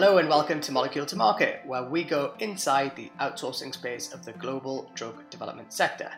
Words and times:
Hello 0.00 0.18
and 0.18 0.28
welcome 0.28 0.60
to 0.60 0.70
Molecule 0.70 1.06
to 1.06 1.16
Market, 1.16 1.60
where 1.66 1.82
we 1.82 2.04
go 2.04 2.34
inside 2.38 2.94
the 2.94 3.10
outsourcing 3.20 3.74
space 3.74 4.12
of 4.12 4.24
the 4.24 4.30
global 4.34 4.88
drug 4.94 5.28
development 5.28 5.72
sector. 5.72 6.08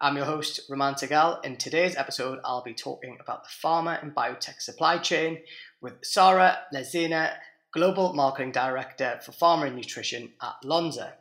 I'm 0.00 0.16
your 0.16 0.24
host, 0.24 0.60
Raman 0.70 0.94
Sehgal. 0.94 1.44
In 1.44 1.58
today's 1.58 1.96
episode, 1.96 2.38
I'll 2.46 2.62
be 2.62 2.72
talking 2.72 3.18
about 3.20 3.44
the 3.44 3.50
pharma 3.50 4.02
and 4.02 4.14
biotech 4.14 4.62
supply 4.62 4.96
chain 4.96 5.40
with 5.82 6.02
Sarah 6.02 6.60
Lezina, 6.72 7.34
Global 7.72 8.14
Marketing 8.14 8.52
Director 8.52 9.20
for 9.22 9.32
Pharma 9.32 9.66
and 9.66 9.76
Nutrition 9.76 10.32
at 10.40 10.54
Lonza. 10.64 11.12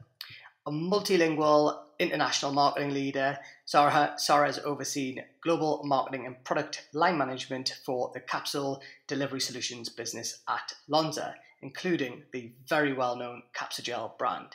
A 0.66 0.72
multilingual 0.72 1.80
international 2.00 2.54
marketing 2.54 2.94
leader, 2.94 3.38
Sarah, 3.66 4.14
Sarah 4.16 4.46
has 4.46 4.60
overseen 4.60 5.22
global 5.42 5.82
marketing 5.84 6.26
and 6.26 6.42
product 6.46 6.88
line 6.94 7.18
management 7.18 7.74
for 7.86 8.12
the 8.14 8.22
capsule 8.22 8.82
delivery 9.06 9.42
solutions 9.42 9.90
business 9.90 10.40
at 10.48 10.76
Lonza, 10.90 11.34
including 11.66 12.22
the 12.32 12.54
very 12.70 12.94
well 12.94 13.16
known 13.16 13.42
Capsugel 13.58 14.18
brand. 14.20 14.50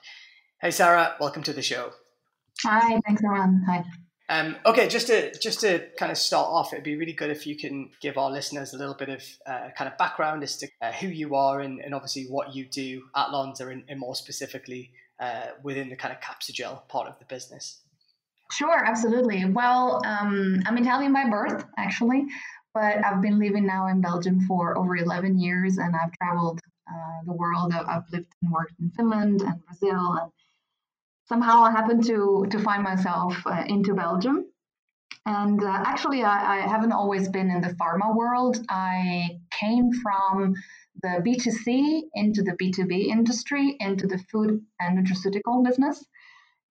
Hey, 0.61 0.71
Sarah, 0.71 1.17
welcome 1.19 1.43
to 1.43 1.53
the 1.53 1.61
show. 1.63 1.91
Hi, 2.65 3.01
thanks, 3.05 3.23
everyone. 3.25 3.65
Hi. 3.67 3.85
Um, 4.29 4.57
okay, 4.65 4.87
just 4.87 5.09
to 5.09 5.37
just 5.41 5.61
to 5.63 5.89
kind 5.99 6.13
of 6.13 6.19
start 6.19 6.47
off, 6.47 6.73
it'd 6.73 6.85
be 6.85 6.95
really 6.95 7.13
good 7.13 7.31
if 7.31 7.49
you 7.49 7.57
can 7.57 7.91
give 8.01 8.17
our 8.17 8.31
listeners 8.31 8.73
a 8.73 8.79
little 8.79 8.95
bit 8.95 9.09
of 9.09 9.25
uh, 9.45 9.71
kind 9.77 9.91
of 9.91 9.99
background 9.99 10.45
as 10.45 10.57
to 10.59 10.69
uh, 10.81 10.93
who 10.93 11.09
you 11.09 11.35
are 11.35 11.59
and, 11.59 11.81
and 11.81 11.95
obviously 11.97 12.27
what 12.27 12.55
you 12.55 12.65
do 12.65 13.03
at 13.17 13.31
Lonza, 13.31 13.67
and, 13.73 13.83
and 13.89 13.99
more 13.99 14.15
specifically 14.15 14.93
uh, 15.19 15.47
within 15.65 15.91
the 15.91 15.97
kind 15.97 16.15
of 16.15 16.21
Capsugel 16.21 16.87
part 16.89 17.09
of 17.09 17.19
the 17.19 17.25
business. 17.25 17.81
Sure, 18.53 18.85
absolutely. 18.85 19.45
Well, 19.47 20.01
um, 20.07 20.63
I'm 20.65 20.79
Italian 20.79 21.13
by 21.13 21.29
birth, 21.29 21.65
actually, 21.77 22.25
but 22.73 23.05
I've 23.05 23.21
been 23.21 23.41
living 23.41 23.67
now 23.67 23.89
in 23.89 24.01
Belgium 24.01 24.41
for 24.43 24.79
over 24.79 24.97
11 24.97 25.39
years, 25.39 25.79
and 25.79 25.95
I've 25.97 26.13
traveled 26.23 26.61
uh, 26.89 27.25
the 27.27 27.33
world. 27.33 27.73
I've 27.75 28.11
lived 28.13 28.33
and 28.43 28.51
worked 28.51 28.75
in 28.81 28.91
Finland 28.91 29.43
and 29.43 29.65
Brazil, 29.65 30.19
and 30.21 30.33
somehow 31.27 31.63
I 31.63 31.71
happened 31.71 32.05
to 32.07 32.47
to 32.51 32.59
find 32.59 32.83
myself 32.83 33.35
uh, 33.47 33.65
into 33.67 33.95
Belgium. 33.95 34.47
And 35.27 35.63
uh, 35.63 35.83
actually, 35.87 36.23
I, 36.23 36.57
I, 36.57 36.61
haven't 36.67 36.93
always 36.93 37.29
been 37.29 37.51
in 37.51 37.61
the 37.61 37.75
pharma 37.81 38.17
world. 38.17 38.59
I 38.71 39.39
came 39.51 39.93
from 40.03 40.55
the 41.03 41.23
B2C 41.27 42.03
into 42.15 42.43
the 42.43 42.53
B2B 42.53 43.07
industry, 43.09 43.77
into 43.81 44.07
the 44.07 44.19
food 44.31 44.65
and 44.81 44.99
nutraceutical 44.99 45.63
business. 45.63 46.03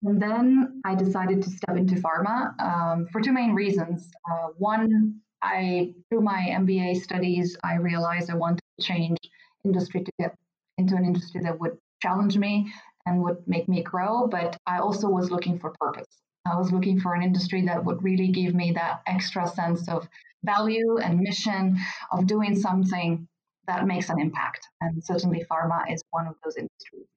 And 0.04 0.22
then 0.22 0.80
I 0.84 0.94
decided 0.94 1.42
to 1.42 1.50
step 1.50 1.76
into 1.76 1.96
pharma 1.96 2.58
um, 2.60 3.06
for 3.10 3.20
two 3.20 3.32
main 3.32 3.54
reasons. 3.54 4.08
Uh, 4.30 4.48
one, 4.58 5.20
I 5.42 5.94
through 6.08 6.22
my 6.22 6.46
MBA 6.50 7.02
studies, 7.02 7.56
I 7.64 7.76
realized 7.76 8.30
I 8.30 8.36
wanted 8.36 8.60
to 8.78 8.86
change 8.86 9.18
industry 9.66 10.02
to 10.04 10.12
get 10.18 10.34
into 10.78 10.94
an 10.96 11.04
industry 11.04 11.40
that 11.42 11.58
would 11.60 11.76
challenge 12.02 12.36
me 12.38 12.72
and 13.04 13.22
would 13.22 13.38
make 13.46 13.68
me 13.68 13.82
grow. 13.82 14.26
But 14.26 14.56
I 14.66 14.78
also 14.78 15.08
was 15.08 15.30
looking 15.30 15.58
for 15.58 15.74
purpose. 15.80 16.08
I 16.44 16.56
was 16.56 16.72
looking 16.72 17.00
for 17.00 17.14
an 17.14 17.22
industry 17.22 17.62
that 17.66 17.84
would 17.84 18.02
really 18.02 18.28
give 18.28 18.54
me 18.54 18.72
that 18.72 19.02
extra 19.06 19.46
sense 19.48 19.88
of 19.88 20.08
value 20.44 20.98
and 20.98 21.18
mission 21.18 21.76
of 22.12 22.26
doing 22.26 22.54
something 22.56 23.26
that 23.66 23.86
makes 23.86 24.10
an 24.10 24.20
impact. 24.20 24.68
And 24.80 25.02
certainly, 25.02 25.44
pharma 25.50 25.92
is 25.92 26.02
one 26.10 26.26
of 26.28 26.36
those 26.44 26.56
industries. 26.56 27.08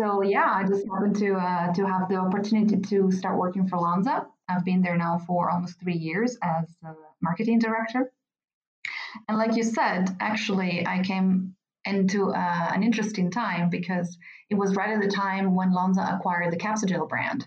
So 0.00 0.22
yeah, 0.22 0.50
I 0.50 0.66
just 0.66 0.86
happened 0.86 1.16
to 1.16 1.34
uh, 1.34 1.72
to 1.74 1.86
have 1.86 2.08
the 2.08 2.16
opportunity 2.16 2.76
to 2.76 3.10
start 3.12 3.38
working 3.38 3.68
for 3.68 3.78
Lonza. 3.78 4.26
I've 4.48 4.64
been 4.64 4.82
there 4.82 4.96
now 4.96 5.18
for 5.26 5.50
almost 5.50 5.78
three 5.80 5.96
years 6.08 6.36
as 6.42 6.64
marketing 7.22 7.58
director. 7.58 8.10
And 9.28 9.36
like 9.36 9.56
you 9.56 9.62
said, 9.62 10.16
actually, 10.20 10.86
I 10.86 11.02
came 11.02 11.54
into 11.84 12.30
uh, 12.30 12.70
an 12.74 12.82
interesting 12.82 13.30
time 13.30 13.70
because 13.70 14.18
it 14.50 14.54
was 14.54 14.76
right 14.76 14.90
at 14.90 15.00
the 15.00 15.10
time 15.10 15.54
when 15.54 15.72
Lonza 15.72 16.14
acquired 16.14 16.52
the 16.52 16.58
Capsugel 16.58 17.08
brand. 17.08 17.46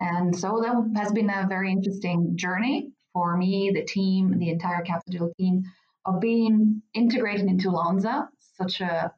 And 0.00 0.36
so 0.36 0.62
that 0.62 1.00
has 1.00 1.12
been 1.12 1.30
a 1.30 1.46
very 1.48 1.72
interesting 1.72 2.36
journey 2.36 2.92
for 3.12 3.36
me, 3.36 3.72
the 3.74 3.84
team, 3.84 4.38
the 4.38 4.50
entire 4.50 4.84
Capsugel 4.84 5.34
team, 5.38 5.64
of 6.04 6.20
being 6.20 6.82
integrated 6.94 7.46
into 7.46 7.70
Lonza, 7.70 8.28
such 8.38 8.80
a 8.80 9.12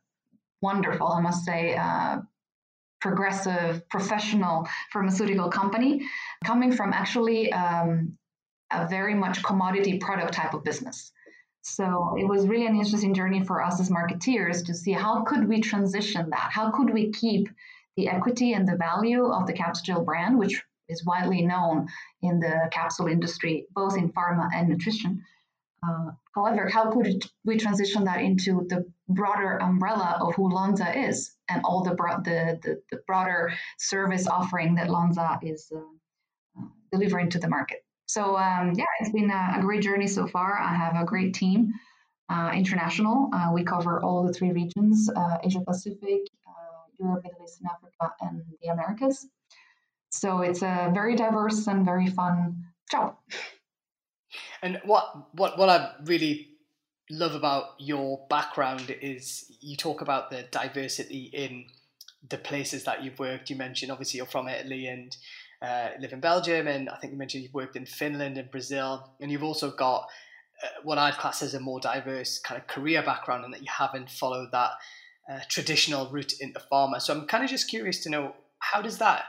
wonderful, 0.62 1.08
I 1.08 1.20
must 1.20 1.44
say, 1.44 1.76
uh, 1.76 2.18
progressive, 3.00 3.88
professional 3.88 4.68
pharmaceutical 4.92 5.50
company, 5.50 6.02
coming 6.44 6.72
from 6.72 6.92
actually 6.92 7.52
um, 7.52 8.16
a 8.70 8.86
very 8.88 9.14
much 9.14 9.42
commodity 9.42 9.98
product 9.98 10.34
type 10.34 10.54
of 10.54 10.64
business. 10.64 11.12
So 11.62 12.16
it 12.18 12.24
was 12.24 12.48
really 12.48 12.66
an 12.66 12.76
interesting 12.76 13.14
journey 13.14 13.44
for 13.44 13.62
us 13.62 13.80
as 13.80 13.90
marketeers 13.90 14.64
to 14.66 14.74
see 14.74 14.92
how 14.92 15.24
could 15.24 15.46
we 15.46 15.60
transition 15.60 16.30
that? 16.30 16.50
How 16.52 16.70
could 16.70 16.92
we 16.92 17.12
keep 17.12 17.48
the 17.96 18.08
equity 18.08 18.54
and 18.54 18.66
the 18.66 18.76
value 18.76 19.26
of 19.26 19.46
the 19.46 19.52
Capsugel 19.52 20.04
brand, 20.04 20.38
which 20.38 20.62
is 20.90 21.04
widely 21.04 21.42
known 21.42 21.88
in 22.22 22.40
the 22.40 22.68
capsule 22.72 23.06
industry, 23.06 23.66
both 23.74 23.96
in 23.96 24.12
pharma 24.12 24.48
and 24.54 24.68
nutrition. 24.68 25.24
Uh, 25.86 26.10
however, 26.34 26.68
how 26.68 26.90
could 26.90 27.24
we 27.44 27.56
transition 27.56 28.04
that 28.04 28.20
into 28.20 28.66
the 28.68 28.84
broader 29.08 29.56
umbrella 29.62 30.18
of 30.20 30.34
who 30.34 30.50
Lonza 30.50 31.08
is 31.08 31.34
and 31.48 31.62
all 31.64 31.82
the, 31.82 31.94
bro- 31.94 32.20
the, 32.22 32.58
the, 32.62 32.82
the, 32.90 32.98
broader 33.06 33.52
service 33.78 34.26
offering 34.26 34.74
that 34.74 34.88
Lonza 34.88 35.38
is 35.42 35.72
uh, 35.74 35.78
uh, 36.58 36.64
delivering 36.92 37.30
to 37.30 37.38
the 37.38 37.48
market? 37.48 37.82
So 38.10 38.36
um, 38.36 38.72
yeah, 38.76 38.90
it's 38.98 39.12
been 39.12 39.30
a, 39.30 39.58
a, 39.58 39.60
great 39.60 39.82
journey 39.82 40.08
so 40.08 40.26
far. 40.26 40.58
I 40.58 40.74
have 40.74 41.00
a 41.00 41.04
great 41.04 41.32
team, 41.32 41.72
uh, 42.28 42.50
international. 42.52 43.30
Uh, 43.32 43.50
we 43.54 43.62
cover 43.62 44.02
all 44.02 44.26
the 44.26 44.32
three 44.32 44.50
regions: 44.50 45.08
uh, 45.14 45.38
Asia 45.44 45.60
Pacific, 45.60 46.22
uh, 46.44 46.80
Europe, 46.98 47.22
Middle 47.22 47.44
East, 47.44 47.60
and 47.60 47.70
Africa, 47.70 48.12
and 48.20 48.42
the 48.60 48.68
Americas. 48.68 49.28
So 50.10 50.40
it's 50.40 50.62
a 50.62 50.90
very 50.92 51.14
diverse 51.14 51.68
and 51.68 51.84
very 51.84 52.08
fun 52.08 52.64
job. 52.90 53.14
And 54.60 54.80
what 54.84 55.04
what 55.34 55.56
what 55.56 55.68
I 55.68 55.92
really 56.04 56.48
love 57.10 57.36
about 57.36 57.74
your 57.78 58.26
background 58.28 58.92
is 59.00 59.44
you 59.60 59.76
talk 59.76 60.00
about 60.00 60.30
the 60.30 60.42
diversity 60.50 61.30
in 61.32 61.66
the 62.28 62.38
places 62.38 62.82
that 62.84 63.04
you've 63.04 63.20
worked. 63.20 63.50
You 63.50 63.56
mentioned 63.56 63.92
obviously 63.92 64.18
you're 64.18 64.26
from 64.26 64.48
Italy 64.48 64.88
and 64.88 65.16
uh, 65.62 65.90
live 66.00 66.12
in 66.12 66.20
Belgium, 66.20 66.66
and 66.66 66.88
I 66.88 66.96
think 66.96 67.12
you 67.12 67.18
mentioned 67.18 67.44
you've 67.44 67.54
worked 67.54 67.76
in 67.76 67.86
Finland 67.86 68.38
and 68.38 68.50
Brazil, 68.50 69.12
and 69.20 69.30
you've 69.30 69.42
also 69.42 69.70
got 69.70 70.08
uh, 70.62 70.68
what 70.82 70.98
I'd 70.98 71.18
class 71.18 71.42
as 71.42 71.54
a 71.54 71.60
more 71.60 71.80
diverse 71.80 72.38
kind 72.38 72.60
of 72.60 72.66
career 72.66 73.02
background, 73.02 73.44
and 73.44 73.52
that 73.54 73.60
you 73.60 73.68
haven't 73.70 74.10
followed 74.10 74.48
that 74.52 74.70
uh, 75.30 75.40
traditional 75.48 76.10
route 76.10 76.32
into 76.40 76.60
pharma. 76.72 77.00
So 77.00 77.14
I'm 77.14 77.26
kind 77.26 77.44
of 77.44 77.50
just 77.50 77.68
curious 77.68 78.02
to 78.04 78.10
know 78.10 78.34
how 78.58 78.82
does 78.82 78.98
that, 78.98 79.24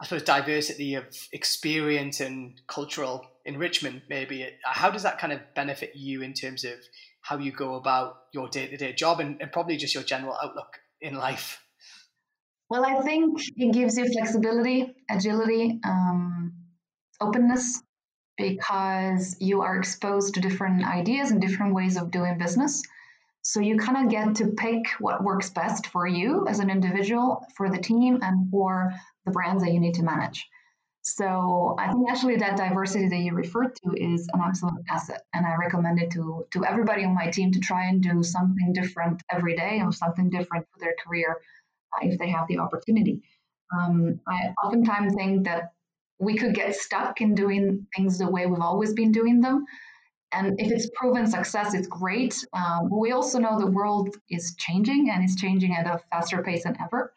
I 0.00 0.04
suppose, 0.04 0.22
diversity 0.22 0.94
of 0.94 1.04
experience 1.32 2.20
and 2.20 2.60
cultural 2.66 3.30
enrichment, 3.44 4.02
maybe, 4.08 4.48
how 4.64 4.90
does 4.90 5.02
that 5.02 5.18
kind 5.18 5.32
of 5.32 5.40
benefit 5.54 5.92
you 5.94 6.22
in 6.22 6.32
terms 6.32 6.64
of 6.64 6.74
how 7.20 7.38
you 7.38 7.52
go 7.52 7.74
about 7.74 8.16
your 8.32 8.48
day 8.48 8.66
to 8.66 8.76
day 8.76 8.92
job 8.92 9.20
and, 9.20 9.40
and 9.40 9.52
probably 9.52 9.76
just 9.76 9.94
your 9.94 10.02
general 10.02 10.36
outlook 10.42 10.78
in 11.00 11.14
life? 11.14 11.63
Well, 12.74 12.84
I 12.84 13.02
think 13.02 13.40
it 13.56 13.72
gives 13.72 13.96
you 13.96 14.12
flexibility, 14.12 14.96
agility, 15.08 15.78
um, 15.84 16.54
openness, 17.20 17.80
because 18.36 19.36
you 19.38 19.62
are 19.62 19.78
exposed 19.78 20.34
to 20.34 20.40
different 20.40 20.84
ideas 20.84 21.30
and 21.30 21.40
different 21.40 21.72
ways 21.72 21.96
of 21.96 22.10
doing 22.10 22.36
business. 22.36 22.82
So 23.42 23.60
you 23.60 23.76
kind 23.76 24.04
of 24.04 24.10
get 24.10 24.34
to 24.38 24.48
pick 24.48 24.88
what 24.98 25.22
works 25.22 25.50
best 25.50 25.86
for 25.86 26.08
you 26.08 26.48
as 26.48 26.58
an 26.58 26.68
individual, 26.68 27.46
for 27.56 27.70
the 27.70 27.78
team, 27.78 28.18
and 28.22 28.50
for 28.50 28.92
the 29.24 29.30
brands 29.30 29.62
that 29.62 29.72
you 29.72 29.78
need 29.78 29.94
to 29.94 30.02
manage. 30.02 30.44
So 31.02 31.76
I 31.78 31.92
think 31.92 32.10
actually 32.10 32.38
that 32.38 32.56
diversity 32.56 33.08
that 33.08 33.18
you 33.18 33.34
referred 33.34 33.76
to 33.84 33.92
is 33.96 34.28
an 34.32 34.40
absolute 34.44 34.82
asset, 34.90 35.22
and 35.32 35.46
I 35.46 35.54
recommend 35.54 36.00
it 36.00 36.10
to 36.12 36.44
to 36.50 36.64
everybody 36.64 37.04
on 37.04 37.14
my 37.14 37.30
team 37.30 37.52
to 37.52 37.60
try 37.60 37.84
and 37.84 38.02
do 38.02 38.24
something 38.24 38.72
different 38.72 39.22
every 39.30 39.54
day 39.54 39.80
or 39.80 39.92
something 39.92 40.28
different 40.28 40.66
for 40.72 40.80
their 40.80 40.96
career 41.06 41.36
if 42.02 42.18
they 42.18 42.28
have 42.28 42.46
the 42.48 42.58
opportunity. 42.58 43.22
Um, 43.76 44.20
I 44.28 44.52
oftentimes 44.62 45.14
think 45.14 45.44
that 45.44 45.72
we 46.18 46.36
could 46.36 46.54
get 46.54 46.74
stuck 46.74 47.20
in 47.20 47.34
doing 47.34 47.86
things 47.94 48.18
the 48.18 48.30
way 48.30 48.46
we've 48.46 48.60
always 48.60 48.92
been 48.92 49.12
doing 49.12 49.40
them. 49.40 49.64
And 50.32 50.60
if 50.60 50.70
it's 50.72 50.90
proven 50.94 51.26
success, 51.26 51.74
it's 51.74 51.86
great. 51.86 52.44
Um, 52.52 52.88
but 52.88 52.98
we 52.98 53.12
also 53.12 53.38
know 53.38 53.58
the 53.58 53.70
world 53.70 54.16
is 54.28 54.54
changing 54.58 55.10
and 55.10 55.22
it's 55.22 55.36
changing 55.36 55.74
at 55.74 55.86
a 55.86 56.00
faster 56.10 56.42
pace 56.42 56.64
than 56.64 56.76
ever. 56.82 57.14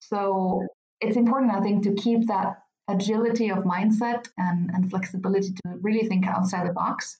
So 0.00 0.66
it's 1.00 1.16
important, 1.16 1.52
I 1.52 1.60
think, 1.60 1.84
to 1.84 1.94
keep 1.94 2.26
that 2.26 2.58
agility 2.88 3.50
of 3.50 3.58
mindset 3.58 4.28
and, 4.38 4.70
and 4.72 4.90
flexibility 4.90 5.50
to 5.50 5.76
really 5.80 6.06
think 6.08 6.26
outside 6.26 6.68
the 6.68 6.72
box. 6.72 7.18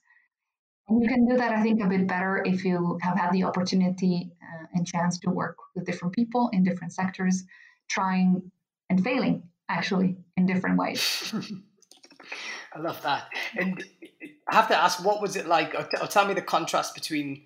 And 0.89 1.03
you 1.03 1.09
can 1.09 1.27
do 1.27 1.35
that, 1.35 1.51
I 1.51 1.61
think, 1.61 1.83
a 1.83 1.87
bit 1.87 2.07
better 2.07 2.41
if 2.45 2.63
you 2.63 2.97
have 3.01 3.17
had 3.17 3.31
the 3.31 3.43
opportunity 3.43 4.31
uh, 4.41 4.65
and 4.73 4.87
chance 4.87 5.19
to 5.19 5.29
work 5.29 5.57
with 5.75 5.85
different 5.85 6.13
people 6.13 6.49
in 6.53 6.63
different 6.63 6.93
sectors, 6.93 7.43
trying 7.89 8.51
and 8.89 9.03
failing 9.03 9.43
actually 9.69 10.17
in 10.37 10.45
different 10.45 10.77
ways. 10.77 11.33
I 12.73 12.79
love 12.79 13.01
that. 13.03 13.27
And 13.57 13.83
I 14.49 14.55
have 14.55 14.67
to 14.69 14.77
ask, 14.77 15.03
what 15.03 15.21
was 15.21 15.35
it 15.35 15.47
like? 15.47 15.75
Or, 15.75 16.07
tell 16.07 16.27
me 16.27 16.33
the 16.33 16.41
contrast 16.41 16.93
between 16.93 17.43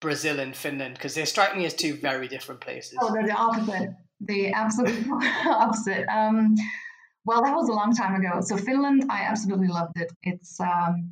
Brazil 0.00 0.40
and 0.40 0.54
Finland? 0.54 0.94
Because 0.94 1.14
they 1.14 1.24
strike 1.24 1.56
me 1.56 1.64
as 1.64 1.74
two 1.74 1.94
very 1.94 2.28
different 2.28 2.60
places. 2.60 2.98
Oh, 3.00 3.12
they're 3.12 3.26
the 3.26 3.32
opposite. 3.32 3.90
The 4.20 4.48
absolute 4.48 5.06
opposite. 5.46 6.06
Um, 6.08 6.56
well, 7.24 7.42
that 7.42 7.54
was 7.54 7.68
a 7.68 7.72
long 7.72 7.94
time 7.94 8.14
ago. 8.14 8.40
So 8.40 8.56
Finland, 8.56 9.06
I 9.10 9.22
absolutely 9.22 9.68
loved 9.68 9.96
it. 9.96 10.12
It's 10.22 10.60
um, 10.60 11.10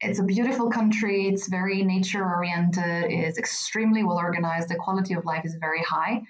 it's 0.00 0.18
a 0.18 0.24
beautiful 0.24 0.70
country. 0.70 1.28
It's 1.28 1.48
very 1.48 1.82
nature 1.82 2.24
oriented. 2.24 3.10
It's 3.10 3.38
extremely 3.38 4.04
well 4.04 4.18
organized. 4.18 4.68
The 4.68 4.76
quality 4.76 5.14
of 5.14 5.24
life 5.24 5.44
is 5.44 5.54
very 5.54 5.82
high, 5.82 6.22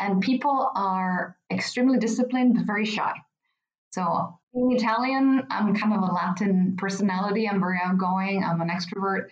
and 0.00 0.20
people 0.20 0.70
are 0.74 1.36
extremely 1.50 1.98
disciplined 1.98 2.54
but 2.54 2.66
very 2.66 2.84
shy. 2.84 3.14
So 3.92 4.38
being 4.54 4.72
Italian, 4.72 5.46
I'm 5.50 5.74
kind 5.74 5.94
of 5.94 6.02
a 6.02 6.12
Latin 6.12 6.76
personality. 6.76 7.48
I'm 7.48 7.60
very 7.60 7.78
outgoing. 7.82 8.42
I'm 8.42 8.60
an 8.60 8.68
extrovert. 8.68 9.28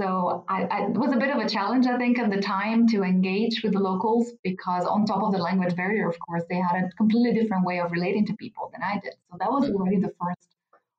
So 0.00 0.44
I, 0.48 0.64
I, 0.64 0.86
it 0.86 0.96
was 0.96 1.12
a 1.12 1.16
bit 1.16 1.30
of 1.30 1.38
a 1.38 1.48
challenge, 1.48 1.86
I 1.86 1.96
think, 1.96 2.18
at 2.18 2.30
the 2.30 2.40
time 2.40 2.88
to 2.88 3.02
engage 3.02 3.62
with 3.62 3.72
the 3.72 3.78
locals 3.78 4.32
because 4.42 4.84
on 4.84 5.06
top 5.06 5.22
of 5.22 5.32
the 5.32 5.38
language 5.38 5.76
barrier, 5.76 6.08
of 6.08 6.18
course, 6.18 6.42
they 6.50 6.56
had 6.56 6.84
a 6.84 6.88
completely 6.96 7.32
different 7.32 7.64
way 7.64 7.78
of 7.78 7.92
relating 7.92 8.26
to 8.26 8.34
people 8.34 8.70
than 8.72 8.82
I 8.82 8.98
did. 8.98 9.14
So 9.30 9.36
that 9.38 9.50
was 9.50 9.70
already 9.70 9.98
the 9.98 10.12
first 10.20 10.53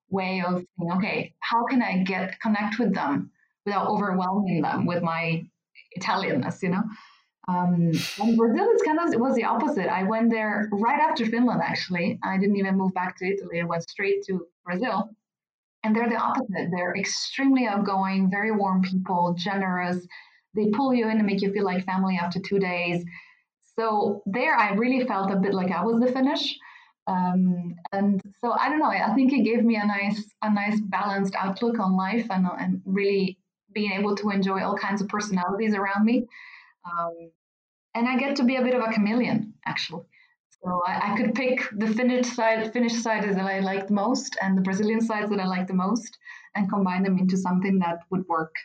way 0.10 0.44
of 0.46 0.64
saying, 0.78 0.92
okay, 0.94 1.34
how 1.40 1.66
can 1.66 1.82
I 1.82 2.04
get 2.04 2.40
connect 2.40 2.80
with 2.80 2.94
them 2.94 3.32
without 3.66 3.88
overwhelming 3.88 4.62
them 4.62 4.86
with 4.86 5.02
my 5.04 5.46
Italianness, 6.00 6.62
you 6.62 6.70
know? 6.70 6.84
Um, 7.48 7.92
and 8.20 8.38
Brazil 8.38 8.68
is 8.72 8.82
kind 8.82 9.00
of 9.00 9.20
was 9.20 9.36
the 9.36 9.44
opposite. 9.44 9.88
I 9.88 10.04
went 10.04 10.32
there 10.32 10.68
right 10.72 11.00
after 11.00 11.26
Finland. 11.26 11.62
Actually, 11.64 12.20
I 12.24 12.38
didn't 12.38 12.56
even 12.58 12.78
move 12.78 12.94
back 12.94 13.18
to 13.18 13.26
Italy. 13.26 13.62
I 13.62 13.66
went 13.66 13.88
straight 13.88 14.24
to 14.24 14.48
Brazil, 14.66 15.10
and 15.84 15.96
they're 15.96 16.10
the 16.10 16.16
opposite. 16.16 16.70
They're 16.72 16.96
extremely 16.96 17.68
outgoing, 17.68 18.32
very 18.32 18.52
warm 18.52 18.82
people, 18.82 19.36
generous. 19.38 20.08
They 20.56 20.70
pull 20.72 20.94
you 20.94 21.08
in 21.08 21.18
and 21.18 21.26
make 21.26 21.42
you 21.42 21.52
feel 21.52 21.66
like 21.66 21.86
family 21.86 22.18
after 22.20 22.40
two 22.40 22.58
days. 22.58 23.06
So 23.78 24.24
there, 24.26 24.56
I 24.56 24.74
really 24.74 25.06
felt 25.06 25.32
a 25.32 25.36
bit 25.36 25.54
like 25.54 25.72
I 25.72 25.84
was 25.84 26.00
the 26.00 26.12
Finnish. 26.12 26.58
Um, 27.08 27.76
and 27.92 28.22
so 28.42 28.52
I 28.52 28.70
don't 28.70 28.80
know. 28.80 28.86
I 28.86 29.14
think 29.16 29.34
it 29.34 29.44
gave 29.44 29.64
me 29.64 29.76
a 29.76 29.86
nice, 29.86 30.24
a 30.42 30.54
nice 30.54 30.80
balanced 30.82 31.36
outlook 31.36 31.80
on 31.80 31.96
life, 31.96 32.28
and 32.30 32.48
and 32.60 32.82
really 32.86 33.38
being 33.74 33.92
able 33.92 34.16
to 34.16 34.30
enjoy 34.30 34.64
all 34.64 34.78
kinds 34.78 35.02
of 35.02 35.08
personalities 35.08 35.76
around 35.76 36.06
me. 36.06 36.26
Um, 36.86 37.32
and 37.94 38.08
I 38.08 38.18
get 38.18 38.36
to 38.38 38.44
be 38.44 38.56
a 38.56 38.62
bit 38.62 38.74
of 38.74 38.82
a 38.82 38.92
chameleon, 38.92 39.54
actually. 39.66 40.04
So 40.64 40.82
I, 40.88 41.12
I, 41.12 41.18
could 41.18 41.36
pick 41.36 41.62
the 41.78 41.88
Finnish 41.88 42.28
side, 42.28 42.74
Finnish 42.74 42.94
side 42.94 43.24
that 43.24 43.40
I 43.40 43.60
like 43.60 43.88
the 43.88 43.94
most, 43.94 44.38
and 44.42 44.58
the 44.58 44.62
Brazilian 44.62 45.02
sides 45.02 45.30
that 45.30 45.40
I 45.40 45.46
like 45.46 45.68
the 45.68 45.74
most, 45.74 46.18
and 46.56 46.70
combine 46.70 47.04
them 47.04 47.18
into 47.20 47.38
something 47.38 47.80
that 47.80 48.00
would 48.10 48.28
work 48.28 48.56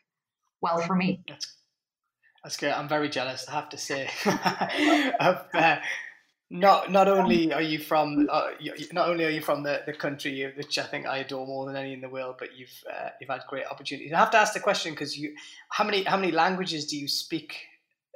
well 0.62 0.78
for 0.80 0.96
me. 0.96 1.20
That's, 1.28 1.56
that's 2.42 2.56
good. 2.56 2.72
I'm 2.72 2.88
very 2.88 3.08
jealous, 3.08 3.46
I 3.48 3.52
have 3.52 3.68
to 3.70 3.78
say. 3.78 4.08
of, 5.20 5.46
uh, 5.52 5.76
not 6.50 6.90
not 6.90 7.06
only 7.06 7.52
are 7.52 7.62
you 7.62 7.78
from 7.78 8.28
uh, 8.30 8.48
not 8.92 9.08
only 9.08 9.24
are 9.24 9.30
you 9.30 9.40
from 9.40 9.62
the, 9.62 9.82
the 9.86 9.92
country 9.92 10.52
which 10.56 10.78
I 10.78 10.82
think 10.82 11.06
I 11.06 11.18
adore 11.18 11.46
more 11.46 11.64
than 11.66 11.76
any 11.76 11.92
in 11.92 12.00
the 12.00 12.08
world, 12.08 12.36
but 12.38 12.56
you've 12.56 12.82
uh, 12.92 13.10
you've 13.20 13.30
had 13.30 13.42
great 13.48 13.66
opportunities. 13.66 14.12
I 14.12 14.18
have 14.18 14.32
to 14.32 14.38
ask 14.38 14.52
the 14.52 14.60
question 14.60 14.92
because 14.92 15.16
you 15.16 15.34
how 15.68 15.84
many 15.84 16.02
how 16.02 16.16
many 16.16 16.32
languages 16.32 16.86
do 16.86 16.98
you 16.98 17.06
speak 17.06 17.56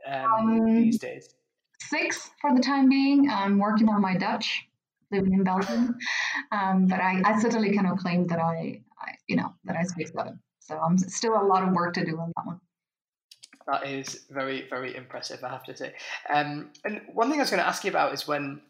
um, 0.07 0.25
um, 0.25 0.75
these 0.75 0.99
days? 0.99 1.33
Six 1.81 2.31
for 2.41 2.55
the 2.55 2.61
time 2.61 2.89
being. 2.89 3.31
I'm 3.31 3.59
working 3.59 3.89
on 3.89 4.01
my 4.01 4.17
Dutch, 4.17 4.67
living 5.13 5.33
in 5.33 5.45
Belgium, 5.45 5.97
um, 6.51 6.87
but 6.87 7.01
I, 7.01 7.23
I 7.25 7.41
certainly 7.41 7.73
cannot 7.73 7.99
claim 7.99 8.27
that 8.29 8.39
I, 8.39 8.81
I, 9.01 9.13
you 9.29 9.37
know, 9.37 9.53
that 9.65 9.77
I 9.77 9.83
speak 9.85 10.09
seven. 10.09 10.41
So 10.61 10.79
I'm 10.79 10.97
still 10.99 11.35
a 11.41 11.45
lot 11.45 11.63
of 11.63 11.75
work 11.75 11.93
to 11.95 12.05
do 12.05 12.19
on 12.19 12.33
that 12.37 12.47
one. 12.47 12.61
That 13.67 13.87
is 13.87 14.25
very, 14.31 14.67
very 14.69 14.95
impressive, 14.95 15.43
I 15.43 15.49
have 15.49 15.65
to 15.65 15.77
say. 15.77 15.95
Um, 16.29 16.71
and 16.85 17.01
one 17.13 17.31
thing 17.31 17.41
I 17.41 17.43
was 17.43 17.51
going 17.51 17.63
to 17.63 17.67
ask 17.67 17.85
you 17.85 17.91
about 17.91 18.13
is 18.13 18.29
when 18.29 18.61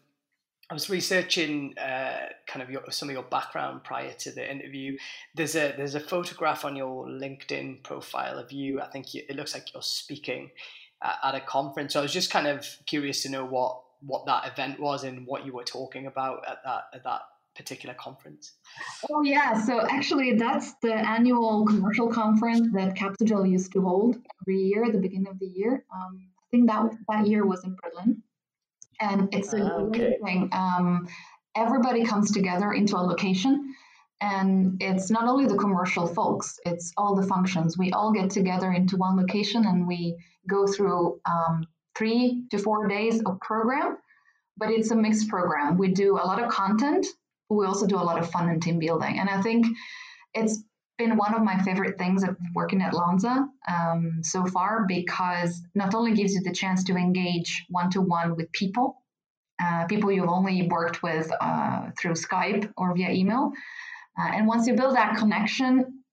I 0.69 0.73
was 0.73 0.89
researching 0.89 1.77
uh, 1.77 2.27
kind 2.47 2.63
of 2.63 2.71
your, 2.71 2.81
some 2.89 3.09
of 3.09 3.13
your 3.13 3.23
background 3.23 3.83
prior 3.83 4.13
to 4.13 4.31
the 4.31 4.49
interview. 4.49 4.97
There's 5.35 5.55
a 5.55 5.73
there's 5.77 5.95
a 5.95 5.99
photograph 5.99 6.65
on 6.65 6.75
your 6.75 7.05
LinkedIn 7.05 7.83
profile 7.83 8.39
of 8.39 8.51
you. 8.51 8.81
I 8.81 8.87
think 8.87 9.13
you, 9.13 9.21
it 9.29 9.35
looks 9.35 9.53
like 9.53 9.73
you're 9.73 9.83
speaking 9.83 10.49
at 11.03 11.35
a 11.35 11.41
conference. 11.41 11.93
So 11.93 11.99
I 11.99 12.03
was 12.03 12.13
just 12.13 12.31
kind 12.31 12.47
of 12.47 12.65
curious 12.87 13.21
to 13.23 13.29
know 13.29 13.45
what 13.45 13.81
what 14.01 14.25
that 14.25 14.51
event 14.51 14.79
was 14.79 15.03
and 15.03 15.27
what 15.27 15.45
you 15.45 15.53
were 15.53 15.63
talking 15.63 16.07
about 16.07 16.47
at 16.47 16.57
that 16.63 16.83
at 16.93 17.03
that 17.03 17.21
particular 17.55 17.95
conference. 17.95 18.53
Oh 19.09 19.23
yeah, 19.23 19.59
so 19.61 19.81
actually 19.81 20.33
that's 20.33 20.73
the 20.81 20.93
annual 20.93 21.65
commercial 21.65 22.09
conference 22.09 22.67
that 22.73 22.95
Capsugel 22.95 23.49
used 23.49 23.71
to 23.73 23.81
hold 23.81 24.17
every 24.41 24.59
year 24.61 24.85
at 24.85 24.93
the 24.93 24.99
beginning 24.99 25.27
of 25.27 25.39
the 25.39 25.47
year. 25.47 25.85
Um, 25.93 26.27
I 26.39 26.45
think 26.51 26.69
that 26.69 26.91
that 27.09 27.27
year 27.27 27.45
was 27.45 27.63
in 27.63 27.75
Berlin, 27.81 28.21
and 28.99 29.33
it's 29.33 29.53
a 29.53 29.63
uh, 29.63 29.79
okay. 29.83 30.17
thing. 30.23 30.49
Um, 30.51 31.07
everybody 31.55 32.03
comes 32.03 32.31
together 32.31 32.73
into 32.73 32.95
a 32.97 32.99
location 32.99 33.73
and 34.21 34.81
it's 34.81 35.09
not 35.09 35.27
only 35.27 35.45
the 35.45 35.57
commercial 35.57 36.07
folks 36.07 36.59
it's 36.65 36.93
all 36.97 37.15
the 37.15 37.27
functions 37.27 37.77
we 37.77 37.91
all 37.91 38.11
get 38.11 38.29
together 38.29 38.71
into 38.71 38.97
one 38.97 39.17
location 39.17 39.65
and 39.65 39.87
we 39.87 40.15
go 40.47 40.67
through 40.67 41.19
um, 41.25 41.65
three 41.97 42.43
to 42.51 42.57
four 42.57 42.87
days 42.87 43.21
of 43.25 43.39
program 43.41 43.97
but 44.57 44.69
it's 44.69 44.91
a 44.91 44.95
mixed 44.95 45.27
program 45.27 45.77
we 45.77 45.89
do 45.89 46.15
a 46.15 46.25
lot 46.25 46.41
of 46.41 46.49
content 46.49 47.05
we 47.49 47.65
also 47.65 47.85
do 47.87 47.95
a 47.95 48.07
lot 48.09 48.19
of 48.19 48.29
fun 48.29 48.49
and 48.49 48.61
team 48.61 48.79
building 48.79 49.19
and 49.19 49.29
i 49.29 49.41
think 49.41 49.65
it's 50.33 50.63
been 50.97 51.17
one 51.17 51.33
of 51.33 51.43
my 51.43 51.61
favorite 51.61 51.97
things 51.97 52.23
of 52.23 52.37
working 52.53 52.81
at 52.81 52.93
Lonza 52.93 53.47
um, 53.67 54.19
so 54.21 54.45
far 54.45 54.85
because 54.87 55.61
not 55.73 55.93
only 55.93 56.13
gives 56.13 56.33
you 56.33 56.41
the 56.41 56.53
chance 56.53 56.85
to 56.85 56.95
engage 56.95 57.65
one 57.69 57.89
to 57.91 58.01
one 58.01 58.35
with 58.35 58.51
people, 58.53 59.01
uh, 59.61 59.85
people 59.85 60.11
you've 60.11 60.29
only 60.29 60.67
worked 60.69 61.03
with 61.03 61.29
uh, 61.41 61.89
through 61.99 62.13
Skype 62.13 62.71
or 62.77 62.95
via 62.95 63.09
email, 63.09 63.51
uh, 64.17 64.31
and 64.33 64.47
once 64.47 64.67
you 64.67 64.75
build 64.75 64.95
that 64.95 65.17
connection, 65.17 66.03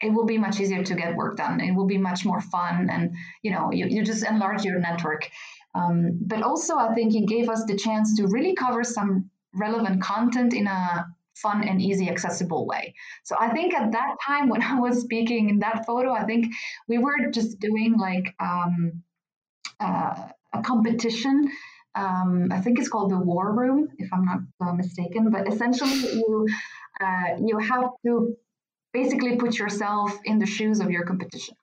it 0.00 0.12
will 0.12 0.26
be 0.26 0.38
much 0.38 0.60
easier 0.60 0.82
to 0.82 0.94
get 0.94 1.16
work 1.16 1.36
done. 1.36 1.60
It 1.60 1.72
will 1.72 1.86
be 1.86 1.98
much 1.98 2.24
more 2.24 2.40
fun, 2.40 2.90
and 2.90 3.14
you 3.42 3.50
know, 3.50 3.72
you, 3.72 3.86
you 3.86 4.04
just 4.04 4.24
enlarge 4.24 4.64
your 4.64 4.78
network. 4.78 5.28
Um, 5.74 6.20
but 6.20 6.42
also, 6.42 6.76
I 6.76 6.94
think 6.94 7.14
it 7.14 7.26
gave 7.26 7.48
us 7.48 7.64
the 7.64 7.76
chance 7.76 8.16
to 8.16 8.26
really 8.28 8.54
cover 8.54 8.84
some 8.84 9.30
relevant 9.54 10.02
content 10.02 10.52
in 10.54 10.66
a 10.66 11.06
fun 11.36 11.66
and 11.66 11.82
easy, 11.82 12.08
accessible 12.08 12.66
way. 12.66 12.94
So 13.24 13.36
I 13.38 13.50
think 13.50 13.74
at 13.74 13.92
that 13.92 14.16
time 14.24 14.48
when 14.48 14.62
I 14.72 14.78
was 14.78 15.00
speaking 15.00 15.50
in 15.50 15.58
that 15.60 15.84
photo, 15.86 16.12
I 16.12 16.24
think 16.24 16.54
we 16.88 16.98
were 16.98 17.30
just 17.32 17.60
doing 17.60 17.96
like 17.98 18.34
um, 18.40 19.02
uh, 19.80 20.28
a 20.52 20.62
competition 20.62 21.50
um, 21.94 22.48
I 22.50 22.60
think 22.60 22.78
it's 22.78 22.88
called 22.88 23.10
the 23.10 23.18
War 23.18 23.52
Room, 23.52 23.88
if 23.98 24.12
I'm 24.12 24.24
not 24.24 24.40
uh, 24.60 24.72
mistaken. 24.72 25.30
But 25.30 25.46
essentially, 25.46 25.94
you 25.94 26.46
uh, 27.00 27.36
you 27.44 27.58
have 27.58 27.90
to 28.04 28.36
basically 28.92 29.36
put 29.36 29.58
yourself 29.58 30.18
in 30.24 30.38
the 30.38 30.46
shoes 30.46 30.80
of 30.80 30.90
your 30.90 31.04
competition. 31.04 31.56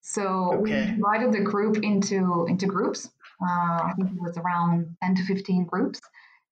So 0.00 0.54
okay. 0.54 0.86
we 0.86 0.96
divided 0.96 1.32
the 1.32 1.40
group 1.40 1.78
into 1.82 2.46
into 2.48 2.66
groups. 2.66 3.10
Uh, 3.42 3.90
I 3.90 3.92
think 3.96 4.10
it 4.10 4.20
was 4.20 4.36
around 4.36 4.96
10 5.02 5.14
to 5.16 5.24
15 5.24 5.64
groups, 5.66 6.00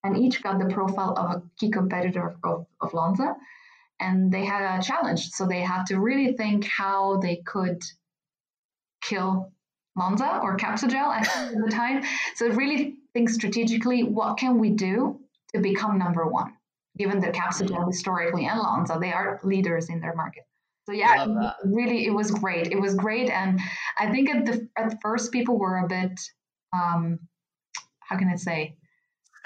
and 0.06 0.16
each 0.16 0.42
got 0.42 0.58
the 0.58 0.72
profile 0.75 1.14
of 1.18 1.30
a 1.30 1.42
key 1.58 1.70
competitor 1.70 2.36
of, 2.44 2.66
of 2.80 2.92
Lonza. 2.92 3.34
And 3.98 4.30
they 4.30 4.44
had 4.44 4.78
a 4.78 4.82
challenge. 4.82 5.30
So 5.30 5.46
they 5.46 5.60
had 5.60 5.84
to 5.86 5.98
really 5.98 6.34
think 6.34 6.64
how 6.64 7.18
they 7.18 7.36
could 7.36 7.82
kill 9.02 9.52
Lonza 9.98 10.40
or 10.42 10.56
Capsugel 10.56 11.12
at 11.12 11.54
the 11.54 11.70
time. 11.70 12.04
So 12.34 12.48
really 12.48 12.96
think 13.14 13.30
strategically, 13.30 14.02
what 14.02 14.36
can 14.36 14.58
we 14.58 14.70
do 14.70 15.20
to 15.54 15.60
become 15.60 15.98
number 15.98 16.26
one? 16.26 16.52
Given 16.98 17.20
that 17.20 17.34
Capsugel 17.34 17.86
historically 17.86 18.46
and 18.46 18.58
Lonza, 18.58 18.98
they 19.00 19.12
are 19.12 19.40
leaders 19.42 19.88
in 19.90 20.00
their 20.00 20.14
market. 20.14 20.44
So 20.86 20.92
yeah, 20.92 21.52
really, 21.64 22.06
it 22.06 22.10
was 22.10 22.30
great. 22.30 22.68
It 22.68 22.80
was 22.80 22.94
great, 22.94 23.28
and 23.28 23.60
I 23.98 24.10
think 24.12 24.30
at 24.30 24.46
the 24.46 24.68
at 24.78 24.96
first 25.02 25.32
people 25.32 25.58
were 25.58 25.78
a 25.78 25.88
bit, 25.88 26.20
um, 26.72 27.18
how 27.98 28.16
can 28.16 28.28
I 28.28 28.36
say, 28.36 28.76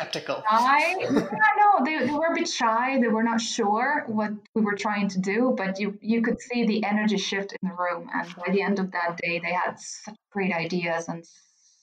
skeptical. 0.00 0.42
Shy? 0.49 0.99
yeah, 1.00 1.09
no, 1.11 1.85
they, 1.85 2.07
they 2.07 2.12
were 2.12 2.26
a 2.26 2.35
bit 2.35 2.49
shy. 2.49 2.99
They 3.00 3.09
were 3.09 3.23
not 3.23 3.40
sure 3.40 4.04
what 4.07 4.33
we 4.54 4.62
were 4.62 4.75
trying 4.75 5.09
to 5.09 5.21
do, 5.21 5.54
but 5.57 5.78
you 5.78 5.99
you 6.00 6.23
could 6.23 6.40
see 6.40 6.66
the 6.66 6.85
energy 6.85 7.19
shift 7.19 7.52
in 7.52 7.69
the 7.69 7.75
room. 7.75 8.09
And 8.12 8.35
by 8.37 8.52
the 8.52 8.62
end 8.62 8.78
of 8.78 8.90
that 8.92 9.19
day, 9.23 9.38
they 9.38 9.52
had 9.52 9.78
such 9.78 10.16
great 10.30 10.52
ideas 10.52 11.09
and 11.09 11.25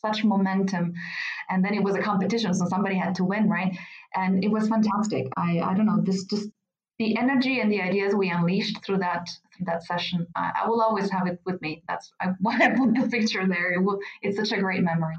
such 0.06 0.24
momentum. 0.24 0.94
And 1.50 1.64
then 1.64 1.74
it 1.74 1.84
was 1.84 1.96
a 1.96 2.02
competition, 2.02 2.54
so 2.54 2.66
somebody 2.68 2.96
had 2.96 3.16
to 3.16 3.24
win, 3.24 3.50
right? 3.50 3.78
And 4.16 4.44
it 4.44 4.50
was 4.50 4.68
fantastic. 4.68 5.28
I 5.38 5.60
I 5.60 5.74
don't 5.74 5.86
know 5.86 6.02
this 6.02 6.24
just 6.26 6.50
the 7.00 7.16
energy 7.16 7.60
and 7.60 7.72
the 7.72 7.82
ideas 7.82 8.16
we 8.16 8.30
unleashed 8.30 8.84
through 8.84 8.98
that 8.98 9.30
through 9.56 9.66
that 9.66 9.84
session. 9.84 10.28
I, 10.36 10.52
I 10.64 10.68
will 10.68 10.82
always 10.82 11.12
have 11.12 11.28
it 11.28 11.40
with 11.46 11.62
me. 11.62 11.84
That's 11.88 12.12
I, 12.20 12.28
why 12.42 12.56
I 12.56 12.70
put 12.76 12.94
the 12.96 13.08
picture 13.10 13.48
there. 13.48 13.74
It 13.74 13.84
will. 13.84 14.00
It's 14.22 14.38
such 14.38 14.52
a 14.52 14.62
great 14.62 14.84
memory. 14.84 15.16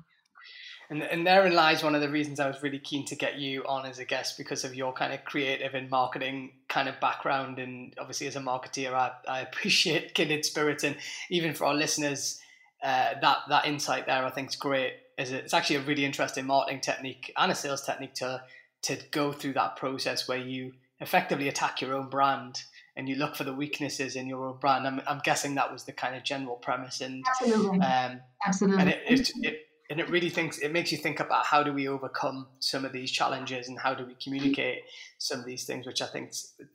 And, 0.90 1.02
and 1.02 1.26
therein 1.26 1.54
lies 1.54 1.82
one 1.82 1.94
of 1.94 2.00
the 2.00 2.08
reasons 2.08 2.40
I 2.40 2.46
was 2.46 2.62
really 2.62 2.78
keen 2.78 3.04
to 3.06 3.14
get 3.14 3.38
you 3.38 3.62
on 3.64 3.84
as 3.84 3.98
a 3.98 4.04
guest 4.04 4.38
because 4.38 4.64
of 4.64 4.74
your 4.74 4.92
kind 4.92 5.12
of 5.12 5.24
creative 5.24 5.74
and 5.74 5.90
marketing 5.90 6.52
kind 6.68 6.88
of 6.88 6.98
background. 6.98 7.58
And 7.58 7.94
obviously, 7.98 8.26
as 8.26 8.36
a 8.36 8.40
marketeer, 8.40 8.92
I, 8.92 9.12
I 9.28 9.40
appreciate 9.48 10.14
kindred 10.14 10.44
spirit. 10.44 10.84
And 10.84 10.96
even 11.30 11.52
for 11.52 11.66
our 11.66 11.74
listeners, 11.74 12.40
uh, 12.82 13.14
that, 13.20 13.38
that 13.48 13.66
insight 13.66 14.06
there 14.06 14.24
I 14.24 14.30
think 14.30 14.50
is 14.50 14.56
great. 14.56 14.94
It's 15.18 15.52
actually 15.52 15.76
a 15.76 15.80
really 15.80 16.04
interesting 16.04 16.46
marketing 16.46 16.80
technique 16.80 17.32
and 17.36 17.50
a 17.50 17.54
sales 17.54 17.82
technique 17.82 18.14
to, 18.14 18.40
to 18.82 18.98
go 19.10 19.32
through 19.32 19.54
that 19.54 19.74
process 19.76 20.28
where 20.28 20.38
you 20.38 20.74
effectively 21.00 21.48
attack 21.48 21.80
your 21.80 21.94
own 21.94 22.08
brand 22.08 22.62
and 22.96 23.08
you 23.08 23.16
look 23.16 23.36
for 23.36 23.44
the 23.44 23.52
weaknesses 23.52 24.16
in 24.16 24.26
your 24.26 24.46
own 24.46 24.58
brand. 24.58 24.86
I'm, 24.86 25.00
I'm 25.06 25.20
guessing 25.24 25.54
that 25.54 25.72
was 25.72 25.84
the 25.84 25.92
kind 25.92 26.16
of 26.16 26.24
general 26.24 26.56
premise. 26.56 27.00
And 27.00 27.24
absolutely, 27.28 27.80
um, 27.80 28.20
absolutely, 28.46 28.80
and 28.80 28.90
it, 28.90 29.02
it, 29.08 29.30
it, 29.42 29.67
and 29.90 30.00
it 30.00 30.10
really 30.10 30.28
thinks 30.28 30.58
it 30.58 30.72
makes 30.72 30.92
you 30.92 30.98
think 30.98 31.20
about 31.20 31.46
how 31.46 31.62
do 31.62 31.72
we 31.72 31.88
overcome 31.88 32.46
some 32.60 32.84
of 32.84 32.92
these 32.92 33.10
challenges 33.10 33.68
and 33.68 33.78
how 33.78 33.94
do 33.94 34.04
we 34.04 34.14
communicate 34.22 34.82
some 35.18 35.40
of 35.40 35.46
these 35.46 35.64
things, 35.64 35.86
which 35.86 36.02
I 36.02 36.06
think 36.06 36.32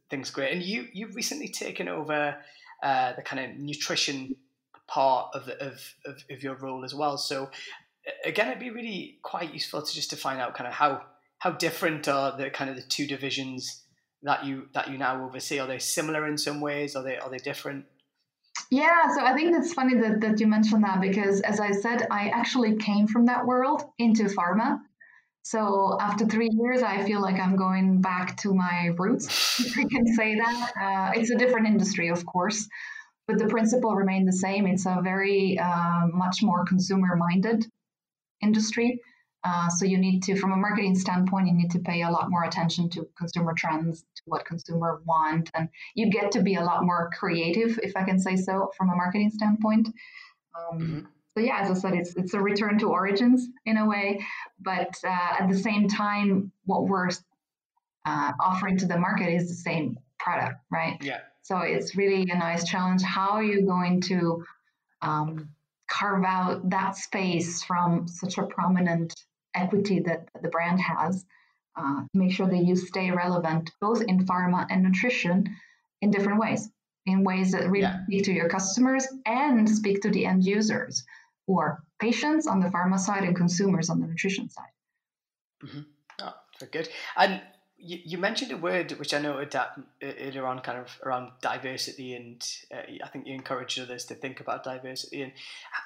things 0.09 0.31
great. 0.31 0.53
And 0.53 0.63
you 0.63 0.87
you've 0.93 1.15
recently 1.15 1.47
taken 1.47 1.87
over 1.87 2.35
uh, 2.81 3.13
the 3.13 3.21
kind 3.21 3.43
of 3.43 3.59
nutrition 3.59 4.35
part 4.87 5.29
of, 5.35 5.47
of, 5.47 5.93
of 6.05 6.23
of 6.29 6.43
your 6.43 6.55
role 6.55 6.83
as 6.83 6.95
well. 6.95 7.17
So 7.17 7.51
again, 8.25 8.47
it'd 8.47 8.59
be 8.59 8.71
really 8.71 9.19
quite 9.21 9.53
useful 9.53 9.81
to 9.81 9.93
just 9.93 10.09
to 10.09 10.15
find 10.15 10.41
out 10.41 10.55
kind 10.55 10.67
of 10.67 10.73
how 10.73 11.03
how 11.39 11.51
different 11.51 12.07
are 12.07 12.35
the 12.35 12.49
kind 12.49 12.69
of 12.69 12.75
the 12.75 12.81
two 12.81 13.05
divisions 13.05 13.83
that 14.23 14.45
you 14.45 14.69
that 14.73 14.89
you 14.89 14.97
now 14.97 15.23
oversee? 15.23 15.59
Are 15.59 15.67
they 15.67 15.79
similar 15.79 16.27
in 16.27 16.37
some 16.37 16.61
ways? 16.61 16.95
Are 16.95 17.03
they 17.03 17.17
are 17.17 17.29
they 17.29 17.37
different? 17.37 17.85
Yeah, 18.69 19.15
so 19.15 19.23
I 19.23 19.33
think 19.33 19.55
it's 19.55 19.73
funny 19.73 19.95
that, 19.95 20.21
that 20.21 20.39
you 20.39 20.47
mentioned 20.47 20.83
that 20.83 20.99
because 20.99 21.41
as 21.41 21.59
I 21.59 21.71
said, 21.71 22.07
I 22.09 22.29
actually 22.29 22.75
came 22.77 23.07
from 23.07 23.25
that 23.27 23.45
world 23.45 23.83
into 23.99 24.23
pharma. 24.23 24.79
So 25.43 25.97
after 25.99 26.25
three 26.25 26.49
years, 26.51 26.81
I 26.81 27.03
feel 27.03 27.21
like 27.21 27.39
I'm 27.39 27.55
going 27.55 28.01
back 28.01 28.37
to 28.37 28.53
my 28.53 28.91
roots, 28.97 29.27
if 29.59 29.77
I 29.77 29.83
can 29.83 30.07
say 30.15 30.35
that. 30.35 30.71
Uh, 30.81 31.19
it's 31.19 31.31
a 31.31 31.37
different 31.37 31.67
industry, 31.67 32.07
of 32.07 32.25
course, 32.25 32.67
but 33.27 33.37
the 33.37 33.47
principle 33.47 33.93
remained 33.93 34.27
the 34.27 34.33
same. 34.33 34.65
It's 34.65 34.85
a 34.85 35.01
very 35.03 35.59
uh, 35.59 36.07
much 36.13 36.41
more 36.41 36.65
consumer 36.65 37.15
minded 37.15 37.65
industry. 38.41 39.01
Uh, 39.43 39.67
so 39.69 39.85
you 39.85 39.97
need 39.97 40.23
to, 40.23 40.35
from 40.37 40.53
a 40.53 40.55
marketing 40.55 40.95
standpoint, 40.95 41.47
you 41.47 41.53
need 41.53 41.71
to 41.71 41.79
pay 41.79 42.03
a 42.03 42.09
lot 42.09 42.29
more 42.29 42.43
attention 42.43 42.89
to 42.89 43.07
consumer 43.17 43.53
trends, 43.53 44.05
to 44.15 44.21
what 44.25 44.45
consumer 44.45 45.01
want, 45.05 45.49
and 45.53 45.67
you 45.95 46.09
get 46.09 46.31
to 46.31 46.41
be 46.41 46.55
a 46.55 46.63
lot 46.63 46.85
more 46.85 47.09
creative, 47.17 47.77
if 47.83 47.95
I 47.97 48.03
can 48.03 48.19
say 48.19 48.37
so, 48.37 48.71
from 48.77 48.89
a 48.89 48.95
marketing 48.95 49.31
standpoint. 49.31 49.89
Um, 50.57 50.79
mm-hmm. 50.79 50.99
So 51.35 51.39
yeah, 51.39 51.59
as 51.61 51.71
I 51.71 51.73
said, 51.73 51.93
it's 51.95 52.15
it's 52.15 52.33
a 52.35 52.39
return 52.39 52.77
to 52.79 52.89
origins 52.89 53.47
in 53.65 53.77
a 53.77 53.87
way, 53.87 54.23
but 54.61 54.95
uh, 55.03 55.39
at 55.39 55.49
the 55.49 55.57
same 55.57 55.87
time, 55.87 56.51
what 56.65 56.87
we're 56.87 57.09
uh, 58.05 58.31
offering 58.39 58.77
to 58.77 58.85
the 58.85 58.97
market 58.97 59.33
is 59.33 59.49
the 59.49 59.55
same 59.55 59.97
product, 60.19 60.57
right? 60.71 60.97
Yeah. 61.01 61.21
So 61.41 61.57
it's 61.57 61.95
really 61.95 62.29
a 62.29 62.37
nice 62.37 62.63
challenge. 62.63 63.01
How 63.01 63.31
are 63.31 63.43
you 63.43 63.65
going 63.65 64.01
to 64.01 64.45
um, 65.01 65.49
carve 65.89 66.23
out 66.23 66.69
that 66.69 66.95
space 66.95 67.63
from 67.63 68.07
such 68.07 68.37
a 68.37 68.43
prominent 68.43 69.13
equity 69.55 69.99
that 70.01 70.29
the 70.41 70.49
brand 70.49 70.79
has, 70.79 71.25
uh, 71.75 72.01
make 72.13 72.31
sure 72.31 72.47
that 72.47 72.63
you 72.63 72.75
stay 72.75 73.11
relevant 73.11 73.71
both 73.81 74.01
in 74.01 74.25
pharma 74.25 74.65
and 74.69 74.83
nutrition 74.83 75.55
in 76.01 76.11
different 76.11 76.39
ways, 76.39 76.69
in 77.05 77.23
ways 77.23 77.51
that 77.51 77.69
really 77.69 77.81
yeah. 77.81 78.03
speak 78.05 78.25
to 78.25 78.33
your 78.33 78.49
customers 78.49 79.07
and 79.25 79.69
speak 79.69 80.01
to 80.01 80.09
the 80.09 80.25
end 80.25 80.43
users 80.43 81.03
who 81.47 81.59
are 81.59 81.83
patients 81.99 82.47
on 82.47 82.59
the 82.59 82.67
pharma 82.67 82.99
side 82.99 83.23
and 83.23 83.35
consumers 83.35 83.89
on 83.89 83.99
the 83.99 84.07
nutrition 84.07 84.49
side. 84.49 84.73
Mm-hmm. 85.63 85.81
Oh, 86.21 86.33
very 86.59 86.71
good. 86.71 86.89
And 87.17 87.41
you, 87.77 87.99
you 88.05 88.17
mentioned 88.17 88.51
a 88.51 88.57
word 88.57 88.91
which 88.93 89.13
I 89.13 89.19
noted 89.19 89.51
that 89.51 89.77
earlier 90.01 90.45
on, 90.45 90.59
kind 90.59 90.77
of 90.77 90.97
around 91.03 91.31
diversity, 91.41 92.15
and 92.15 92.41
uh, 92.73 92.81
I 93.03 93.07
think 93.09 93.27
you 93.27 93.33
encouraged 93.33 93.79
others 93.79 94.05
to 94.05 94.15
think 94.15 94.39
about 94.39 94.63
diversity. 94.63 95.21
And 95.21 95.33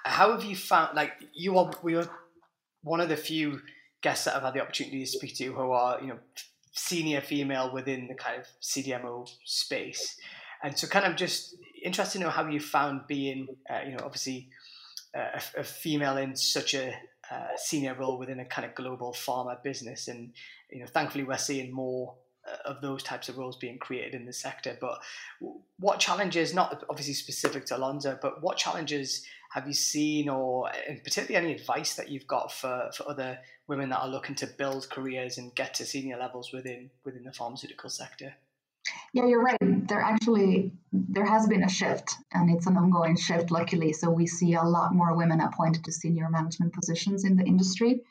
how 0.04 0.32
have 0.32 0.44
you 0.44 0.56
found, 0.56 0.96
like, 0.96 1.14
you 1.34 1.58
are 1.58 1.72
we 1.82 1.96
are 1.96 2.08
one 2.84 3.02
of 3.02 3.10
the 3.10 3.18
few 3.18 3.62
guests 4.02 4.26
that 4.26 4.36
I've 4.36 4.44
had 4.44 4.54
the 4.54 4.62
opportunity 4.62 5.04
to 5.04 5.10
speak 5.10 5.36
to 5.38 5.54
who 5.54 5.72
are, 5.72 6.00
you 6.02 6.08
know, 6.08 6.20
senior 6.72 7.22
female 7.22 7.74
within 7.74 8.08
the 8.08 8.16
kind 8.16 8.40
of 8.40 8.48
CDMO 8.62 9.28
space. 9.44 10.18
And 10.64 10.78
so, 10.78 10.88
kind 10.88 11.06
of 11.06 11.16
just 11.16 11.56
interested 11.84 12.20
to 12.20 12.26
know 12.26 12.30
how 12.30 12.48
you 12.48 12.60
found 12.60 13.08
being, 13.08 13.48
uh, 13.70 13.82
you 13.86 13.92
know, 13.92 14.04
obviously 14.04 14.50
uh, 15.16 15.40
a, 15.56 15.62
a, 15.62 15.64
female 15.64 16.18
in 16.18 16.36
such 16.36 16.74
a 16.74 16.94
uh, 17.32 17.48
senior 17.58 17.94
role 17.94 18.18
within 18.18 18.40
a 18.40 18.46
kind 18.46 18.68
of 18.68 18.74
global 18.76 19.14
pharma 19.14 19.62
business. 19.64 20.08
And, 20.08 20.34
you 20.72 20.80
know, 20.80 20.88
thankfully, 20.88 21.24
we're 21.24 21.38
seeing 21.38 21.72
more 21.72 22.16
uh, 22.48 22.70
of 22.70 22.82
those 22.82 23.04
types 23.04 23.30
of 23.30 23.38
roles 23.38 23.58
being 23.58 23.78
created 23.78 24.14
in 24.14 24.26
the 24.26 24.34
sector. 24.34 24.78
But 24.80 25.00
what 25.80 26.00
challenges, 26.00 26.54
not 26.54 26.84
obviously 26.90 27.14
specific 27.14 27.66
to 27.66 27.76
Lonza, 27.76 28.20
but 28.22 28.42
what 28.42 28.58
challenges 28.58 29.24
have 29.52 29.68
you 29.68 29.74
seen, 29.74 30.30
or 30.30 30.70
in 30.88 31.00
particularly 31.02 31.46
any 31.46 31.56
advice 31.60 31.96
that 31.96 32.10
you've 32.10 32.28
got 32.28 32.52
for, 32.52 32.90
for 32.96 33.10
other 33.10 33.40
women 33.68 33.90
that 33.90 34.00
are 34.00 34.08
looking 34.08 34.36
to 34.36 34.48
build 34.48 34.90
careers 34.90 35.38
and 35.38 35.56
get 35.56 35.76
to 35.76 35.86
senior 35.86 36.18
levels 36.18 36.52
within 36.52 36.90
within 37.04 37.24
the 37.24 37.34
pharmaceutical 37.34 37.90
sector? 37.90 38.34
Yeah, 39.14 39.26
you're 39.26 39.44
right. 39.44 39.58
There 39.62 40.02
actually 40.02 40.72
there 40.92 41.26
has 41.26 41.48
been 41.48 41.64
a 41.64 41.70
shift, 41.70 42.14
and 42.34 42.50
it's 42.50 42.68
an 42.68 42.78
ongoing 42.78 43.18
shift. 43.18 43.52
Luckily, 43.52 43.94
so 43.94 44.10
we 44.10 44.28
see 44.28 44.54
a 44.54 44.64
lot 44.64 44.94
more 44.94 45.16
women 45.16 45.42
appointed 45.42 45.84
to 45.86 45.92
senior 45.92 46.30
management 46.30 46.74
positions 46.74 47.24
in 47.24 47.36
the 47.36 47.44
industry. 47.44 48.02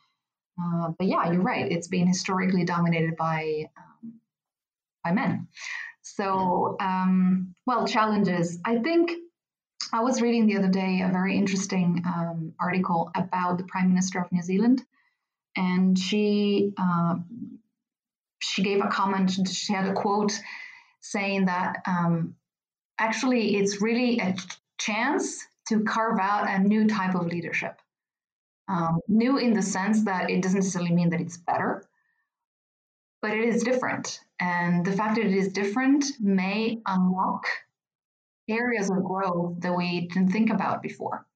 Uh, 0.60 0.90
but 0.98 1.06
yeah, 1.06 1.30
you're 1.30 1.42
right. 1.42 1.70
It's 1.70 1.88
been 1.88 2.06
historically 2.06 2.64
dominated 2.64 3.16
by 3.16 3.70
um, 3.76 4.14
by 5.04 5.12
men. 5.12 5.48
So, 6.02 6.76
um, 6.80 7.54
well, 7.66 7.86
challenges. 7.86 8.58
I 8.64 8.78
think 8.78 9.10
I 9.92 10.00
was 10.00 10.20
reading 10.20 10.46
the 10.46 10.56
other 10.56 10.68
day 10.68 11.02
a 11.02 11.08
very 11.08 11.36
interesting 11.36 12.02
um, 12.06 12.54
article 12.58 13.10
about 13.14 13.58
the 13.58 13.64
Prime 13.64 13.88
Minister 13.88 14.20
of 14.20 14.30
New 14.32 14.42
Zealand, 14.42 14.82
and 15.56 15.98
she 15.98 16.72
uh, 16.76 17.16
she 18.40 18.62
gave 18.62 18.82
a 18.82 18.88
comment. 18.88 19.48
She 19.48 19.72
had 19.72 19.86
a 19.86 19.94
quote 19.94 20.38
saying 21.00 21.46
that 21.46 21.82
um, 21.86 22.34
actually 22.98 23.56
it's 23.56 23.80
really 23.80 24.18
a 24.18 24.34
chance 24.78 25.46
to 25.68 25.84
carve 25.84 26.18
out 26.20 26.48
a 26.48 26.58
new 26.58 26.86
type 26.86 27.14
of 27.14 27.26
leadership. 27.26 27.80
Um, 28.68 29.00
new 29.06 29.38
in 29.38 29.52
the 29.52 29.62
sense 29.62 30.04
that 30.04 30.28
it 30.30 30.42
doesn't 30.42 30.58
necessarily 30.58 30.92
mean 30.92 31.10
that 31.10 31.20
it's 31.20 31.36
better, 31.36 31.84
but 33.22 33.30
it 33.30 33.44
is 33.44 33.62
different. 33.62 34.20
And 34.40 34.84
the 34.84 34.92
fact 34.92 35.16
that 35.16 35.24
it 35.24 35.34
is 35.34 35.52
different 35.52 36.04
may 36.20 36.80
unlock 36.84 37.46
areas 38.48 38.90
of 38.90 39.04
growth 39.04 39.60
that 39.60 39.76
we 39.76 40.08
didn't 40.08 40.30
think 40.30 40.50
about 40.50 40.82
before. 40.82 41.26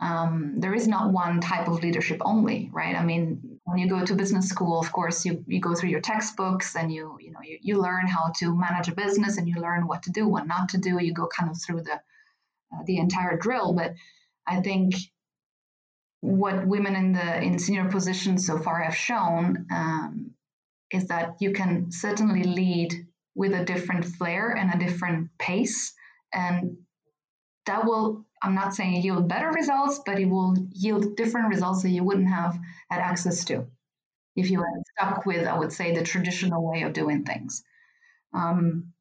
Um, 0.00 0.54
there 0.58 0.74
is 0.74 0.88
not 0.88 1.12
one 1.12 1.40
type 1.40 1.68
of 1.68 1.82
leadership 1.82 2.20
only, 2.24 2.68
right? 2.72 2.96
I 2.96 3.04
mean, 3.04 3.60
when 3.64 3.78
you 3.78 3.88
go 3.88 4.04
to 4.04 4.14
business 4.14 4.48
school, 4.48 4.78
of 4.78 4.92
course, 4.92 5.24
you, 5.24 5.44
you 5.46 5.60
go 5.60 5.74
through 5.74 5.90
your 5.90 6.00
textbooks 6.00 6.76
and 6.76 6.92
you 6.92 7.16
you 7.20 7.30
know 7.30 7.40
you, 7.42 7.58
you 7.62 7.80
learn 7.80 8.06
how 8.06 8.32
to 8.38 8.54
manage 8.54 8.88
a 8.88 8.94
business 8.94 9.38
and 9.38 9.48
you 9.48 9.54
learn 9.56 9.86
what 9.86 10.02
to 10.02 10.10
do, 10.10 10.28
what 10.28 10.46
not 10.46 10.68
to 10.70 10.78
do. 10.78 10.98
You 11.00 11.14
go 11.14 11.26
kind 11.26 11.50
of 11.50 11.60
through 11.60 11.82
the 11.82 11.94
uh, 11.94 12.82
the 12.84 12.98
entire 12.98 13.36
drill. 13.38 13.72
But 13.72 13.94
I 14.46 14.60
think 14.60 14.94
what 16.20 16.66
women 16.66 16.96
in 16.96 17.12
the 17.12 17.42
in 17.42 17.58
senior 17.58 17.88
positions 17.88 18.46
so 18.46 18.58
far 18.58 18.80
have 18.80 18.96
shown 18.96 19.66
um, 19.70 20.32
is 20.90 21.06
that 21.06 21.36
you 21.40 21.52
can 21.52 21.90
certainly 21.92 22.44
lead 22.44 23.06
with 23.34 23.52
a 23.52 23.64
different 23.64 24.04
flair 24.04 24.50
and 24.50 24.74
a 24.74 24.84
different 24.84 25.30
pace 25.38 25.94
and 26.34 26.76
that 27.66 27.84
will 27.84 28.24
i'm 28.42 28.54
not 28.54 28.74
saying 28.74 29.02
yield 29.02 29.28
better 29.28 29.50
results 29.50 30.00
but 30.04 30.18
it 30.18 30.26
will 30.26 30.54
yield 30.72 31.16
different 31.16 31.48
results 31.48 31.82
that 31.82 31.90
you 31.90 32.04
wouldn't 32.04 32.28
have 32.28 32.58
had 32.90 33.00
access 33.00 33.44
to 33.44 33.66
if 34.36 34.50
you 34.50 34.58
were 34.58 34.68
stuck 34.98 35.24
with 35.24 35.46
i 35.46 35.58
would 35.58 35.72
say 35.72 35.94
the 35.94 36.02
traditional 36.02 36.68
way 36.68 36.82
of 36.82 36.92
doing 36.92 37.24
things. 37.24 37.62
Um, 38.32 38.92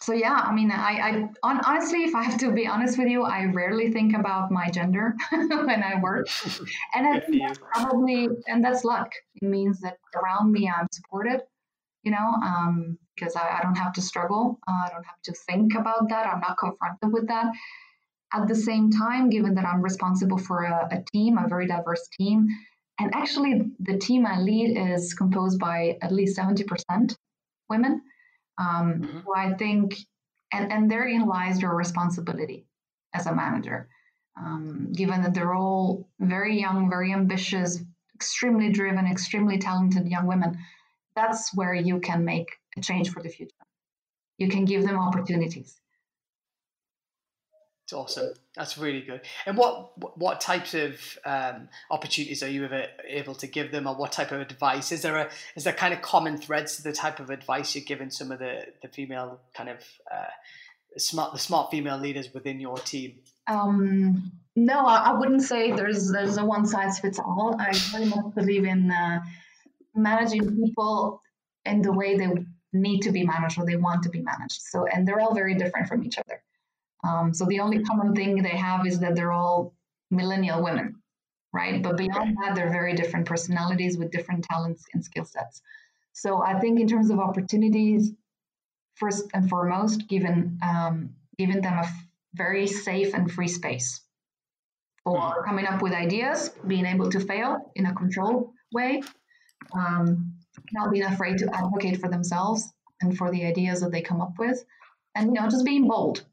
so 0.00 0.12
yeah 0.12 0.42
i 0.44 0.52
mean 0.52 0.70
i, 0.70 1.28
I 1.42 1.58
honestly 1.64 2.04
if 2.04 2.14
i 2.14 2.22
have 2.22 2.38
to 2.40 2.52
be 2.52 2.66
honest 2.66 2.98
with 2.98 3.08
you 3.08 3.22
i 3.22 3.46
rarely 3.46 3.90
think 3.90 4.14
about 4.14 4.50
my 4.50 4.68
gender 4.68 5.14
when 5.30 5.82
i 5.82 5.98
work. 6.00 6.28
And 6.94 7.06
i 7.06 7.20
think 7.20 7.42
that's 7.46 7.58
probably 7.58 8.28
and 8.46 8.62
that's 8.62 8.84
luck. 8.84 9.12
It 9.36 9.46
means 9.46 9.80
that 9.80 9.96
around 10.14 10.52
me 10.52 10.68
i'm 10.68 10.88
supported 10.92 11.40
you 12.02 12.10
know 12.10 12.34
um, 12.44 12.98
because 13.14 13.36
I, 13.36 13.58
I 13.58 13.62
don't 13.62 13.76
have 13.76 13.92
to 13.94 14.02
struggle. 14.02 14.58
Uh, 14.66 14.86
I 14.86 14.88
don't 14.92 15.06
have 15.06 15.22
to 15.24 15.32
think 15.32 15.74
about 15.74 16.08
that. 16.08 16.26
I'm 16.26 16.40
not 16.40 16.58
confronted 16.58 17.12
with 17.12 17.28
that. 17.28 17.46
At 18.32 18.48
the 18.48 18.54
same 18.54 18.90
time, 18.90 19.30
given 19.30 19.54
that 19.54 19.64
I'm 19.64 19.80
responsible 19.80 20.38
for 20.38 20.64
a, 20.64 20.88
a 20.90 21.04
team, 21.12 21.38
a 21.38 21.48
very 21.48 21.66
diverse 21.66 22.08
team, 22.18 22.48
and 22.98 23.14
actually 23.14 23.70
the 23.80 23.98
team 23.98 24.26
I 24.26 24.40
lead 24.40 24.76
is 24.76 25.14
composed 25.14 25.58
by 25.58 25.98
at 26.00 26.12
least 26.12 26.38
70% 26.38 27.16
women, 27.68 28.02
um, 28.58 29.00
mm-hmm. 29.00 29.18
who 29.18 29.34
I 29.34 29.54
think, 29.54 29.96
and, 30.52 30.72
and 30.72 30.90
therein 30.90 31.26
lies 31.26 31.60
your 31.60 31.74
responsibility 31.74 32.66
as 33.12 33.26
a 33.26 33.34
manager. 33.34 33.88
Um, 34.36 34.92
given 34.92 35.22
that 35.22 35.32
they're 35.32 35.54
all 35.54 36.08
very 36.18 36.58
young, 36.58 36.90
very 36.90 37.12
ambitious, 37.12 37.80
extremely 38.16 38.70
driven, 38.70 39.06
extremely 39.06 39.58
talented 39.58 40.08
young 40.08 40.26
women, 40.26 40.58
that's 41.14 41.54
where 41.54 41.74
you 41.74 42.00
can 42.00 42.24
make 42.24 42.48
a 42.76 42.80
change 42.80 43.10
for 43.10 43.22
the 43.22 43.28
future. 43.28 43.54
You 44.38 44.48
can 44.48 44.64
give 44.64 44.82
them 44.82 44.98
opportunities. 44.98 45.80
It's 47.84 47.92
awesome. 47.92 48.32
That's 48.56 48.78
really 48.78 49.02
good. 49.02 49.20
And 49.44 49.58
what 49.58 50.18
what 50.18 50.40
types 50.40 50.72
of 50.72 50.98
um, 51.26 51.68
opportunities 51.90 52.42
are 52.42 52.48
you 52.48 52.64
ever 52.64 52.86
able 53.06 53.34
to 53.34 53.46
give 53.46 53.72
them, 53.72 53.86
or 53.86 53.94
what 53.94 54.10
type 54.10 54.32
of 54.32 54.40
advice 54.40 54.90
is 54.90 55.02
there? 55.02 55.16
A 55.16 55.30
is 55.54 55.64
there 55.64 55.74
kind 55.74 55.92
of 55.92 56.00
common 56.00 56.38
threads 56.38 56.76
to 56.76 56.82
the 56.82 56.92
type 56.92 57.20
of 57.20 57.28
advice 57.28 57.74
you're 57.74 57.84
giving 57.84 58.08
some 58.08 58.32
of 58.32 58.38
the 58.38 58.64
the 58.80 58.88
female 58.88 59.38
kind 59.52 59.68
of 59.68 59.80
uh, 60.10 60.32
smart 60.96 61.34
the 61.34 61.38
smart 61.38 61.70
female 61.70 61.98
leaders 61.98 62.32
within 62.32 62.58
your 62.58 62.78
team? 62.78 63.18
Um, 63.46 64.32
no, 64.56 64.86
I, 64.86 65.10
I, 65.10 65.18
wouldn't 65.18 65.42
say 65.42 65.72
there's 65.72 66.10
there's 66.10 66.38
a 66.38 66.44
one 66.44 66.64
size 66.64 67.00
fits 67.00 67.18
all. 67.18 67.54
I 67.60 67.70
very 67.92 68.06
much 68.06 68.34
believe 68.34 68.64
in 68.64 68.90
uh, 68.90 69.20
managing 69.94 70.56
people 70.56 71.20
in 71.66 71.82
the 71.82 71.92
way 71.92 72.16
they 72.16 72.28
need 72.74 73.00
to 73.02 73.12
be 73.12 73.24
managed 73.24 73.58
or 73.58 73.64
they 73.64 73.76
want 73.76 74.02
to 74.02 74.10
be 74.10 74.20
managed. 74.20 74.62
So, 74.62 74.86
and 74.86 75.06
they're 75.06 75.20
all 75.20 75.34
very 75.34 75.54
different 75.54 75.88
from 75.88 76.04
each 76.04 76.18
other. 76.18 76.42
Um, 77.04 77.32
so 77.32 77.44
the 77.44 77.60
only 77.60 77.82
common 77.82 78.14
thing 78.14 78.42
they 78.42 78.48
have 78.48 78.86
is 78.86 78.98
that 79.00 79.14
they're 79.14 79.32
all 79.32 79.74
millennial 80.10 80.62
women, 80.62 80.96
right? 81.52 81.82
But 81.82 81.96
beyond 81.96 82.36
that, 82.42 82.54
they're 82.54 82.70
very 82.70 82.94
different 82.94 83.26
personalities 83.26 83.96
with 83.96 84.10
different 84.10 84.44
talents 84.44 84.84
and 84.92 85.04
skill 85.04 85.24
sets. 85.24 85.62
So 86.12 86.42
I 86.42 86.58
think 86.58 86.80
in 86.80 86.88
terms 86.88 87.10
of 87.10 87.18
opportunities, 87.18 88.12
first 88.94 89.24
and 89.34 89.48
foremost, 89.48 90.08
given 90.08 90.58
um, 90.62 91.10
giving 91.36 91.60
them 91.60 91.74
a 91.74 91.88
very 92.34 92.66
safe 92.66 93.14
and 93.14 93.30
free 93.30 93.48
space 93.48 94.00
for 95.02 95.18
mm-hmm. 95.18 95.44
coming 95.44 95.66
up 95.66 95.82
with 95.82 95.92
ideas, 95.92 96.50
being 96.66 96.86
able 96.86 97.10
to 97.10 97.20
fail 97.20 97.72
in 97.74 97.86
a 97.86 97.94
controlled 97.94 98.52
way, 98.72 99.02
um, 99.72 100.33
not 100.72 100.92
being 100.92 101.04
afraid 101.04 101.38
to 101.38 101.54
advocate 101.54 102.00
for 102.00 102.08
themselves 102.08 102.72
and 103.00 103.16
for 103.16 103.30
the 103.30 103.44
ideas 103.44 103.80
that 103.80 103.92
they 103.92 104.02
come 104.02 104.20
up 104.20 104.38
with, 104.38 104.64
and 105.14 105.28
you 105.28 105.40
know 105.40 105.48
just 105.48 105.64
being 105.64 105.88
bold. 105.88 106.24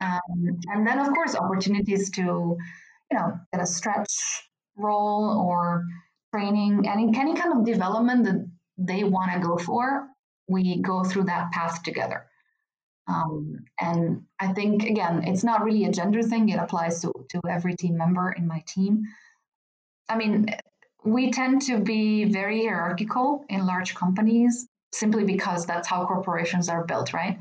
Um, 0.00 0.60
and 0.72 0.86
then, 0.86 0.98
of 0.98 1.08
course, 1.08 1.34
opportunities 1.34 2.10
to, 2.12 2.22
you 2.22 3.18
know, 3.18 3.38
get 3.52 3.62
a 3.62 3.66
stretch 3.66 4.48
role 4.76 5.44
or 5.46 5.84
training, 6.34 6.88
any 6.88 7.12
any 7.18 7.34
kind 7.34 7.52
of 7.52 7.64
development 7.64 8.24
that 8.24 8.50
they 8.78 9.04
want 9.04 9.32
to 9.32 9.46
go 9.46 9.58
for. 9.58 10.06
We 10.48 10.80
go 10.80 11.04
through 11.04 11.24
that 11.24 11.52
path 11.52 11.82
together. 11.82 12.26
Um, 13.06 13.64
and 13.80 14.22
I 14.38 14.52
think 14.52 14.84
again, 14.84 15.24
it's 15.24 15.44
not 15.44 15.64
really 15.64 15.84
a 15.84 15.92
gender 15.92 16.22
thing. 16.22 16.48
It 16.48 16.58
applies 16.58 17.02
to 17.02 17.12
to 17.30 17.40
every 17.48 17.74
team 17.74 17.96
member 17.96 18.32
in 18.32 18.46
my 18.46 18.62
team. 18.66 19.02
I 20.08 20.16
mean, 20.16 20.46
we 21.04 21.30
tend 21.30 21.62
to 21.62 21.78
be 21.78 22.24
very 22.24 22.66
hierarchical 22.66 23.44
in 23.48 23.66
large 23.66 23.94
companies 23.94 24.68
simply 24.92 25.24
because 25.24 25.66
that's 25.66 25.88
how 25.88 26.04
corporations 26.06 26.68
are 26.68 26.84
built, 26.84 27.12
right? 27.12 27.38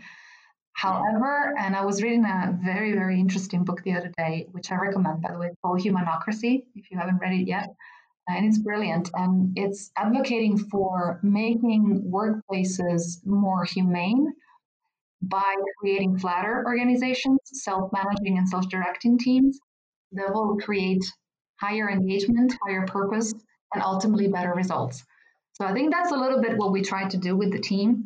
However, 0.74 1.54
and 1.58 1.75
I 1.75 1.84
was 1.84 2.01
reading 2.01 2.24
a 2.24 2.58
very, 2.63 2.94
very 2.94 3.20
interesting 3.20 3.66
book 3.66 3.84
the 3.84 3.94
other 3.94 4.12
day, 4.18 4.48
which 4.51 4.72
I 4.72 4.75
recommend, 4.75 5.22
by 5.22 5.34
the 5.34 5.38
way, 5.38 5.50
called 5.62 5.82
Humanocracy, 5.82 6.63
if 6.75 6.89
you 6.89 6.98
haven't 6.98 7.18
read 7.18 7.34
it 7.34 7.48
yet. 7.48 7.74
And 8.30 8.46
it's 8.46 8.60
brilliant. 8.60 9.10
And 9.13 9.58
it's 9.58 9.92
advocating 9.98 10.58
for 10.58 11.20
making 11.24 12.10
workplaces 12.10 13.25
more 13.25 13.66
humane 13.66 14.32
by 15.22 15.56
creating 15.80 16.18
flatter 16.18 16.63
organizations, 16.66 17.39
self 17.44 17.92
managing 17.92 18.38
and 18.38 18.48
self 18.48 18.70
directing 18.70 19.18
teams 19.18 19.60
that 20.13 20.34
will 20.34 20.56
create 20.58 21.04
higher 21.60 21.89
engagement, 21.89 22.56
higher 22.66 22.86
purpose, 22.86 23.34
and 23.74 23.84
ultimately 23.84 24.28
better 24.28 24.54
results. 24.54 25.04
So 25.54 25.66
I 25.66 25.74
think 25.74 25.92
that's 25.92 26.12
a 26.12 26.18
little 26.18 26.42
bit 26.42 26.58
what 26.58 26.72
we 26.72 26.82
try 26.82 27.08
to 27.08 27.18
do 27.18 27.36
with 27.36 27.52
the 27.52 27.60
team 27.60 28.04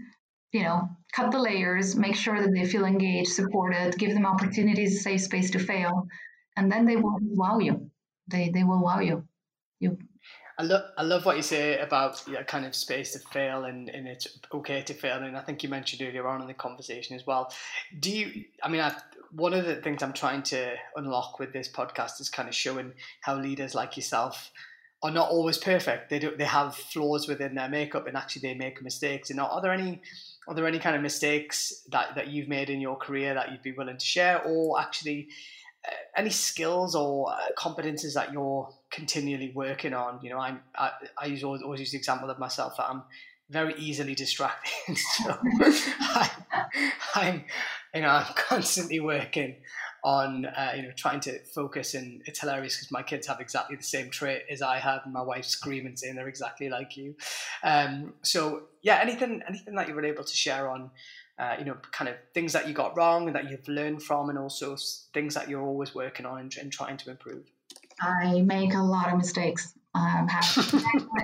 you 0.54 0.62
know, 0.62 0.88
cut 1.12 1.32
the 1.32 1.40
layers, 1.40 1.96
make 1.96 2.16
sure 2.16 2.40
that 2.40 2.54
they 2.54 2.66
feel 2.66 2.86
engaged, 2.86 3.32
supported, 3.32 3.98
give 3.98 4.14
them 4.14 4.26
opportunities, 4.26 5.04
safe 5.04 5.22
space 5.22 5.50
to 5.52 5.60
fail, 5.60 6.08
and 6.56 6.72
then 6.72 6.86
they 6.86 6.96
will 6.96 7.18
wow 7.22 7.58
you. 7.58 7.90
They 8.28 8.50
they 8.54 8.64
will 8.64 8.82
wow 8.82 9.00
you. 9.00 9.28
You. 9.80 9.98
I 10.60 10.64
love 10.64 10.84
I 10.96 11.02
love 11.02 11.26
what 11.26 11.36
you 11.36 11.42
say 11.42 11.80
about 11.80 12.24
yeah, 12.28 12.44
kind 12.44 12.68
of 12.68 12.76
space 12.76 13.14
to 13.14 13.20
fail 13.20 13.66
and, 13.66 13.90
and 13.90 14.08
it's 14.08 14.28
okay 14.54 14.84
to 14.84 14.94
fail. 14.94 15.24
And 15.24 15.36
I 15.36 15.42
think 15.42 15.64
you 15.64 15.70
mentioned 15.70 16.08
earlier 16.08 16.28
on 16.28 16.42
in 16.42 16.48
the 16.48 16.54
conversation 16.54 17.16
as 17.16 17.26
well. 17.26 17.52
Do 18.00 18.12
you? 18.16 18.46
I 18.62 18.70
mean, 18.70 18.82
I, 18.82 18.96
one 19.32 19.56
of 19.56 19.66
the 19.66 19.78
things 19.78 20.04
I'm 20.04 20.14
trying 20.14 20.44
to 20.44 20.76
unlock 20.96 21.40
with 21.40 21.52
this 21.52 21.68
podcast 21.68 22.22
is 22.22 22.30
kind 22.30 22.48
of 22.48 22.54
showing 22.54 22.94
how 23.22 23.36
leaders 23.36 23.74
like 23.74 23.98
yourself 23.98 24.52
are 25.04 25.12
not 25.12 25.30
always 25.30 25.58
perfect. 25.58 26.10
They 26.10 26.18
do 26.18 26.34
they 26.36 26.46
have 26.46 26.76
flaws 26.76 27.28
within 27.28 27.56
their 27.56 27.70
makeup 27.70 28.08
and 28.08 28.16
actually 28.16 28.48
they 28.48 28.54
make 28.56 28.82
mistakes. 28.82 29.30
Know, 29.30 29.44
are 29.44 29.62
there 29.62 29.74
any 29.74 30.02
are 30.48 30.56
there 30.56 30.66
any 30.66 30.80
kind 30.80 30.96
of 30.96 31.02
mistakes 31.02 31.84
that, 31.92 32.16
that 32.16 32.28
you've 32.28 32.48
made 32.48 32.70
in 32.70 32.82
your 32.82 32.96
career 32.96 33.34
that 33.34 33.52
you'd 33.52 33.62
be 33.62 33.72
willing 33.74 33.98
to 33.98 34.06
share 34.06 34.42
or 34.44 34.80
actually 34.80 35.28
uh, 35.86 35.92
any 36.18 36.30
skills 36.30 36.96
or 36.96 37.32
uh, 37.32 37.38
competences 37.58 38.14
that 38.14 38.34
you're 38.34 38.70
continually 38.90 39.52
working 39.54 39.94
on 39.94 40.20
you 40.22 40.30
know 40.30 40.40
I'm, 40.40 40.62
i 40.76 40.92
i 41.18 41.26
use 41.26 41.44
always, 41.44 41.62
always 41.62 41.80
use 41.80 41.92
the 41.92 41.98
example 41.98 42.30
of 42.30 42.40
myself 42.40 42.78
that 42.78 42.90
i'm 42.90 43.04
very 43.50 43.74
easily 43.76 44.16
distracted 44.16 44.98
so 44.98 45.30
I, 45.52 46.30
i'm 47.16 47.44
you 47.94 48.02
know 48.02 48.10
i'm 48.10 48.34
constantly 48.36 49.00
working 49.00 49.56
on 50.04 50.46
uh, 50.46 50.74
you 50.76 50.84
know 50.84 50.92
trying 50.96 51.20
to 51.22 51.40
focus 51.40 51.94
and 51.94 52.22
it's 52.26 52.40
hilarious 52.40 52.76
because 52.76 52.92
my 52.92 53.02
kids 53.02 53.28
have 53.28 53.40
exactly 53.40 53.76
the 53.76 53.84
same 53.84 54.10
trait 54.10 54.44
as 54.50 54.62
I 54.62 54.78
have. 54.80 55.02
And 55.06 55.14
my 55.14 55.22
wife's 55.22 55.50
screaming 55.50 55.96
saying 55.96 56.16
they're 56.16 56.28
exactly 56.28 56.70
like 56.70 56.98
you. 56.98 57.16
Um, 57.64 58.14
so 58.22 58.64
yeah 58.82 59.00
anything 59.02 59.42
anything 59.48 59.76
that 59.76 59.88
you 59.88 59.96
were 59.96 60.06
able 60.06 60.24
to 60.24 60.36
share 60.36 60.70
on 60.70 60.92
uh, 61.40 61.56
you 61.58 61.66
know 61.66 61.78
kind 61.92 62.10
of 62.10 62.16
things 62.34 62.54
that 62.54 62.68
you 62.68 62.74
got 62.74 62.98
wrong 62.98 63.28
and 63.28 63.36
that 63.36 63.50
you've 63.50 63.68
learned 63.68 64.04
from 64.04 64.30
and 64.30 64.38
also 64.38 64.76
things 65.14 65.34
that 65.36 65.50
you're 65.50 65.64
always 65.64 65.96
working 65.96 66.26
on 66.26 66.40
and, 66.40 66.56
and 66.60 66.72
trying 66.72 66.98
to 66.98 67.10
improve? 67.10 67.44
I 68.02 68.42
make 68.42 68.74
a 68.74 68.82
lot 68.82 69.10
of 69.12 69.18
mistakes. 69.18 69.74
Um, 69.96 70.28
have 70.28 70.68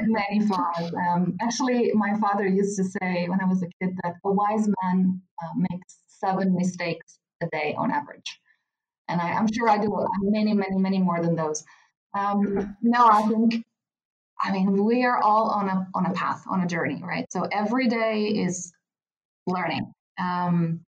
many 0.04 0.46
flaws. 0.46 0.94
Um, 0.94 1.36
actually, 1.42 1.92
my 1.96 2.14
father 2.20 2.48
used 2.48 2.78
to 2.78 2.84
say 2.84 3.28
when 3.28 3.42
I 3.42 3.46
was 3.46 3.64
a 3.64 3.68
kid 3.82 3.98
that 4.04 4.14
a 4.24 4.32
wise 4.32 4.68
man 4.84 5.20
uh, 5.44 5.66
makes 5.72 5.98
seven 6.08 6.56
mistakes 6.56 7.18
a 7.42 7.48
day 7.48 7.74
on 7.76 7.90
average 7.90 8.40
and 9.10 9.20
I, 9.20 9.32
am 9.32 9.48
sure 9.52 9.70
I 9.70 9.78
do 9.78 10.08
many, 10.22 10.54
many, 10.54 10.78
many 10.78 11.00
more 11.00 11.22
than 11.22 11.36
those. 11.36 11.64
Um, 12.18 12.76
no, 12.82 13.06
I 13.06 13.24
think, 13.24 13.66
I 14.42 14.52
mean, 14.52 14.86
we 14.86 15.04
are 15.04 15.22
all 15.22 15.50
on 15.50 15.68
a 15.68 15.88
on 15.94 16.06
a 16.06 16.14
path, 16.14 16.44
on 16.50 16.62
a 16.62 16.68
journey, 16.68 17.02
right? 17.04 17.26
So 17.32 17.48
every 17.52 17.88
day 17.88 18.28
is 18.28 18.72
learning. 19.46 19.92
Um, 20.20 20.82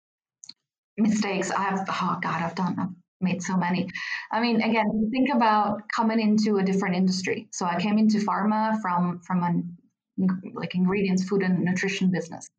mistakes. 0.97 1.51
I 1.51 1.63
have, 1.63 1.85
oh 1.89 2.17
God, 2.21 2.41
I've 2.41 2.55
done, 2.55 2.75
I've 2.79 2.89
made 3.19 3.41
so 3.41 3.57
many. 3.57 3.89
I 4.31 4.39
mean, 4.39 4.61
again, 4.61 5.09
think 5.11 5.29
about 5.33 5.81
coming 5.93 6.19
into 6.19 6.57
a 6.57 6.63
different 6.63 6.95
industry. 6.95 7.47
So 7.51 7.65
I 7.65 7.79
came 7.79 7.97
into 7.97 8.19
pharma 8.19 8.81
from 8.81 9.19
from 9.25 9.43
an 9.43 9.77
like 10.53 10.75
ingredients, 10.75 11.27
food 11.27 11.41
and 11.41 11.63
nutrition 11.63 12.11
business. 12.11 12.49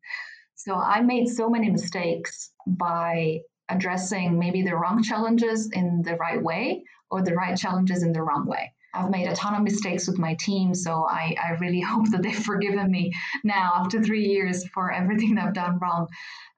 So 0.55 0.75
I 0.75 1.01
made 1.01 1.27
so 1.27 1.49
many 1.49 1.69
mistakes 1.69 2.51
by 2.67 3.39
addressing 3.69 4.37
maybe 4.39 4.61
the 4.61 4.75
wrong 4.75 5.03
challenges 5.03 5.69
in 5.71 6.01
the 6.03 6.15
right 6.15 6.41
way 6.41 6.83
or 7.09 7.21
the 7.21 7.33
right 7.33 7.57
challenges 7.57 8.03
in 8.03 8.11
the 8.13 8.21
wrong 8.21 8.45
way. 8.45 8.73
I've 8.93 9.09
made 9.09 9.27
a 9.27 9.35
ton 9.35 9.55
of 9.55 9.63
mistakes 9.63 10.07
with 10.07 10.19
my 10.19 10.35
team, 10.35 10.75
so 10.75 11.05
I, 11.09 11.35
I 11.43 11.51
really 11.59 11.81
hope 11.91 12.09
that 12.11 12.21
they've 12.21 12.35
forgiven 12.35 12.91
me 12.91 13.11
now 13.43 13.73
after 13.75 14.01
three 14.01 14.25
years 14.25 14.67
for 14.73 14.91
everything 14.91 15.37
I've 15.37 15.53
done 15.53 15.79
wrong. 15.79 16.07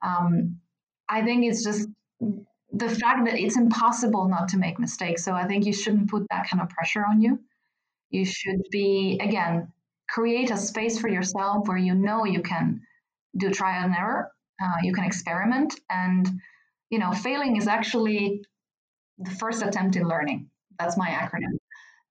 Um, 0.02 0.58
I 1.08 1.24
think 1.24 1.46
it's 1.46 1.64
just 1.64 1.88
the 2.74 2.90
fact 2.90 3.26
that 3.26 3.40
it's 3.40 3.58
impossible 3.58 4.28
not 4.28 4.50
to 4.50 4.58
make 4.58 4.80
mistakes. 4.80 5.24
So 5.24 5.34
I 5.34 5.48
think 5.48 5.66
you 5.66 5.74
shouldn't 5.74 6.10
put 6.10 6.26
that 6.30 6.50
kind 6.50 6.62
of 6.62 6.70
pressure 6.70 7.06
on 7.08 7.22
you. 7.22 7.40
You 8.10 8.26
should 8.26 8.62
be, 8.72 9.20
again, 9.22 9.72
create 10.10 10.52
a 10.52 10.58
space 10.58 11.00
for 11.00 11.10
yourself 11.10 11.68
where 11.68 11.78
you 11.78 11.96
know 11.96 12.26
you 12.26 12.42
can 12.42 12.82
do 13.38 13.50
trial 13.50 13.86
and 13.86 13.96
error, 13.96 14.32
uh, 14.62 14.78
you 14.84 14.94
can 14.94 15.04
experiment, 15.04 15.80
and 15.90 16.28
you 16.90 17.00
know, 17.00 17.12
failing 17.12 17.58
is 17.58 17.68
actually 17.68 18.44
the 19.18 19.32
first 19.32 19.64
attempt 19.64 19.96
in 19.96 20.08
learning. 20.08 20.50
That's 20.80 20.98
my 20.98 21.10
acronym. 21.10 21.58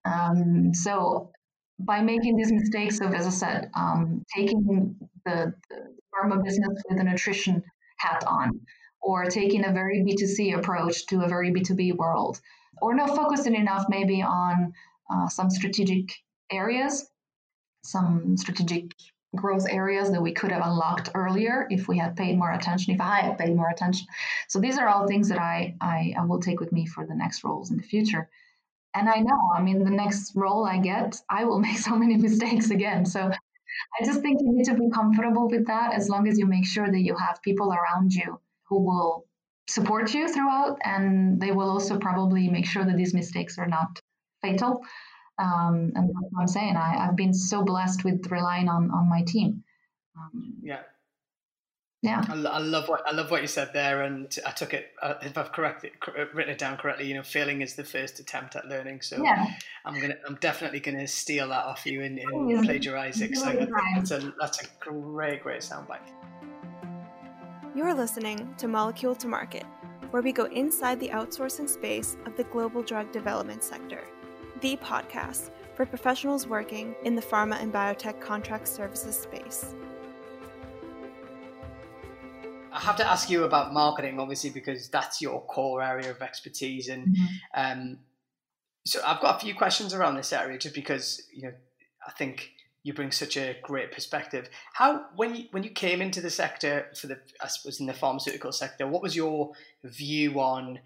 Um, 0.05 0.75
so 0.75 1.31
by 1.79 2.01
making 2.03 2.37
these 2.37 2.53
mistakes 2.53 3.01
of, 3.01 3.15
as 3.15 3.27
I 3.27 3.31
said, 3.31 3.71
um, 3.75 4.23
taking 4.35 4.97
the, 5.25 5.55
the 5.71 5.95
pharma 6.15 6.43
business 6.43 6.83
with 6.89 7.01
a 7.01 7.05
nutrition 7.05 7.63
hat 7.99 8.25
on, 8.27 8.61
or 9.03 9.27
taking 9.27 9.65
a 9.65 9.73
very 9.73 10.03
B2C 10.03 10.57
approach 10.57 11.07
to 11.07 11.23
a 11.23 11.29
very 11.29 11.53
B2B 11.53 11.97
world, 11.97 12.41
or 12.81 12.95
not 12.95 13.15
focusing 13.15 13.55
enough 13.55 13.87
maybe 13.89 14.23
on 14.23 14.73
uh, 15.11 15.29
some 15.29 15.51
strategic 15.51 16.11
areas, 16.51 17.09
some 17.85 18.37
strategic 18.37 18.93
growth 19.37 19.67
areas 19.69 20.11
that 20.11 20.23
we 20.23 20.33
could 20.33 20.53
have 20.53 20.65
unlocked 20.65 21.11
earlier 21.15 21.67
if 21.71 21.89
we 21.89 21.99
had 21.99 22.17
paid 22.17 22.39
more 22.39 22.53
attention, 22.53 22.95
if 22.95 23.01
I 23.01 23.21
had 23.21 23.39
paid 23.39 23.55
more 23.57 23.71
attention. 23.71 24.07
So 24.49 24.61
these 24.61 24.79
are 24.79 24.89
all 24.89 25.07
things 25.07 25.29
that 25.29 25.39
I, 25.39 25.75
I, 25.81 26.15
I 26.19 26.25
will 26.25 26.41
take 26.41 26.61
with 26.61 26.73
me 26.73 26.87
for 26.87 27.07
the 27.07 27.15
next 27.15 27.45
roles 27.45 27.71
in 27.71 27.77
the 27.77 27.83
future. 27.83 28.29
and 28.95 29.09
I 29.09 29.19
know, 29.19 29.53
I 29.57 29.61
mean, 29.61 29.83
the 29.83 29.91
next 29.91 30.33
role 30.37 30.65
I 30.65 30.79
get, 30.79 31.21
I 31.29 31.45
will 31.45 31.59
make 31.67 31.79
so 31.79 31.97
many 31.97 32.17
mistakes 32.17 32.71
again. 32.71 33.05
So 33.07 33.31
I 34.01 34.05
just 34.05 34.21
think 34.21 34.41
you 34.41 34.53
need 34.53 34.65
to 34.67 34.75
be 34.75 34.89
comfortable 34.91 35.49
with 35.49 35.67
that 35.67 35.95
as 35.95 36.09
long 36.09 36.29
as 36.29 36.39
you 36.39 36.47
make 36.47 36.67
sure 36.67 36.91
that 36.91 37.01
you 37.01 37.17
have 37.17 37.43
people 37.43 37.73
around 37.73 38.15
you 38.15 38.41
who 38.69 38.85
will 38.85 39.27
support 39.67 40.13
you 40.15 40.29
throughout 40.29 40.79
and 40.85 41.41
they 41.41 41.51
will 41.51 41.71
also 41.71 41.99
probably 41.99 42.49
make 42.49 42.67
sure 42.67 42.85
that 42.85 42.97
these 42.97 43.15
mistakes 43.15 43.59
are 43.59 43.67
not 43.67 44.01
fatal. 44.43 44.83
Um, 45.39 45.93
and 45.95 46.09
that's 46.09 46.27
what 46.31 46.41
I'm 46.41 46.49
saying. 46.49 46.77
I, 46.77 47.07
have 47.07 47.17
been 47.17 47.35
so 47.35 47.63
blessed 47.63 48.05
with 48.05 48.31
relying 48.31 48.69
on, 48.69 48.91
on 48.91 49.09
my 49.09 49.23
team. 49.23 49.65
Um, 50.17 50.55
yeah, 50.63 50.81
yeah, 52.05 52.23
I, 52.29 52.35
I, 52.35 52.59
love 52.59 52.91
what 52.91 53.03
I 53.07 53.13
love 53.13 53.31
what 53.31 53.41
you 53.41 53.49
said 53.49 53.71
there, 53.73 54.03
and 54.03 54.31
I 54.45 54.51
took 54.51 54.75
it. 54.75 54.91
Uh, 55.01 55.15
if 55.23 55.39
I've 55.39 55.53
corrected, 55.53 55.93
uh, 56.07 56.27
written 56.35 56.53
it 56.53 56.59
down 56.59 56.77
correctly, 56.77 57.07
you 57.07 57.15
know, 57.15 57.23
failing 57.23 57.63
is 57.63 57.77
the 57.77 57.83
first 57.83 58.21
attempt 58.21 58.57
at 58.57 58.69
learning. 58.69 59.01
So 59.01 59.23
yeah. 59.23 59.47
I'm 59.87 59.99
gonna, 59.99 60.17
I'm 60.29 60.35
definitely 60.35 60.81
gonna 60.81 61.07
steal 61.07 61.49
that 61.49 61.65
off 61.65 61.87
you 61.87 62.03
and, 62.03 62.19
and 62.19 62.63
plagiarize 62.63 63.23
it. 63.23 63.35
So 63.35 63.67
that's 63.95 64.11
a 64.11 64.35
that's 64.39 64.63
a 64.63 64.67
great, 64.81 65.43
great 65.43 65.63
soundbite. 65.63 66.13
You're 67.75 67.95
listening 67.95 68.55
to 68.59 68.69
Molecule 68.69 69.15
to 69.15 69.27
Market, 69.27 69.65
where 70.11 70.21
we 70.21 70.31
go 70.31 70.45
inside 70.45 71.01
the 71.01 71.09
outsourcing 71.09 71.71
space 71.71 72.19
of 72.27 72.37
the 72.37 72.45
global 72.45 72.83
drug 72.83 73.13
development 73.13 73.65
sector, 73.65 74.05
the 74.61 74.77
podcast 74.77 75.51
for 75.75 75.85
professionals 75.85 76.47
working 76.47 76.95
in 77.05 77.15
the 77.15 77.23
pharma 77.23 77.61
and 77.61 77.73
biotech 77.73 78.21
contract 78.21 78.69
services 78.69 79.17
space. 79.19 79.75
I 82.73 82.81
have 82.81 82.97
to 82.97 83.07
ask 83.07 83.31
you 83.31 83.45
about 83.45 83.73
marketing, 83.73 84.19
obviously, 84.19 84.51
because 84.51 84.89
that's 84.89 85.23
your 85.23 85.43
core 85.43 85.81
area 85.81 86.11
of 86.11 86.21
expertise. 86.23 86.89
And 86.89 87.07
mm-hmm. 87.07 87.35
um, 87.55 87.99
so 88.85 89.01
I've 89.07 89.21
got 89.21 89.37
a 89.37 89.39
few 89.39 89.55
questions 89.55 89.95
around 89.95 90.17
this 90.17 90.33
area, 90.33 90.59
just 90.59 90.75
because 90.75 91.23
you 91.33 91.43
know 91.43 91.53
I 92.07 92.11
think 92.13 92.51
you 92.83 92.93
bring 92.93 93.13
such 93.13 93.37
a 93.37 93.57
great 93.63 93.93
perspective. 93.93 94.51
How 94.73 95.07
when 95.15 95.37
you 95.37 95.45
when 95.53 95.63
you 95.63 95.71
came 95.71 96.03
into 96.03 96.21
the 96.21 96.31
sector 96.31 96.87
for 97.01 97.07
the 97.07 97.19
I 97.41 97.47
suppose 97.47 97.79
in 97.79 97.87
the 97.87 97.95
pharmaceutical 97.95 98.51
sector, 98.51 98.89
what 98.89 99.03
was 99.03 99.15
your 99.15 99.53
view 99.85 100.41
on 100.41 100.81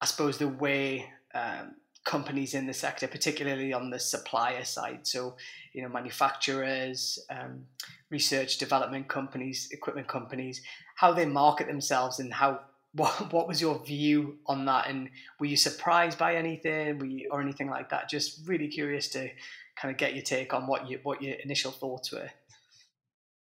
I 0.00 0.06
suppose 0.06 0.36
the 0.36 0.48
way 0.48 1.10
um, 1.34 1.74
companies 2.08 2.54
in 2.54 2.66
the 2.66 2.72
sector, 2.72 3.06
particularly 3.06 3.74
on 3.74 3.90
the 3.90 3.98
supplier 3.98 4.64
side. 4.64 5.06
So, 5.06 5.36
you 5.74 5.82
know, 5.82 5.90
manufacturers, 5.90 7.18
um, 7.28 7.66
research 8.10 8.56
development 8.56 9.08
companies, 9.08 9.68
equipment 9.72 10.08
companies, 10.08 10.62
how 10.96 11.12
they 11.12 11.26
market 11.26 11.66
themselves, 11.66 12.18
and 12.18 12.32
how 12.32 12.60
what 12.94 13.32
what 13.32 13.46
was 13.46 13.60
your 13.60 13.84
view 13.84 14.38
on 14.46 14.64
that? 14.64 14.88
And 14.88 15.10
were 15.38 15.46
you 15.46 15.58
surprised 15.58 16.18
by 16.18 16.36
anything, 16.36 16.98
were 16.98 17.04
you, 17.04 17.28
or 17.30 17.42
anything 17.42 17.68
like 17.68 17.90
that? 17.90 18.08
Just 18.08 18.48
really 18.48 18.68
curious 18.68 19.08
to 19.10 19.28
kind 19.76 19.92
of 19.92 19.98
get 19.98 20.14
your 20.14 20.24
take 20.24 20.54
on 20.54 20.66
what 20.66 20.88
you 20.88 21.00
what 21.02 21.22
your 21.22 21.34
initial 21.34 21.70
thoughts 21.70 22.10
were. 22.10 22.30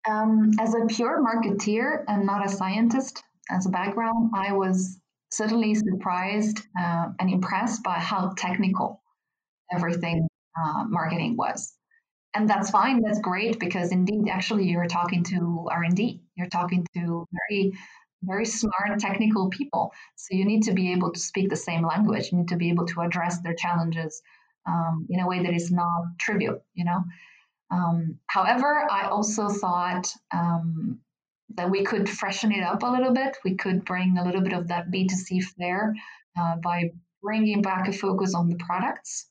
Um, 0.09 0.53
as 0.59 0.75
a 0.75 0.87
pure 0.87 1.23
marketeer 1.23 2.05
and 2.09 2.25
not 2.25 2.45
a 2.45 2.49
scientist, 2.49 3.23
as 3.51 3.67
a 3.67 3.71
background, 3.71 4.31
I 4.35 4.53
was 4.53 4.99
certainly 5.37 5.75
surprised 5.75 6.61
uh, 6.81 7.09
and 7.19 7.31
impressed 7.31 7.83
by 7.83 7.95
how 7.95 8.33
technical 8.37 9.03
everything 9.73 10.27
uh, 10.59 10.85
marketing 10.85 11.37
was. 11.37 11.75
And 12.35 12.49
that's 12.51 12.71
fine 12.71 13.01
that's 13.01 13.21
great 13.21 13.61
because 13.61 13.93
indeed 13.93 14.29
actually 14.29 14.65
you're 14.65 14.89
talking 14.89 15.23
to 15.25 15.69
r&d 15.71 16.21
you're 16.37 16.49
talking 16.49 16.85
to 16.97 17.27
very 17.33 17.73
very 18.23 18.47
smart 18.47 18.99
technical 18.99 19.51
people. 19.51 19.93
So 20.17 20.35
you 20.35 20.45
need 20.47 20.63
to 20.65 20.73
be 20.73 20.93
able 20.93 21.13
to 21.13 21.21
speak 21.21 21.51
the 21.51 21.57
same 21.57 21.87
language. 21.87 22.33
You 22.33 22.39
need 22.39 22.49
to 22.49 22.57
be 22.57 22.71
able 22.71 22.87
to 22.87 23.03
address 23.03 23.41
their 23.41 23.55
challenges 23.55 24.23
um, 24.67 25.07
in 25.11 25.21
a 25.21 25.29
way 25.29 25.43
that 25.43 25.53
is 25.53 25.71
not 25.71 26.19
trivial 26.19 26.65
you 26.75 26.85
know? 26.85 27.05
Um, 27.71 28.19
however 28.27 28.87
i 28.91 29.09
also 29.09 29.49
thought 29.49 30.07
um, 30.33 31.01
that 31.51 31.71
we 31.71 31.85
could 31.85 32.09
freshen 32.09 32.53
it 32.53 32.63
up 32.63 32.83
a 32.83 32.87
little 32.87 33.13
bit. 33.13 33.37
We 33.45 33.57
could 33.57 33.85
bring 33.85 34.17
a 34.19 34.25
little 34.25 34.41
bit 34.41 34.53
of 34.53 34.69
that 34.69 34.91
B2C 34.91 35.43
flair 35.45 35.95
uh, 36.39 36.57
by 36.63 36.91
bringing 37.23 37.63
back 37.63 37.89
a 37.89 37.93
focus 37.93 38.35
on 38.35 38.49
the 38.49 38.57
products, 38.57 39.29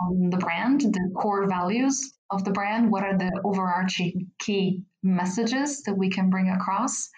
on 0.00 0.30
the 0.30 0.36
brand, 0.36 0.80
the 0.80 1.12
core 1.16 1.46
values 1.46 2.14
of 2.30 2.44
the 2.44 2.50
brand. 2.50 2.90
What 2.90 3.04
are 3.04 3.16
the 3.16 3.30
overarching 3.44 4.30
key 4.38 4.84
messages 5.02 5.82
that 5.82 5.96
we 5.96 6.10
can 6.10 6.30
bring 6.30 6.48
across? 6.48 7.08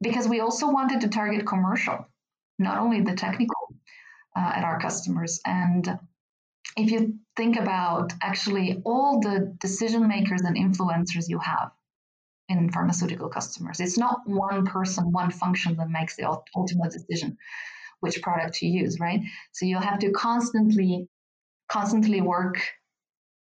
Because 0.00 0.28
we 0.28 0.40
also 0.40 0.70
wanted 0.70 1.02
to 1.02 1.08
target 1.08 1.46
commercial, 1.46 2.06
not 2.58 2.78
only 2.78 3.02
the 3.02 3.14
technical 3.14 3.56
uh, 4.36 4.52
at 4.56 4.64
our 4.64 4.80
customers. 4.80 5.40
And 5.44 5.98
if 6.76 6.90
you 6.90 7.18
think 7.36 7.58
about 7.58 8.12
actually 8.22 8.80
all 8.84 9.20
the 9.20 9.54
decision 9.60 10.08
makers 10.08 10.42
and 10.42 10.56
influencers 10.56 11.28
you 11.28 11.38
have, 11.38 11.70
in 12.50 12.70
pharmaceutical 12.70 13.28
customers. 13.28 13.80
It's 13.80 13.96
not 13.96 14.20
one 14.26 14.66
person, 14.66 15.12
one 15.12 15.30
function 15.30 15.76
that 15.76 15.88
makes 15.88 16.16
the 16.16 16.28
ultimate 16.54 16.92
decision 16.92 17.38
which 18.00 18.20
product 18.22 18.54
to 18.54 18.66
use, 18.66 18.98
right? 18.98 19.20
So 19.52 19.66
you'll 19.66 19.80
have 19.80 20.00
to 20.00 20.10
constantly, 20.10 21.06
constantly 21.68 22.20
work 22.20 22.58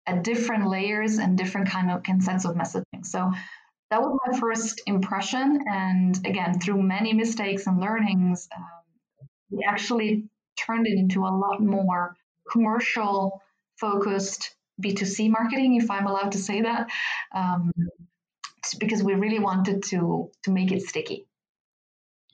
at 0.07 0.23
different 0.23 0.69
layers 0.69 1.17
and 1.17 1.37
different 1.37 1.69
kind 1.69 1.91
of 1.91 2.23
sets 2.23 2.45
of 2.45 2.55
messaging. 2.55 3.03
So 3.03 3.31
that 3.91 4.01
was 4.01 4.17
my 4.25 4.39
first 4.39 4.81
impression. 4.85 5.65
And 5.67 6.15
again, 6.25 6.59
through 6.59 6.81
many 6.81 7.13
mistakes 7.13 7.67
and 7.67 7.79
learnings, 7.79 8.47
um, 8.55 9.27
we 9.49 9.65
actually 9.67 10.25
turned 10.57 10.87
it 10.87 10.97
into 10.97 11.21
a 11.21 11.33
lot 11.35 11.59
more 11.59 12.15
commercial 12.49 13.41
focused 13.79 14.55
B2C 14.81 15.29
marketing, 15.29 15.75
if 15.75 15.89
I'm 15.89 16.07
allowed 16.07 16.33
to 16.33 16.37
say 16.37 16.61
that. 16.61 16.87
Um, 17.33 17.71
because 18.73 19.03
we 19.03 19.13
really 19.13 19.39
wanted 19.39 19.83
to 19.83 20.31
to 20.43 20.51
make 20.51 20.71
it 20.71 20.81
sticky. 20.81 21.27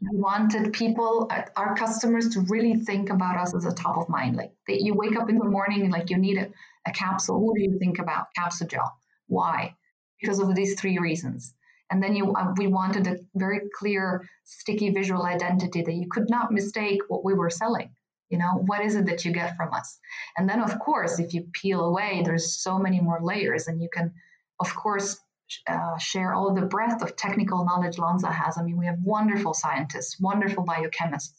We 0.02 0.18
wanted 0.18 0.74
people, 0.74 1.28
uh, 1.30 1.44
our 1.56 1.76
customers, 1.76 2.30
to 2.30 2.42
really 2.42 2.76
think 2.76 3.12
about 3.12 3.38
us 3.38 3.54
as 3.54 3.66
a 3.66 3.74
top 3.74 3.98
of 3.98 4.10
mind. 4.10 4.36
Like 4.36 4.52
that, 4.68 4.82
you 4.82 4.96
wake 4.96 5.16
up 5.16 5.30
in 5.30 5.38
the 5.38 5.46
morning, 5.46 5.82
and 5.82 5.92
like 5.92 6.10
you 6.10 6.18
need 6.18 6.38
a, 6.38 6.48
a 6.88 6.92
capsule. 6.92 7.40
Who 7.40 7.54
do 7.54 7.62
you 7.62 7.78
think 7.78 8.00
about? 8.00 8.28
Capsugel. 8.36 8.90
Why? 9.28 9.76
Because 10.20 10.40
of 10.40 10.56
these 10.56 10.80
three 10.80 10.98
reasons. 10.98 11.54
And 11.92 12.02
then 12.02 12.16
you, 12.16 12.32
uh, 12.34 12.54
we 12.58 12.68
wanted 12.68 13.06
a 13.06 13.18
very 13.36 13.62
clear, 13.78 14.28
sticky 14.46 14.92
visual 14.92 15.24
identity 15.24 15.82
that 15.84 15.94
you 15.94 16.08
could 16.10 16.30
not 16.30 16.52
mistake 16.52 17.02
what 17.10 17.26
we 17.26 17.34
were 17.34 17.50
selling. 17.50 17.92
You 18.30 18.38
know, 18.38 18.64
what 18.66 18.82
is 18.82 18.96
it 18.96 19.06
that 19.08 19.26
you 19.26 19.34
get 19.34 19.58
from 19.58 19.74
us? 19.74 20.00
And 20.38 20.48
then, 20.50 20.62
of 20.62 20.80
course, 20.80 21.20
if 21.20 21.34
you 21.34 21.48
peel 21.52 21.82
away, 21.82 22.22
there's 22.24 22.62
so 22.64 22.80
many 22.80 23.02
more 23.02 23.20
layers, 23.22 23.68
and 23.68 23.82
you 23.82 23.90
can, 23.94 24.14
of 24.60 24.74
course, 24.74 25.20
uh, 25.68 25.98
share 25.98 26.34
all 26.34 26.54
the 26.54 26.62
breadth 26.62 27.02
of 27.02 27.16
technical 27.16 27.66
knowledge 27.66 27.98
Lonza 27.98 28.32
has. 28.32 28.58
I 28.58 28.64
mean, 28.64 28.78
we 28.78 28.86
have 28.86 29.00
wonderful 29.04 29.54
scientists, 29.54 30.20
wonderful 30.20 30.66
biochemists, 30.66 31.34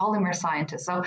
polymer 0.00 0.34
scientists. 0.34 0.86
So 0.86 1.02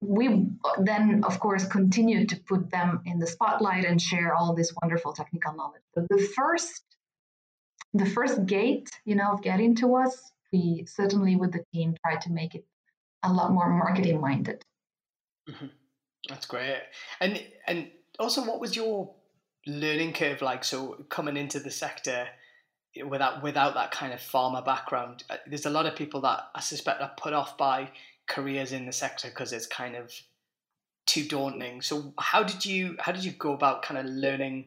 we 0.00 0.46
then, 0.78 1.22
of 1.24 1.38
course, 1.38 1.64
continue 1.66 2.26
to 2.26 2.36
put 2.48 2.70
them 2.70 3.02
in 3.06 3.18
the 3.18 3.26
spotlight 3.26 3.84
and 3.84 4.00
share 4.00 4.34
all 4.34 4.54
this 4.54 4.72
wonderful 4.82 5.12
technical 5.12 5.54
knowledge. 5.54 5.82
But 5.94 6.08
the 6.08 6.18
first, 6.36 6.82
the 7.94 8.06
first 8.06 8.46
gate, 8.46 8.88
you 9.04 9.14
know, 9.14 9.32
of 9.32 9.42
getting 9.42 9.76
to 9.76 9.96
us, 9.96 10.32
we 10.52 10.84
certainly 10.86 11.36
with 11.36 11.52
the 11.52 11.64
team 11.72 11.94
try 12.04 12.16
to 12.16 12.30
make 12.30 12.54
it 12.54 12.64
a 13.22 13.32
lot 13.32 13.52
more 13.52 13.70
marketing 13.70 14.20
minded. 14.20 14.64
Mm-hmm. 15.48 15.66
That's 16.28 16.46
great. 16.46 16.82
And 17.20 17.42
and 17.66 17.90
also, 18.18 18.44
what 18.44 18.60
was 18.60 18.76
your 18.76 19.14
learning 19.66 20.12
curve 20.12 20.42
like? 20.42 20.64
So 20.64 21.04
coming 21.08 21.36
into 21.36 21.60
the 21.60 21.70
sector 21.70 22.28
without 23.06 23.42
without 23.42 23.74
that 23.74 23.90
kind 23.90 24.12
of 24.12 24.20
pharma 24.20 24.64
background, 24.64 25.24
uh, 25.30 25.36
there's 25.46 25.66
a 25.66 25.70
lot 25.70 25.86
of 25.86 25.96
people 25.96 26.20
that 26.22 26.40
I 26.54 26.60
suspect 26.60 27.00
are 27.00 27.12
put 27.16 27.32
off 27.32 27.56
by 27.56 27.90
careers 28.26 28.72
in 28.72 28.86
the 28.86 28.92
sector 28.92 29.28
because 29.28 29.52
it's 29.52 29.66
kind 29.66 29.96
of 29.96 30.12
too 31.06 31.24
daunting. 31.24 31.82
So 31.82 32.14
how 32.18 32.42
did 32.42 32.64
you 32.64 32.96
how 32.98 33.12
did 33.12 33.24
you 33.24 33.32
go 33.32 33.52
about 33.52 33.82
kind 33.82 33.98
of 33.98 34.06
learning 34.06 34.66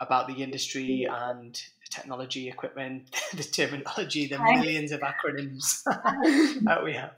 about 0.00 0.26
the 0.28 0.42
industry 0.42 1.08
and 1.10 1.60
technology, 1.90 2.48
equipment, 2.48 3.14
the 3.34 3.42
terminology, 3.42 4.26
the 4.26 4.38
millions 4.38 4.92
of 4.92 5.00
acronyms 5.00 5.82
that 6.64 6.82
we 6.84 6.92
have? 6.94 7.12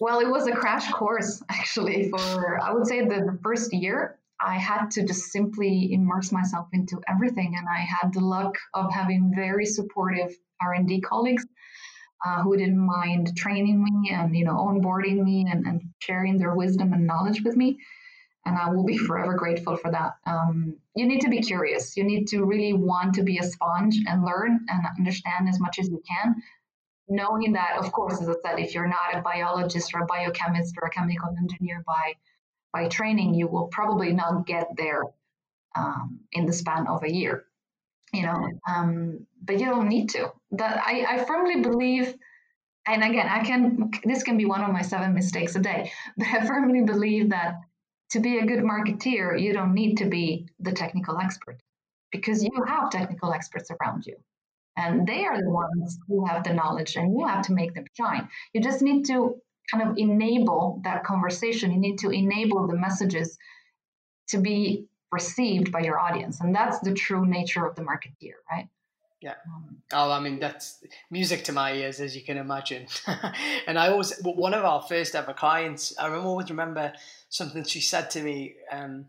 Well, 0.00 0.20
it 0.20 0.28
was 0.28 0.46
a 0.46 0.52
crash 0.52 0.90
course 0.90 1.42
actually 1.48 2.10
for 2.10 2.60
I 2.62 2.72
would 2.72 2.86
say 2.86 3.04
the 3.04 3.38
first 3.42 3.72
year. 3.72 4.18
I 4.40 4.58
had 4.58 4.90
to 4.92 5.04
just 5.04 5.32
simply 5.32 5.92
immerse 5.92 6.32
myself 6.32 6.68
into 6.72 7.00
everything, 7.08 7.54
and 7.56 7.68
I 7.68 7.78
had 7.78 8.12
the 8.12 8.20
luck 8.20 8.58
of 8.74 8.92
having 8.92 9.32
very 9.34 9.66
supportive 9.66 10.34
R 10.60 10.74
and 10.74 10.88
D 10.88 11.00
colleagues 11.00 11.46
uh, 12.24 12.42
who 12.42 12.56
didn't 12.56 12.78
mind 12.78 13.36
training 13.36 13.82
me 13.82 14.10
and 14.10 14.36
you 14.36 14.44
know 14.44 14.56
onboarding 14.56 15.22
me 15.22 15.46
and, 15.50 15.66
and, 15.66 15.82
sharing 16.00 16.36
their 16.36 16.54
wisdom 16.54 16.92
and 16.92 17.06
knowledge 17.06 17.42
with 17.42 17.56
me. 17.56 17.78
And 18.46 18.58
I 18.58 18.68
will 18.68 18.84
be 18.84 18.98
forever 18.98 19.34
grateful 19.34 19.76
for 19.76 19.90
that. 19.90 20.16
Um, 20.26 20.76
you 20.94 21.06
need 21.06 21.22
to 21.22 21.30
be 21.30 21.40
curious. 21.40 21.96
You 21.96 22.04
need 22.04 22.26
to 22.28 22.44
really 22.44 22.74
want 22.74 23.14
to 23.14 23.22
be 23.22 23.38
a 23.38 23.42
sponge 23.42 23.96
and 24.06 24.22
learn 24.22 24.66
and 24.68 24.86
understand 24.98 25.48
as 25.48 25.58
much 25.60 25.78
as 25.78 25.88
you 25.88 26.02
can. 26.06 26.34
Knowing 27.08 27.54
that, 27.54 27.78
of 27.78 27.90
course, 27.90 28.20
as 28.20 28.28
I 28.28 28.34
said, 28.44 28.58
if 28.58 28.74
you're 28.74 28.86
not 28.86 29.14
a 29.14 29.22
biologist 29.22 29.94
or 29.94 30.02
a 30.02 30.06
biochemist 30.06 30.74
or 30.80 30.88
a 30.88 30.90
chemical 30.90 31.34
engineer 31.38 31.82
by 31.86 32.14
by 32.74 32.88
training, 32.88 33.32
you 33.34 33.48
will 33.48 33.68
probably 33.68 34.12
not 34.12 34.46
get 34.46 34.68
there 34.76 35.04
um, 35.74 36.20
in 36.32 36.44
the 36.44 36.52
span 36.52 36.86
of 36.88 37.02
a 37.02 37.10
year. 37.10 37.44
You 38.12 38.22
know, 38.22 38.48
um, 38.68 39.26
but 39.42 39.58
you 39.58 39.66
don't 39.66 39.88
need 39.88 40.10
to. 40.10 40.30
That 40.52 40.82
I, 40.84 41.06
I 41.08 41.24
firmly 41.24 41.62
believe 41.62 42.14
and 42.86 43.02
again, 43.02 43.28
I 43.28 43.42
can 43.44 43.90
this 44.04 44.22
can 44.22 44.36
be 44.36 44.44
one 44.44 44.60
of 44.60 44.70
my 44.70 44.82
seven 44.82 45.14
mistakes 45.14 45.56
a 45.56 45.60
day, 45.60 45.90
but 46.16 46.26
I 46.28 46.46
firmly 46.46 46.82
believe 46.82 47.30
that 47.30 47.54
to 48.10 48.20
be 48.20 48.38
a 48.38 48.46
good 48.46 48.62
marketeer, 48.62 49.40
you 49.40 49.52
don't 49.52 49.74
need 49.74 49.96
to 49.98 50.04
be 50.06 50.48
the 50.60 50.72
technical 50.72 51.18
expert 51.18 51.58
because 52.12 52.44
you 52.44 52.64
have 52.66 52.90
technical 52.90 53.32
experts 53.32 53.70
around 53.70 54.06
you. 54.06 54.16
And 54.76 55.06
they 55.06 55.24
are 55.24 55.40
the 55.40 55.50
ones 55.50 55.98
who 56.06 56.26
have 56.26 56.44
the 56.44 56.52
knowledge 56.52 56.96
and 56.96 57.12
you 57.12 57.26
have 57.26 57.46
to 57.46 57.52
make 57.52 57.74
them 57.74 57.86
shine. 57.96 58.28
You 58.52 58.60
just 58.60 58.82
need 58.82 59.06
to 59.06 59.40
kind 59.70 59.88
of 59.88 59.96
enable 59.96 60.80
that 60.84 61.04
conversation. 61.04 61.72
You 61.72 61.78
need 61.78 61.98
to 61.98 62.10
enable 62.10 62.66
the 62.66 62.76
messages 62.76 63.38
to 64.28 64.38
be 64.38 64.86
received 65.10 65.70
by 65.70 65.80
your 65.80 65.98
audience. 65.98 66.40
And 66.40 66.54
that's 66.54 66.80
the 66.80 66.92
true 66.92 67.24
nature 67.24 67.64
of 67.64 67.76
the 67.76 67.82
marketeer, 67.82 68.34
right? 68.50 68.68
Yeah. 69.20 69.34
Oh, 69.92 70.10
I 70.10 70.20
mean, 70.20 70.38
that's 70.38 70.84
music 71.10 71.44
to 71.44 71.52
my 71.52 71.72
ears, 71.72 71.98
as 71.98 72.14
you 72.14 72.22
can 72.22 72.36
imagine. 72.36 72.86
and 73.66 73.78
I 73.78 73.88
always, 73.88 74.20
one 74.22 74.52
of 74.52 74.64
our 74.64 74.82
first 74.82 75.14
ever 75.14 75.32
clients, 75.32 75.98
I 75.98 76.10
always 76.10 76.50
remember 76.50 76.92
something 77.30 77.64
she 77.64 77.80
said 77.80 78.10
to 78.10 78.22
me. 78.22 78.56
Um, 78.70 79.06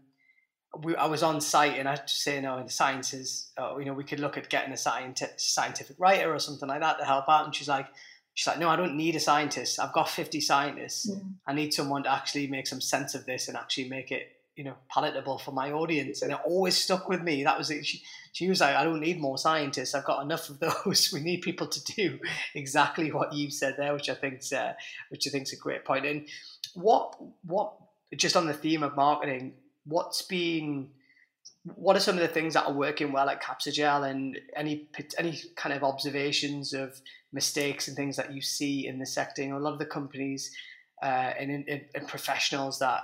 we, 0.84 0.96
I 0.96 1.08
was 1.08 1.22
on 1.22 1.42
site 1.42 1.78
and 1.78 1.90
I 1.90 1.96
just 1.96 2.22
say, 2.22 2.36
you 2.36 2.42
know, 2.42 2.58
in 2.60 2.66
the 2.66 2.72
sciences, 2.72 3.52
uh, 3.58 3.78
you 3.78 3.86
know, 3.86 3.94
we 3.94 4.06
could 4.06 4.22
look 4.22 4.38
at 4.38 4.50
getting 4.50 4.74
a 4.74 4.78
scientific, 4.78 5.40
scientific 5.40 5.98
writer 6.00 6.34
or 6.34 6.40
something 6.40 6.70
like 6.70 6.82
that 6.82 6.98
to 7.00 7.06
help 7.06 7.28
out. 7.28 7.46
And 7.46 7.54
she's 7.54 7.68
like, 7.68 7.88
she's 8.36 8.46
like, 8.46 8.60
no, 8.60 8.70
I 8.70 8.76
don't 8.76 8.96
need 8.96 9.16
a 9.16 9.20
scientist. 9.20 9.80
I've 9.80 9.94
got 9.94 10.10
50 10.10 10.40
scientists. 10.42 11.10
I 11.48 11.54
need 11.54 11.74
someone 11.74 12.04
to 12.04 12.12
actually 12.12 12.48
make 12.48 12.68
some 12.68 12.82
sense 12.82 13.16
of 13.16 13.26
this 13.26 13.48
and 13.48 13.58
actually 13.58 13.90
make 13.90 14.12
it 14.12 14.34
you 14.56 14.64
know 14.64 14.76
palatable 14.90 15.38
for 15.38 15.52
my 15.52 15.72
audience 15.72 16.22
and 16.22 16.32
it 16.32 16.38
always 16.46 16.78
stuck 16.78 17.10
with 17.10 17.22
me 17.22 17.44
that 17.44 17.58
was 17.58 17.70
it 17.70 17.86
she, 17.86 18.02
she 18.32 18.48
was 18.48 18.62
like 18.62 18.74
i 18.74 18.86
don't 18.86 19.02
need 19.02 19.20
more 19.20 19.38
scientists 19.38 19.94
i've 19.94 20.06
got 20.06 20.22
enough 20.22 20.50
of 20.50 20.60
those 20.60 21.10
we 21.14 21.20
need 21.20 21.42
people 21.42 21.68
to 21.68 21.84
do 21.94 22.18
exactly 22.54 23.12
what 23.12 23.34
you 23.34 23.52
said 23.52 23.76
there 23.78 23.94
which 23.94 24.10
i 24.10 24.14
think's 24.16 24.54
uh, 24.54 24.72
which 25.10 25.28
i 25.28 25.30
think's 25.30 25.52
a 25.52 25.58
great 25.58 25.84
point. 25.84 26.06
and 26.06 26.26
what 26.74 27.18
what 27.46 27.74
just 28.16 28.38
on 28.38 28.48
the 28.48 28.54
theme 28.54 28.82
of 28.82 28.96
marketing 28.96 29.54
what's 29.84 30.22
been 30.22 30.90
what 31.74 31.96
are 31.96 32.00
some 32.00 32.16
of 32.16 32.22
the 32.22 32.28
things 32.28 32.54
that 32.54 32.66
are 32.66 32.74
working 32.74 33.12
well 33.12 33.28
at 33.28 33.42
Capsugel 33.42 34.08
and 34.10 34.40
any 34.56 34.88
any 35.18 35.40
kind 35.56 35.74
of 35.76 35.84
observations 35.84 36.74
of 36.74 37.02
mistakes 37.36 37.88
and 37.88 37.96
things 37.96 38.16
that 38.16 38.34
you 38.34 38.42
see 38.42 38.88
in 38.88 38.98
the 38.98 39.06
sector? 39.06 39.44
A 39.44 39.60
lot 39.60 39.74
of 39.74 39.80
the 39.80 39.86
companies 39.86 40.52
uh, 41.04 41.34
and, 41.40 41.52
and, 41.52 41.86
and 41.94 42.08
professionals 42.08 42.80
that 42.80 43.04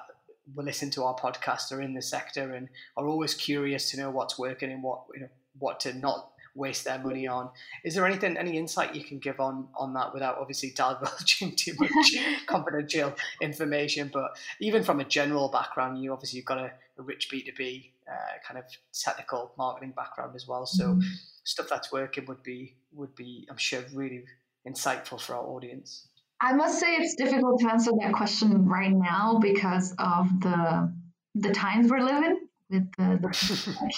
will 0.56 0.66
listen 0.66 0.90
to 0.92 1.04
our 1.04 1.16
podcast 1.16 1.72
are 1.72 1.82
in 1.82 1.94
the 1.94 2.02
sector 2.02 2.54
and 2.54 2.70
are 2.98 3.08
always 3.08 3.36
curious 3.36 3.92
to 3.92 3.98
know 3.98 4.10
what's 4.10 4.40
working 4.40 4.72
and 4.72 4.82
what 4.82 5.04
you 5.14 5.22
know 5.22 5.30
what 5.60 5.80
to 5.82 5.94
not 5.94 6.32
waste 6.56 6.86
their 6.86 7.00
money 7.00 7.28
on. 7.28 7.50
Is 7.84 7.96
there 7.96 8.06
anything, 8.06 8.38
any 8.38 8.58
insight 8.58 8.96
you 8.96 9.04
can 9.04 9.20
give 9.20 9.40
on 9.40 9.68
on 9.76 9.94
that 9.94 10.14
without 10.14 10.38
obviously 10.38 10.70
divulging 10.76 11.56
too 11.56 11.74
much 11.80 12.16
confidential 12.48 13.16
information? 13.42 14.10
But 14.12 14.38
even 14.60 14.84
from 14.84 15.00
a 15.00 15.06
general 15.06 15.50
background, 15.50 16.04
you 16.04 16.12
obviously 16.12 16.38
you've 16.38 16.46
got 16.46 16.60
a, 16.60 16.72
a 16.98 17.02
rich 17.02 17.30
B 17.30 17.42
two 17.44 17.54
B 17.58 17.94
uh, 18.10 18.38
kind 18.46 18.58
of 18.58 18.66
technical 18.94 19.54
marketing 19.58 19.94
background 19.96 20.36
as 20.36 20.48
well. 20.48 20.66
So 20.66 20.90
mm-hmm. 20.90 21.02
stuff 21.44 21.68
that's 21.70 21.92
working 21.92 22.26
would 22.26 22.44
be 22.44 22.76
would 22.94 23.16
be, 23.16 23.48
I'm 23.50 23.58
sure, 23.58 23.84
really 23.94 24.26
insightful 24.68 25.20
for 25.20 25.36
our 25.36 25.44
audience. 25.44 26.08
I 26.42 26.54
must 26.54 26.80
say 26.80 26.96
it's 26.96 27.16
difficult 27.16 27.60
to 27.62 27.70
answer 27.70 27.92
that 28.00 28.14
question 28.14 28.68
right 28.68 28.92
now 28.92 29.40
because 29.40 29.94
of 30.00 30.28
the 30.42 30.92
the 31.36 31.54
times 31.54 31.90
we're 31.90 32.04
living 32.04 32.48
with 32.72 32.92
the, 32.98 33.20
the 33.22 33.94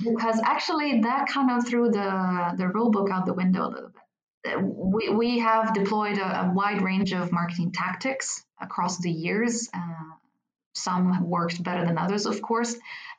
because 0.10 0.40
actually 0.44 1.00
that 1.02 1.28
kind 1.28 1.50
of 1.50 1.66
threw 1.66 1.90
the 1.90 2.54
the 2.56 2.68
rule 2.68 2.90
book 2.90 3.08
out 3.10 3.26
the 3.26 3.34
window 3.34 3.66
a 3.66 3.70
little 3.70 3.90
bit. 3.90 4.62
We, 4.62 5.10
we 5.10 5.38
have 5.40 5.74
deployed 5.74 6.18
a, 6.18 6.46
a 6.46 6.52
wide 6.54 6.82
range 6.82 7.12
of 7.12 7.30
marketing 7.30 7.72
tactics 7.72 8.44
across 8.60 8.98
the 8.98 9.10
years. 9.10 9.68
Uh, 9.72 10.16
some 10.74 11.28
worked 11.28 11.62
better 11.62 11.84
than 11.84 11.98
others, 11.98 12.26
of 12.26 12.40
course. 12.40 12.74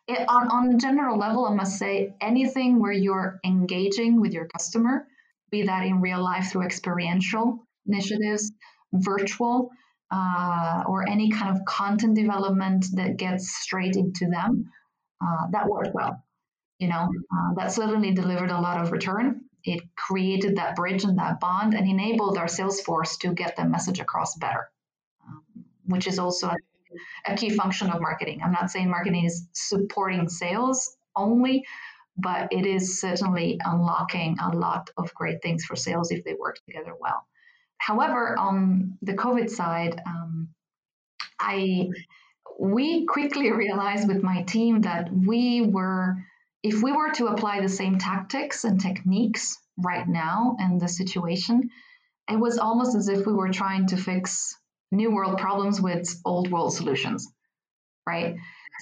It, 0.07 0.27
on, 0.27 0.47
on 0.47 0.73
a 0.73 0.77
general 0.77 1.19
level, 1.19 1.45
I 1.45 1.53
must 1.53 1.77
say 1.77 2.15
anything 2.19 2.79
where 2.79 2.91
you're 2.91 3.39
engaging 3.45 4.19
with 4.19 4.33
your 4.33 4.47
customer, 4.47 5.07
be 5.51 5.63
that 5.63 5.85
in 5.85 6.01
real 6.01 6.23
life 6.23 6.51
through 6.51 6.63
experiential 6.63 7.67
initiatives, 7.85 8.51
virtual, 8.93 9.69
uh, 10.11 10.83
or 10.87 11.07
any 11.07 11.29
kind 11.29 11.55
of 11.55 11.63
content 11.65 12.15
development 12.15 12.85
that 12.93 13.17
gets 13.17 13.55
straight 13.57 13.95
into 13.95 14.27
them, 14.27 14.71
uh, 15.21 15.47
that 15.51 15.67
worked 15.67 15.93
well. 15.93 16.23
You 16.79 16.87
know, 16.87 17.09
uh, 17.31 17.53
that 17.55 17.71
certainly 17.71 18.11
delivered 18.13 18.49
a 18.49 18.59
lot 18.59 18.81
of 18.81 18.91
return. 18.91 19.41
It 19.63 19.83
created 19.95 20.55
that 20.55 20.75
bridge 20.75 21.03
and 21.03 21.19
that 21.19 21.39
bond 21.39 21.75
and 21.75 21.87
enabled 21.87 22.37
our 22.37 22.47
sales 22.47 22.81
force 22.81 23.17
to 23.17 23.33
get 23.33 23.55
the 23.55 23.65
message 23.65 23.99
across 23.99 24.35
better, 24.37 24.71
um, 25.27 25.43
which 25.85 26.07
is 26.07 26.17
also 26.17 26.47
a, 26.47 26.57
a 27.31 27.35
key 27.35 27.51
function 27.51 27.91
of 27.91 28.01
marketing. 28.01 28.41
I'm 28.43 28.51
not 28.51 28.71
saying 28.71 28.89
marketing 28.89 29.25
is 29.25 29.47
supporting 29.51 30.27
sales 30.27 30.97
only, 31.15 31.63
but 32.17 32.51
it 32.51 32.65
is 32.65 32.99
certainly 32.99 33.59
unlocking 33.63 34.37
a 34.39 34.55
lot 34.55 34.89
of 34.97 35.13
great 35.13 35.41
things 35.43 35.63
for 35.65 35.75
sales 35.75 36.11
if 36.11 36.23
they 36.23 36.33
work 36.33 36.57
together 36.65 36.93
well. 36.99 37.27
However, 37.77 38.37
on 38.37 38.97
the 39.01 39.13
COVID 39.13 39.49
side, 39.49 40.01
um, 40.05 40.49
I 41.39 41.89
we 42.61 43.07
quickly 43.07 43.51
realized 43.51 44.07
with 44.07 44.21
my 44.21 44.43
team 44.43 44.81
that 44.81 45.09
we 45.11 45.63
were, 45.63 46.15
if 46.61 46.83
we 46.83 46.91
were 46.91 47.11
to 47.13 47.25
apply 47.25 47.59
the 47.59 47.67
same 47.67 47.97
tactics 47.97 48.65
and 48.65 48.79
techniques 48.79 49.57
right 49.77 50.07
now 50.07 50.55
in 50.59 50.77
the 50.77 50.87
situation, 50.87 51.71
it 52.29 52.39
was 52.39 52.59
almost 52.59 52.95
as 52.95 53.09
if 53.09 53.25
we 53.25 53.33
were 53.33 53.49
trying 53.49 53.87
to 53.87 53.97
fix 53.97 54.55
new 54.91 55.09
world 55.09 55.39
problems 55.39 55.81
with 55.81 56.07
old 56.23 56.51
world 56.51 56.71
solutions, 56.71 57.27
right? 58.05 58.35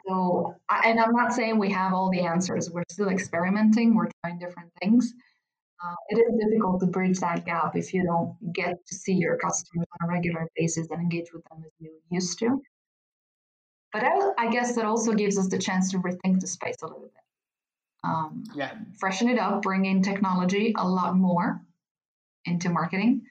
So, 0.09 0.55
and 0.69 0.99
I'm 0.99 1.13
not 1.13 1.31
saying 1.31 1.57
we 1.57 1.71
have 1.71 1.93
all 1.93 2.11
the 2.11 2.25
answers. 2.25 2.69
We're 2.69 2.83
still 2.91 3.07
experimenting. 3.07 3.95
We're 3.95 4.09
trying 4.25 4.39
different 4.39 4.73
things. 4.81 5.13
Uh, 5.81 5.95
it 6.09 6.17
is 6.17 6.49
difficult 6.49 6.81
to 6.81 6.87
bridge 6.87 7.19
that 7.19 7.45
gap 7.45 7.77
if 7.77 7.93
you 7.93 8.03
don't 8.03 8.35
get 8.53 8.75
to 8.85 8.93
see 8.93 9.13
your 9.13 9.37
customers 9.37 9.87
on 10.01 10.09
a 10.09 10.11
regular 10.11 10.49
basis 10.57 10.89
and 10.91 11.01
engage 11.01 11.31
with 11.33 11.45
them 11.45 11.63
as 11.65 11.71
you 11.79 11.91
used 12.11 12.37
to. 12.39 12.61
But 13.91 14.03
I, 14.03 14.31
I 14.37 14.49
guess 14.49 14.75
that 14.75 14.85
also 14.85 15.13
gives 15.13 15.37
us 15.37 15.47
the 15.47 15.57
chance 15.57 15.91
to 15.91 15.99
rethink 15.99 16.39
the 16.39 16.47
space 16.47 16.77
a 16.81 16.85
little 16.85 17.01
bit. 17.01 17.11
Um, 18.03 18.43
yeah. 18.55 18.75
Freshen 18.99 19.29
it 19.29 19.39
up, 19.39 19.61
bring 19.61 19.85
in 19.85 20.01
technology 20.01 20.73
a 20.77 20.87
lot 20.87 21.15
more 21.15 21.61
into 22.45 22.69
marketing, 22.69 23.23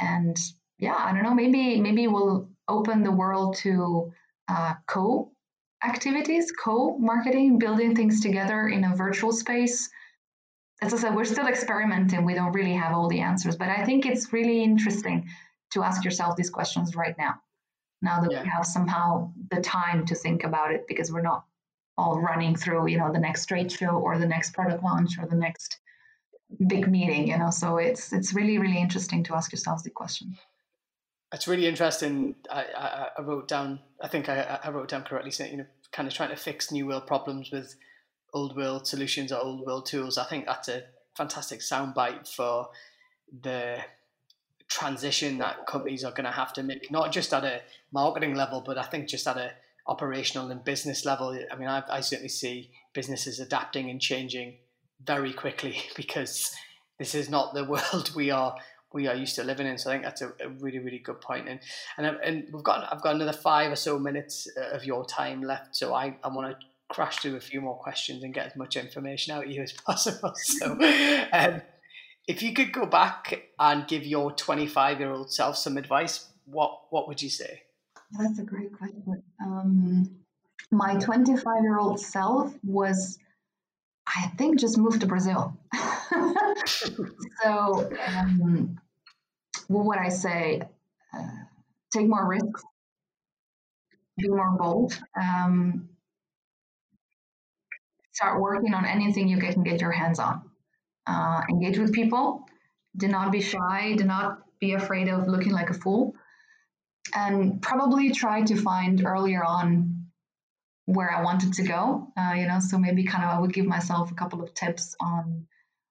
and 0.00 0.36
yeah, 0.78 0.96
I 0.98 1.12
don't 1.12 1.22
know, 1.22 1.34
maybe 1.34 1.80
maybe 1.80 2.08
we'll 2.08 2.48
open 2.68 3.02
the 3.02 3.12
world 3.12 3.56
to 3.58 4.12
uh, 4.48 4.74
co 4.86 5.30
activities, 5.84 6.52
co 6.52 6.98
marketing, 6.98 7.58
building 7.58 7.94
things 7.94 8.20
together 8.20 8.68
in 8.68 8.84
a 8.84 8.96
virtual 8.96 9.32
space 9.32 9.88
as 10.82 10.92
I 10.92 10.98
said, 10.98 11.14
we're 11.14 11.24
still 11.24 11.46
experimenting. 11.46 12.24
We 12.24 12.34
don't 12.34 12.52
really 12.52 12.74
have 12.74 12.92
all 12.92 13.08
the 13.08 13.20
answers, 13.20 13.56
but 13.56 13.68
I 13.68 13.84
think 13.84 14.04
it's 14.04 14.32
really 14.32 14.62
interesting 14.62 15.28
to 15.72 15.82
ask 15.82 16.04
yourself 16.04 16.36
these 16.36 16.50
questions 16.50 16.94
right 16.94 17.16
now. 17.18 17.34
Now 18.02 18.20
that 18.20 18.30
yeah. 18.30 18.42
we 18.42 18.48
have 18.48 18.66
somehow 18.66 19.32
the 19.50 19.60
time 19.60 20.06
to 20.06 20.14
think 20.14 20.44
about 20.44 20.72
it, 20.72 20.86
because 20.86 21.12
we're 21.12 21.22
not 21.22 21.44
all 21.98 22.20
running 22.20 22.54
through, 22.54 22.88
you 22.88 22.98
know, 22.98 23.12
the 23.12 23.18
next 23.18 23.46
trade 23.46 23.72
show 23.72 23.88
or 23.88 24.18
the 24.18 24.26
next 24.26 24.52
product 24.52 24.82
launch 24.82 25.18
or 25.18 25.26
the 25.26 25.36
next 25.36 25.78
big 26.68 26.88
meeting, 26.88 27.28
you 27.28 27.38
know. 27.38 27.50
So 27.50 27.78
it's 27.78 28.12
it's 28.12 28.34
really 28.34 28.58
really 28.58 28.78
interesting 28.78 29.24
to 29.24 29.34
ask 29.34 29.50
yourselves 29.52 29.82
the 29.82 29.90
question. 29.90 30.36
It's 31.32 31.48
really 31.48 31.66
interesting. 31.66 32.36
I, 32.50 32.64
I, 32.76 33.08
I 33.18 33.22
wrote 33.22 33.48
down. 33.48 33.80
I 34.00 34.08
think 34.08 34.28
I, 34.28 34.60
I 34.62 34.70
wrote 34.70 34.88
down 34.88 35.02
correctly 35.02 35.30
saying 35.30 35.52
you 35.52 35.58
know 35.58 35.66
kind 35.92 36.06
of 36.06 36.14
trying 36.14 36.30
to 36.30 36.36
fix 36.36 36.70
new 36.70 36.86
world 36.86 37.06
problems 37.06 37.50
with 37.50 37.76
old 38.32 38.56
world 38.56 38.86
solutions 38.86 39.32
or 39.32 39.40
old 39.40 39.66
world 39.66 39.86
tools. 39.86 40.18
I 40.18 40.24
think 40.24 40.46
that's 40.46 40.68
a 40.68 40.84
fantastic 41.16 41.60
soundbite 41.60 42.28
for 42.28 42.68
the 43.42 43.78
transition 44.68 45.38
that 45.38 45.66
companies 45.66 46.04
are 46.04 46.10
going 46.10 46.24
to 46.24 46.30
have 46.30 46.52
to 46.54 46.62
make, 46.62 46.90
not 46.90 47.12
just 47.12 47.32
at 47.32 47.44
a 47.44 47.60
marketing 47.92 48.34
level, 48.34 48.62
but 48.64 48.78
I 48.78 48.84
think 48.84 49.08
just 49.08 49.26
at 49.26 49.36
a 49.36 49.52
operational 49.86 50.50
and 50.50 50.64
business 50.64 51.04
level. 51.04 51.38
I 51.50 51.56
mean, 51.56 51.68
I, 51.68 51.82
I 51.88 52.00
certainly 52.00 52.28
see 52.28 52.70
businesses 52.92 53.38
adapting 53.40 53.90
and 53.90 54.00
changing 54.00 54.54
very 55.04 55.32
quickly 55.32 55.78
because 55.96 56.54
this 56.98 57.14
is 57.14 57.28
not 57.28 57.54
the 57.54 57.64
world 57.92 58.14
we 58.14 58.30
are 58.30 58.56
we 58.92 59.08
are 59.08 59.14
used 59.14 59.34
to 59.36 59.44
living 59.44 59.66
in. 59.66 59.76
So 59.76 59.90
I 59.90 59.94
think 59.94 60.04
that's 60.04 60.22
a, 60.22 60.32
a 60.40 60.48
really 60.60 60.78
really 60.78 60.98
good 60.98 61.20
point. 61.20 61.48
And 61.48 61.60
and 61.98 62.06
and 62.24 62.44
we've 62.52 62.64
got 62.64 62.92
I've 62.92 63.02
got 63.02 63.14
another 63.14 63.32
five 63.32 63.70
or 63.70 63.76
so 63.76 63.98
minutes 63.98 64.48
of 64.72 64.84
your 64.84 65.04
time 65.04 65.42
left. 65.42 65.76
So 65.76 65.94
I 65.94 66.16
I 66.24 66.28
want 66.28 66.50
to 66.50 66.66
crash 66.88 67.18
through 67.18 67.36
a 67.36 67.40
few 67.40 67.60
more 67.60 67.76
questions 67.76 68.22
and 68.22 68.32
get 68.32 68.46
as 68.46 68.56
much 68.56 68.76
information 68.76 69.34
out 69.34 69.44
of 69.44 69.50
you 69.50 69.62
as 69.62 69.72
possible. 69.86 70.32
So, 70.34 70.78
um, 71.32 71.62
if 72.26 72.42
you 72.42 72.52
could 72.52 72.72
go 72.72 72.86
back 72.86 73.42
and 73.58 73.86
give 73.86 74.04
your 74.04 74.32
25 74.32 75.00
year 75.00 75.10
old 75.10 75.32
self 75.32 75.56
some 75.56 75.76
advice, 75.76 76.28
what 76.44 76.80
what 76.90 77.08
would 77.08 77.22
you 77.22 77.30
say? 77.30 77.62
That's 78.18 78.38
a 78.38 78.42
great 78.42 78.72
question. 78.72 79.22
Um, 79.44 80.10
my 80.70 80.94
25 80.96 81.62
year 81.62 81.78
old 81.78 82.00
self 82.00 82.52
was, 82.64 83.18
I 84.06 84.28
think, 84.38 84.58
just 84.58 84.78
moved 84.78 85.00
to 85.00 85.06
Brazil. 85.06 85.56
so, 86.66 87.90
um, 88.06 88.78
what 89.68 89.84
would 89.86 89.98
I 89.98 90.08
say? 90.08 90.62
Uh, 91.14 91.26
take 91.92 92.08
more 92.08 92.26
risks, 92.28 92.62
be 94.18 94.28
more 94.28 94.56
bold, 94.58 94.98
um, 95.20 95.88
start 98.12 98.40
working 98.40 98.74
on 98.74 98.84
anything 98.84 99.28
you 99.28 99.38
can 99.38 99.62
get 99.62 99.80
your 99.80 99.92
hands 99.92 100.18
on. 100.18 100.42
Uh, 101.06 101.42
engage 101.48 101.78
with 101.78 101.92
people. 101.92 102.46
Do 102.96 103.08
not 103.08 103.30
be 103.30 103.40
shy. 103.40 103.94
Do 103.96 104.04
not 104.04 104.40
be 104.60 104.72
afraid 104.72 105.08
of 105.08 105.28
looking 105.28 105.52
like 105.52 105.70
a 105.70 105.74
fool. 105.74 106.14
And 107.14 107.62
probably 107.62 108.10
try 108.10 108.42
to 108.42 108.56
find 108.56 109.04
earlier 109.04 109.44
on 109.44 110.06
where 110.86 111.12
I 111.12 111.22
wanted 111.22 111.52
to 111.54 111.62
go. 111.62 112.08
Uh, 112.16 112.34
you 112.36 112.46
know, 112.46 112.58
so 112.60 112.78
maybe 112.78 113.04
kind 113.04 113.24
of 113.24 113.30
I 113.30 113.40
would 113.40 113.52
give 113.52 113.66
myself 113.66 114.10
a 114.10 114.14
couple 114.14 114.42
of 114.42 114.54
tips 114.54 114.96
on 115.00 115.46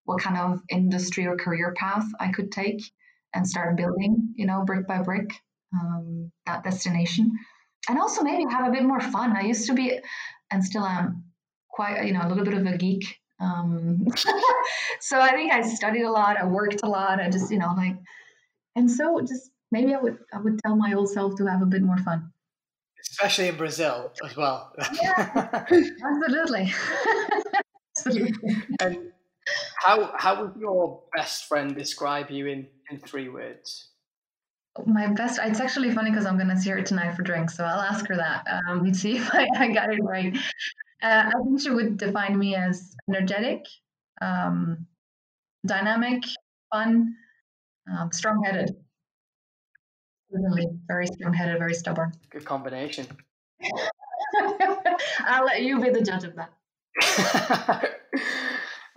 what 0.06 0.22
kind 0.22 0.38
of 0.38 0.62
industry 0.70 1.28
or 1.28 1.36
career 1.36 1.74
path 1.76 2.06
I 2.20 2.32
could 2.32 2.52
take 2.52 2.82
and 3.34 3.48
start 3.48 3.76
building, 3.76 4.34
you 4.36 4.46
know, 4.46 4.64
brick 4.66 4.88
by 4.88 5.02
brick, 5.02 5.34
um, 5.74 6.32
that 6.46 6.64
destination. 6.64 7.32
And 7.90 8.00
also 8.00 8.24
maybe 8.24 8.46
have 8.50 8.68
a 8.68 8.72
bit 8.72 8.84
more 8.84 9.02
fun. 9.02 9.36
I 9.36 9.42
used 9.42 9.68
to 9.68 9.74
be, 9.74 10.00
and 10.50 10.64
still 10.64 10.86
am, 10.86 11.26
quite, 11.70 12.06
you 12.06 12.14
know, 12.14 12.22
a 12.24 12.30
little 12.30 12.46
bit 12.46 12.54
of 12.54 12.66
a 12.66 12.78
geek. 12.78 13.20
Um, 13.40 14.08
so 15.00 15.20
I 15.20 15.32
think 15.32 15.52
I 15.52 15.62
studied 15.62 16.04
a 16.04 16.12
lot. 16.12 16.38
I 16.38 16.46
worked 16.46 16.82
a 16.84 16.90
lot. 16.90 17.20
I 17.20 17.30
just, 17.30 17.52
you 17.52 17.60
know, 17.60 17.74
like, 17.76 17.96
and 18.76 18.90
so 18.90 19.22
just 19.22 19.52
maybe 19.72 19.94
I 19.94 20.00
would, 20.00 20.18
I 20.34 20.40
would 20.40 20.60
tell 20.60 20.76
my 20.76 20.94
old 20.94 21.10
self 21.10 21.36
to 21.38 21.46
have 21.46 21.62
a 21.62 21.66
bit 21.66 21.82
more 21.82 21.98
fun. 21.98 22.32
Especially 23.12 23.48
in 23.48 23.56
Brazil 23.56 24.12
as 24.24 24.36
well. 24.36 24.74
yeah, 25.02 25.66
absolutely. 26.04 26.74
absolutely. 27.98 28.56
And 28.82 29.12
how 29.78 30.12
how 30.18 30.42
would 30.42 30.60
your 30.60 31.04
best 31.16 31.46
friend 31.46 31.76
describe 31.76 32.32
you 32.32 32.48
in 32.48 32.68
in 32.90 33.00
three 33.00 33.30
words? 33.30 33.90
My 34.86 35.08
best. 35.08 35.40
It's 35.42 35.60
actually 35.62 35.92
funny 35.92 36.10
because 36.10 36.26
I'm 36.26 36.36
going 36.36 36.50
to 36.50 36.58
see 36.58 36.72
her 36.72 36.82
tonight 36.82 37.16
for 37.16 37.22
drinks, 37.22 37.56
so 37.56 37.64
I'll 37.64 37.80
ask 37.80 38.06
her 38.08 38.16
that 38.18 38.46
um, 38.68 38.80
and 38.80 38.96
see 38.96 39.18
if 39.18 39.30
I, 39.34 39.48
I 39.56 39.72
got 39.72 39.94
it 39.94 40.04
right. 40.04 40.36
Uh, 41.06 41.30
I 41.30 41.32
think 41.44 41.62
she 41.62 41.70
would 41.70 41.98
define 41.98 42.40
me 42.40 42.56
as 42.56 42.96
energetic, 43.08 43.64
um, 44.24 44.88
dynamic, 45.64 46.24
fun, 46.74 47.14
um, 47.92 48.12
strong-headed. 48.12 48.76
Really, 50.32 50.66
very 50.88 51.06
strong-headed, 51.06 51.60
very 51.60 51.76
stubborn. 51.76 52.12
Good 52.32 52.46
combination. 52.46 53.06
I'll 55.20 55.46
let 55.46 55.62
you 55.62 55.80
be 55.80 55.92
the 55.92 56.02
judge 56.02 56.24
of 56.24 56.34
that. 56.36 57.92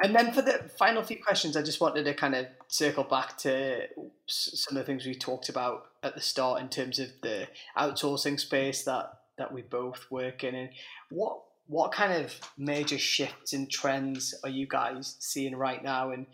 And 0.01 0.15
then 0.15 0.33
for 0.33 0.43
the 0.43 0.71
final 0.79 1.03
few 1.03 1.21
questions, 1.21 1.57
I 1.57 1.63
just 1.63 1.81
wanted 1.81 2.05
to 2.05 2.15
kind 2.15 2.37
of 2.37 2.47
circle 2.69 3.03
back 3.03 3.37
to 3.39 3.89
some 4.29 4.77
of 4.77 4.81
the 4.81 4.85
things 4.85 5.05
we 5.05 5.17
talked 5.17 5.49
about 5.49 5.87
at 6.05 6.15
the 6.15 6.21
start 6.21 6.63
in 6.63 6.69
terms 6.69 7.01
of 7.01 7.09
the 7.21 7.49
outsourcing 7.77 8.39
space 8.39 8.85
that 8.85 9.11
that 9.39 9.53
we 9.53 9.63
both 9.63 10.07
work 10.09 10.45
in. 10.45 10.55
And 10.55 10.69
what 11.11 11.41
what 11.69 11.93
kind 11.93 12.13
of 12.13 12.35
major 12.57 12.99
shifts 12.99 13.53
and 13.53 13.71
trends 13.71 14.35
are 14.43 14.51
you 14.51 14.67
guys 14.67 15.17
seeing 15.21 15.55
right 15.55 15.83
now? 15.83 16.11
And 16.11 16.27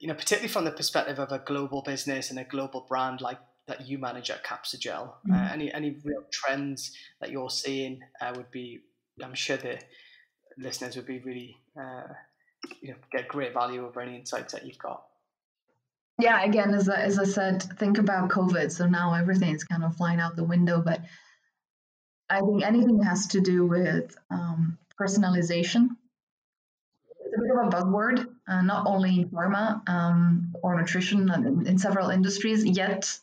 you 0.00 0.08
know, 0.08 0.14
particularly 0.14 0.48
from 0.48 0.64
the 0.64 0.72
perspective 0.72 1.18
of 1.18 1.32
a 1.32 1.38
global 1.38 1.82
business 1.82 2.30
and 2.30 2.38
a 2.38 2.44
global 2.44 2.84
brand 2.88 3.20
like 3.20 3.38
that 3.66 3.88
you 3.88 3.98
manage 3.98 4.30
at 4.30 4.44
Capsugel, 4.44 5.12
mm-hmm. 5.28 5.32
uh, 5.32 5.48
any 5.52 5.72
any 5.72 5.96
real 6.04 6.24
trends 6.30 6.92
that 7.20 7.30
you're 7.30 7.50
seeing 7.50 8.00
uh, 8.20 8.32
would 8.36 8.50
be, 8.50 8.80
I'm 9.22 9.34
sure 9.34 9.56
the 9.56 9.78
listeners 10.58 10.96
would 10.96 11.06
be 11.06 11.20
really. 11.20 11.56
Uh, 11.78 12.12
you 12.80 12.90
know 12.90 12.96
get 13.12 13.28
great 13.28 13.52
value 13.52 13.86
over 13.86 14.00
any 14.00 14.16
insights 14.16 14.52
that 14.52 14.66
you've 14.66 14.78
got 14.78 15.04
yeah 16.20 16.44
again 16.44 16.74
as 16.74 16.88
I, 16.88 17.02
as 17.02 17.18
I 17.18 17.24
said 17.24 17.62
think 17.62 17.98
about 17.98 18.30
covid 18.30 18.72
so 18.72 18.86
now 18.86 19.14
everything's 19.14 19.64
kind 19.64 19.84
of 19.84 19.96
flying 19.96 20.20
out 20.20 20.36
the 20.36 20.44
window 20.44 20.82
but 20.84 21.00
i 22.28 22.40
think 22.40 22.64
anything 22.64 23.02
has 23.02 23.26
to 23.28 23.40
do 23.40 23.66
with 23.66 24.16
um, 24.30 24.78
personalization 25.00 25.88
it's 27.20 27.34
a 27.36 27.40
bit 27.40 27.50
of 27.50 27.66
a 27.66 27.70
buzzword 27.70 28.26
uh, 28.48 28.62
not 28.62 28.86
only 28.86 29.20
in 29.20 29.28
pharma 29.30 29.86
um, 29.88 30.54
or 30.62 30.78
nutrition 30.78 31.30
in, 31.30 31.66
in 31.66 31.78
several 31.78 32.10
industries 32.10 32.64
yet 32.64 33.18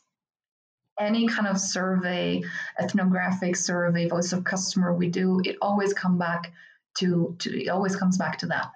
any 0.98 1.26
kind 1.26 1.48
of 1.48 1.58
survey 1.58 2.42
ethnographic 2.78 3.56
survey 3.56 4.08
voice 4.08 4.32
of 4.32 4.44
customer 4.44 4.92
we 4.94 5.08
do 5.08 5.40
it 5.44 5.56
always 5.60 5.92
come 5.92 6.18
back 6.18 6.52
to, 6.98 7.34
to 7.40 7.64
it 7.64 7.68
always 7.68 7.96
comes 7.96 8.16
back 8.16 8.38
to 8.38 8.46
that 8.46 8.70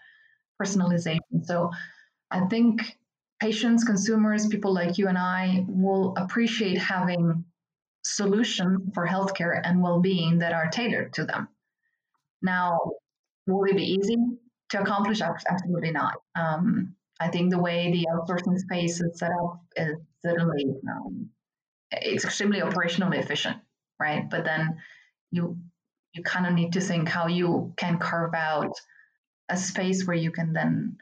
personalization. 0.60 1.44
So 1.44 1.70
I 2.30 2.46
think 2.46 2.96
patients, 3.40 3.84
consumers, 3.84 4.46
people 4.46 4.74
like 4.74 4.98
you 4.98 5.08
and 5.08 5.18
I 5.18 5.64
will 5.68 6.14
appreciate 6.16 6.78
having 6.78 7.44
solutions 8.04 8.90
for 8.94 9.06
healthcare 9.06 9.61
and 9.62 9.82
well-being 9.82 10.38
that 10.38 10.52
are 10.52 10.68
tailored 10.68 11.12
to 11.14 11.24
them. 11.24 11.48
Now, 12.42 12.78
will 13.46 13.64
it 13.64 13.76
be 13.76 13.94
easy 13.94 14.16
to 14.70 14.80
accomplish? 14.80 15.20
Absolutely 15.20 15.90
not. 15.90 16.14
Um, 16.34 16.94
I 17.20 17.28
think 17.28 17.50
the 17.50 17.58
way 17.58 17.90
the 17.90 18.06
outsourcing 18.12 18.58
space 18.58 19.00
is 19.00 19.18
set 19.18 19.30
up 19.32 19.61
is 19.76 19.96
certainly 20.24 20.64
um, 20.88 21.30
it's 21.90 22.24
extremely 22.24 22.61
operationally 22.61 23.18
efficient, 23.18 23.56
right? 23.98 24.28
But 24.30 24.44
then 24.44 24.78
you 25.30 25.58
you 26.14 26.22
kind 26.22 26.46
of 26.46 26.54
need 26.54 26.72
to 26.74 26.80
think 26.80 27.08
how 27.08 27.26
you 27.26 27.72
can 27.76 27.98
carve 27.98 28.34
out 28.34 28.74
a 29.48 29.56
space 29.56 30.06
where 30.06 30.16
you 30.16 30.30
can 30.30 30.52
then 30.52 30.98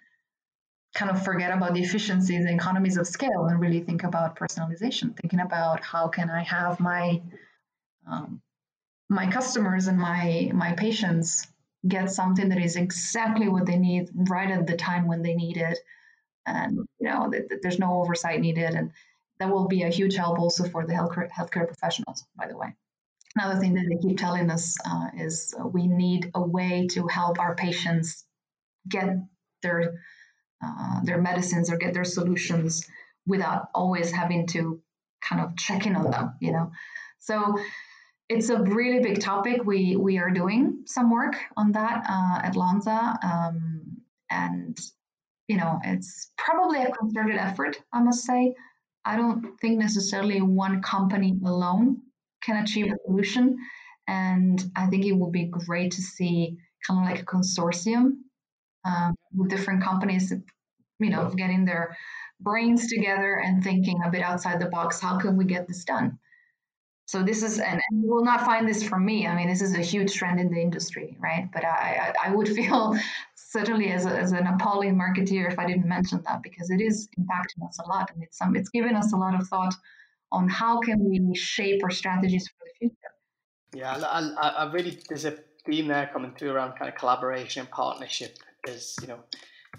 kind 0.96 1.10
of 1.10 1.22
forget 1.22 1.52
about 1.52 1.74
the 1.74 1.82
efficiencies 1.82 2.44
and 2.44 2.50
economies 2.60 2.96
of 2.96 3.06
scale 3.06 3.46
and 3.46 3.60
really 3.60 3.80
think 3.80 4.02
about 4.02 4.38
personalization 4.42 5.14
thinking 5.20 5.40
about 5.40 5.78
how 5.92 6.08
can 6.08 6.28
i 6.30 6.42
have 6.42 6.80
my 6.80 7.20
um, 8.06 8.40
my 9.08 9.30
customers 9.30 9.86
and 9.86 9.98
my 9.98 10.50
my 10.54 10.72
patients 10.72 11.46
get 11.86 12.10
something 12.10 12.48
that 12.48 12.58
is 12.58 12.76
exactly 12.76 13.48
what 13.48 13.66
they 13.66 13.78
need 13.78 14.08
right 14.14 14.50
at 14.50 14.66
the 14.66 14.76
time 14.76 15.06
when 15.06 15.22
they 15.22 15.34
need 15.34 15.56
it. 15.56 15.78
And 16.46 16.78
you 16.98 17.08
know 17.08 17.28
that, 17.30 17.48
that 17.48 17.62
there's 17.62 17.78
no 17.78 18.00
oversight 18.02 18.40
needed 18.40 18.74
and 18.74 18.92
that 19.38 19.50
will 19.50 19.68
be 19.68 19.82
a 19.82 19.88
huge 19.88 20.16
help 20.16 20.38
also 20.38 20.68
for 20.68 20.86
the 20.86 20.94
healthcare, 20.94 21.28
healthcare 21.30 21.66
professionals 21.66 22.24
by 22.36 22.48
the 22.48 22.56
way. 22.56 22.74
Another 23.36 23.60
thing 23.60 23.74
that 23.74 23.84
they 23.88 24.08
keep 24.08 24.18
telling 24.18 24.50
us 24.50 24.76
uh, 24.88 25.08
is 25.16 25.54
we 25.72 25.86
need 25.86 26.30
a 26.34 26.42
way 26.42 26.86
to 26.92 27.06
help 27.06 27.38
our 27.38 27.54
patients 27.54 28.24
get 28.88 29.08
their 29.62 30.00
uh, 30.64 31.00
their 31.04 31.20
medicines 31.20 31.70
or 31.70 31.76
get 31.76 31.94
their 31.94 32.04
solutions 32.04 32.86
without 33.26 33.68
always 33.74 34.10
having 34.10 34.46
to 34.46 34.80
kind 35.20 35.42
of 35.42 35.56
check 35.56 35.86
in 35.86 35.96
on 35.96 36.10
them 36.10 36.34
you 36.40 36.52
know? 36.52 36.70
So 37.18 37.58
it's 38.28 38.48
a 38.48 38.60
really 38.62 39.00
big 39.00 39.20
topic 39.20 39.64
we 39.64 39.96
we 39.96 40.18
are 40.18 40.30
doing 40.30 40.82
some 40.86 41.10
work 41.10 41.36
on 41.56 41.72
that 41.72 42.04
uh, 42.08 42.40
at 42.46 42.56
Lonza 42.56 43.16
um, 43.22 44.02
and 44.30 44.78
you 45.48 45.56
know 45.56 45.78
it's 45.84 46.32
probably 46.36 46.82
a 46.82 46.90
concerted 46.90 47.36
effort 47.36 47.80
i 47.92 48.02
must 48.02 48.24
say. 48.24 48.54
I 49.04 49.16
don't 49.16 49.56
think 49.60 49.78
necessarily 49.78 50.42
one 50.42 50.82
company 50.82 51.38
alone 51.44 52.02
can 52.42 52.56
achieve 52.62 52.86
a 52.86 52.96
solution 53.06 53.56
and 54.08 54.62
i 54.74 54.86
think 54.86 55.04
it 55.04 55.12
would 55.12 55.32
be 55.32 55.46
great 55.46 55.92
to 55.92 56.02
see 56.02 56.58
kind 56.86 57.00
of 57.00 57.10
like 57.10 57.22
a 57.22 57.24
consortium 57.24 58.22
um, 58.86 59.14
with 59.34 59.50
different 59.50 59.82
companies, 59.82 60.32
you 60.98 61.10
know, 61.10 61.30
getting 61.36 61.64
their 61.64 61.96
brains 62.40 62.88
together 62.88 63.40
and 63.44 63.62
thinking 63.64 64.00
a 64.04 64.10
bit 64.10 64.22
outside 64.22 64.60
the 64.60 64.66
box. 64.66 65.00
How 65.00 65.18
can 65.18 65.36
we 65.36 65.44
get 65.44 65.66
this 65.66 65.84
done? 65.84 66.18
So 67.06 67.22
this 67.22 67.42
is, 67.42 67.60
and, 67.60 67.80
and 67.90 68.02
you 68.02 68.10
will 68.12 68.24
not 68.24 68.44
find 68.44 68.68
this 68.68 68.82
from 68.82 69.04
me. 69.04 69.26
I 69.26 69.36
mean, 69.36 69.48
this 69.48 69.62
is 69.62 69.74
a 69.74 69.80
huge 69.80 70.12
trend 70.12 70.40
in 70.40 70.50
the 70.50 70.60
industry, 70.60 71.16
right? 71.20 71.48
But 71.52 71.64
I, 71.64 72.12
I, 72.22 72.28
I 72.28 72.34
would 72.34 72.48
feel 72.56 72.98
certainly 73.34 73.90
as, 73.90 74.06
a, 74.06 74.10
as 74.10 74.32
an 74.32 74.46
appalling 74.46 74.98
marketeer 74.98 75.50
if 75.50 75.58
I 75.58 75.66
didn't 75.66 75.86
mention 75.86 76.20
that 76.26 76.42
because 76.42 76.70
it 76.70 76.80
is 76.80 77.08
impacting 77.18 77.66
us 77.68 77.78
a 77.78 77.88
lot, 77.88 78.10
and 78.12 78.22
it's 78.22 78.36
some, 78.38 78.56
it's 78.56 78.70
given 78.70 78.96
us 78.96 79.12
a 79.12 79.16
lot 79.16 79.40
of 79.40 79.46
thought 79.48 79.74
on 80.32 80.48
how 80.48 80.80
can 80.80 81.08
we 81.08 81.34
shape 81.34 81.82
our 81.84 81.90
strategies 81.90 82.48
for 82.48 82.64
the 82.64 82.78
future. 82.78 82.96
Yeah, 83.72 83.96
I, 83.96 84.48
I 84.48 84.72
really 84.72 84.98
there's 85.08 85.24
a 85.24 85.36
theme 85.64 85.88
there 85.88 86.10
coming 86.12 86.32
through 86.36 86.50
around 86.50 86.76
kind 86.76 86.88
of 86.88 86.96
collaboration 86.96 87.60
and 87.60 87.70
partnership 87.70 88.36
is 88.66 88.96
you 89.00 89.08
know 89.08 89.18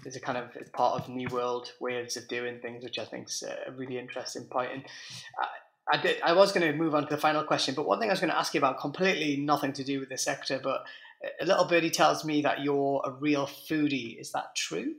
is 0.04 0.16
a 0.16 0.20
kind 0.20 0.38
of 0.38 0.72
part 0.72 1.00
of 1.00 1.08
new 1.08 1.28
world 1.28 1.72
ways 1.80 2.16
of 2.16 2.28
doing 2.28 2.60
things, 2.60 2.84
which 2.84 2.98
I 2.98 3.04
think 3.04 3.28
is 3.28 3.42
a 3.42 3.72
really 3.72 3.98
interesting 3.98 4.44
point. 4.44 4.70
And 4.72 4.84
I, 5.38 5.96
I 5.96 6.00
did, 6.00 6.20
I 6.22 6.32
was 6.34 6.52
going 6.52 6.70
to 6.70 6.76
move 6.76 6.94
on 6.94 7.06
to 7.06 7.14
the 7.14 7.20
final 7.20 7.42
question, 7.44 7.74
but 7.74 7.86
one 7.86 7.98
thing 7.98 8.08
I 8.08 8.12
was 8.12 8.20
going 8.20 8.30
to 8.30 8.38
ask 8.38 8.54
you 8.54 8.58
about, 8.58 8.78
completely 8.78 9.38
nothing 9.38 9.72
to 9.74 9.84
do 9.84 10.00
with 10.00 10.08
the 10.08 10.18
sector, 10.18 10.60
but 10.62 10.84
a 11.40 11.44
little 11.44 11.64
birdie 11.64 11.90
tells 11.90 12.24
me 12.24 12.42
that 12.42 12.62
you're 12.62 13.02
a 13.04 13.10
real 13.10 13.46
foodie. 13.46 14.20
Is 14.20 14.32
that 14.32 14.54
true? 14.54 14.94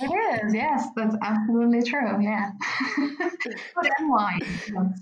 It 0.00 0.44
is, 0.44 0.54
yes, 0.54 0.88
that's 0.96 1.16
absolutely 1.22 1.82
true. 1.82 2.22
Yeah. 2.22 2.50
And 3.98 4.10
wine. 4.10 4.94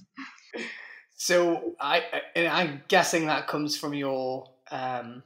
So 1.14 1.74
I, 1.80 2.02
I'm 2.36 2.82
guessing 2.88 3.26
that 3.26 3.46
comes 3.46 3.76
from 3.76 3.94
your 3.94 4.50
um, 4.70 5.22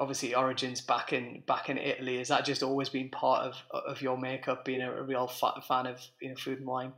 obviously 0.00 0.34
origins 0.34 0.80
back 0.80 1.12
in 1.12 1.42
back 1.46 1.68
in 1.68 1.78
Italy. 1.78 2.18
Has 2.18 2.28
that 2.28 2.44
just 2.44 2.62
always 2.62 2.88
been 2.88 3.10
part 3.10 3.46
of 3.46 3.56
of 3.70 4.02
your 4.02 4.18
makeup, 4.18 4.64
being 4.64 4.82
a, 4.82 4.90
a 4.90 5.02
real 5.02 5.26
fan 5.26 5.86
of 5.86 6.00
you 6.20 6.30
know 6.30 6.36
food 6.36 6.58
and 6.58 6.66
wine? 6.66 6.92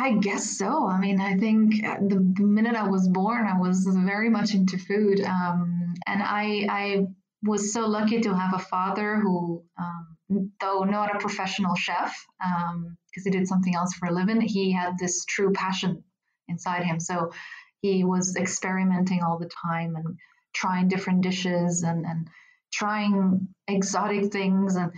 I 0.00 0.12
guess 0.12 0.56
so. 0.56 0.86
I 0.86 0.98
mean, 1.00 1.20
I 1.20 1.36
think 1.36 1.84
uh, 1.84 1.96
the, 2.00 2.32
the 2.36 2.44
minute 2.44 2.76
I 2.76 2.86
was 2.86 3.08
born, 3.08 3.46
I 3.46 3.58
was 3.58 3.84
very 3.90 4.30
much 4.30 4.54
into 4.54 4.78
food, 4.78 5.20
um, 5.20 5.94
and 6.06 6.22
I 6.22 6.66
I 6.68 7.06
was 7.42 7.72
so 7.72 7.86
lucky 7.86 8.20
to 8.20 8.34
have 8.34 8.54
a 8.54 8.58
father 8.58 9.16
who, 9.16 9.64
um, 9.78 10.50
though 10.60 10.84
not 10.84 11.14
a 11.14 11.18
professional 11.18 11.74
chef, 11.76 12.14
because 12.38 12.72
um, 12.72 12.96
he 13.24 13.30
did 13.30 13.46
something 13.46 13.74
else 13.74 13.94
for 13.94 14.08
a 14.08 14.12
living, 14.12 14.40
he 14.40 14.72
had 14.72 14.98
this 14.98 15.24
true 15.24 15.52
passion 15.52 16.02
inside 16.48 16.82
him. 16.82 16.98
So 16.98 17.32
he 17.80 18.04
was 18.04 18.36
experimenting 18.36 19.22
all 19.22 19.38
the 19.38 19.48
time 19.48 19.94
and 19.94 20.18
trying 20.54 20.88
different 20.88 21.22
dishes 21.22 21.82
and, 21.82 22.04
and 22.04 22.28
trying 22.72 23.48
exotic 23.66 24.32
things 24.32 24.76
and 24.76 24.92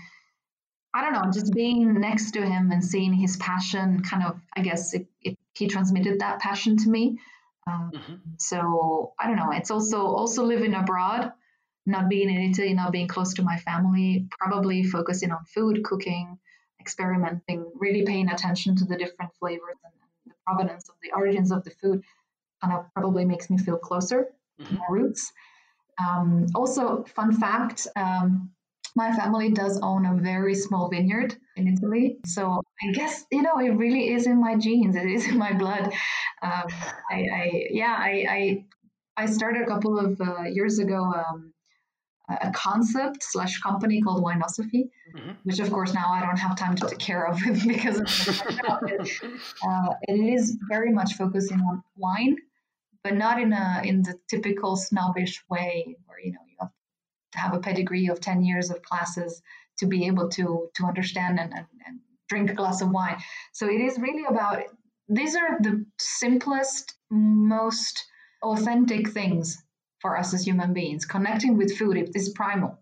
I 0.93 1.03
don't 1.03 1.13
know, 1.13 1.31
just 1.33 1.53
being 1.53 2.01
next 2.01 2.33
to 2.33 2.45
him 2.45 2.73
and 2.73 2.85
seeing 2.85 3.13
his 3.13 3.37
passion 3.37 4.03
kind 4.03 4.25
of, 4.25 4.41
I 4.57 4.63
guess 4.63 4.93
it, 4.93 5.07
it, 5.23 5.39
he 5.55 5.69
transmitted 5.69 6.21
that 6.21 6.41
passion 6.41 6.77
to 6.79 6.89
me. 6.89 7.19
Um, 7.67 7.93
mm-hmm. 7.95 8.15
So 8.39 9.13
I 9.19 9.29
don't 9.29 9.37
know. 9.37 9.53
It's 9.53 9.71
also 9.71 10.05
also 10.05 10.45
living 10.45 10.75
abroad, 10.75 11.33
not 11.87 12.09
being 12.09 12.29
in 12.29 12.51
Italy, 12.51 12.75
not 12.75 12.91
being 12.91 13.07
close 13.07 13.35
to 13.35 13.43
my 13.43 13.57
family, 13.59 14.27
probably 14.41 14.83
focusing 14.83 15.31
on 15.31 15.45
food, 15.45 15.85
cooking, 15.85 16.39
experimenting, 16.81 17.71
really 17.75 18.05
paying 18.05 18.29
attention 18.29 18.75
to 18.77 18.85
the 18.85 18.97
different 18.97 19.31
flavors 19.39 19.77
and 19.85 19.93
the 20.27 20.35
provenance 20.45 20.89
of 20.89 20.97
the 21.03 21.13
origins 21.15 21.53
of 21.53 21.63
the 21.63 21.71
food, 21.71 22.03
kind 22.61 22.75
of 22.75 22.87
probably 22.95 23.25
makes 23.25 23.49
me 23.49 23.59
feel 23.59 23.77
closer 23.77 24.27
mm-hmm. 24.61 24.93
roots. 24.93 25.33
Um, 25.99 26.47
also, 26.55 27.05
fun 27.05 27.33
fact. 27.33 27.87
Um, 27.97 28.51
my 28.97 29.13
family 29.13 29.51
does 29.51 29.79
own 29.83 30.05
a 30.07 30.15
very 30.15 30.55
small 30.55 30.89
vineyard 30.89 31.37
in 31.57 31.69
Italy. 31.69 32.19
So 32.27 32.63
I 32.83 32.93
guess, 32.93 33.25
you 33.31 33.43
know, 33.43 33.59
it 33.59 33.71
really 33.71 34.13
is 34.13 34.27
in 34.27 34.41
my 34.41 34.57
genes. 34.57 34.97
It 34.97 35.07
is 35.07 35.27
in 35.29 35.39
my 35.39 35.53
blood. 35.53 35.93
Um, 36.43 36.67
I, 37.11 37.27
I, 37.33 37.67
yeah, 37.71 37.97
I, 37.99 38.27
I, 38.29 38.65
I, 39.17 39.27
started 39.27 39.63
a 39.63 39.67
couple 39.67 39.99
of 39.99 40.21
uh, 40.21 40.43
years 40.45 40.79
ago 40.79 41.05
um, 41.05 41.53
a 42.41 42.51
concept 42.53 43.23
slash 43.23 43.61
company 43.61 44.01
called 44.01 44.25
Wineosophy, 44.25 44.89
mm-hmm. 45.15 45.31
which 45.45 45.59
of 45.59 45.71
course 45.71 45.93
now 45.93 46.13
I 46.13 46.21
don't 46.21 46.39
have 46.39 46.57
time 46.57 46.77
to 46.77 46.87
take 46.87 46.99
care 46.99 47.27
of 47.27 47.39
because 47.67 47.99
of 47.99 48.07
uh, 48.69 49.95
it 50.03 50.15
is 50.15 50.57
very 50.69 50.93
much 50.93 51.15
focusing 51.15 51.61
on 51.61 51.83
wine, 51.97 52.37
but 53.03 53.15
not 53.15 53.41
in 53.41 53.53
a 53.53 53.83
in 53.85 54.03
the 54.03 54.19
typical 54.29 54.77
snobbish 54.77 55.43
way 55.49 55.97
where 56.07 56.21
you 56.21 56.33
know 56.33 56.41
you 56.47 56.57
have 56.61 56.71
to 57.33 57.39
have 57.39 57.55
a 57.55 57.61
pedigree 57.61 58.09
of 58.09 58.21
10 58.21 58.43
years 58.45 58.71
of 58.71 58.83
classes 58.83 59.43
to 59.79 59.87
be 59.87 60.07
able 60.07 60.29
to 60.29 60.69
to 60.75 60.85
understand 60.85 61.39
and, 61.41 61.53
and, 61.53 61.67
and 61.87 62.01
drink 62.29 62.51
a 62.51 62.55
glass 62.55 62.81
of 62.81 62.91
wine. 62.91 63.17
So 63.53 63.67
it 63.67 63.81
is 63.81 63.99
really 63.99 64.25
about 64.29 64.63
these 65.09 65.35
are 65.35 65.59
the 65.61 65.85
simplest 65.99 66.95
most 67.11 68.07
authentic 68.43 69.11
things 69.11 69.63
for 70.01 70.17
us 70.17 70.33
as 70.33 70.47
human 70.47 70.73
beings. 70.73 71.05
Connecting 71.05 71.57
with 71.57 71.77
food 71.77 72.11
is 72.15 72.31
primal 72.31 72.80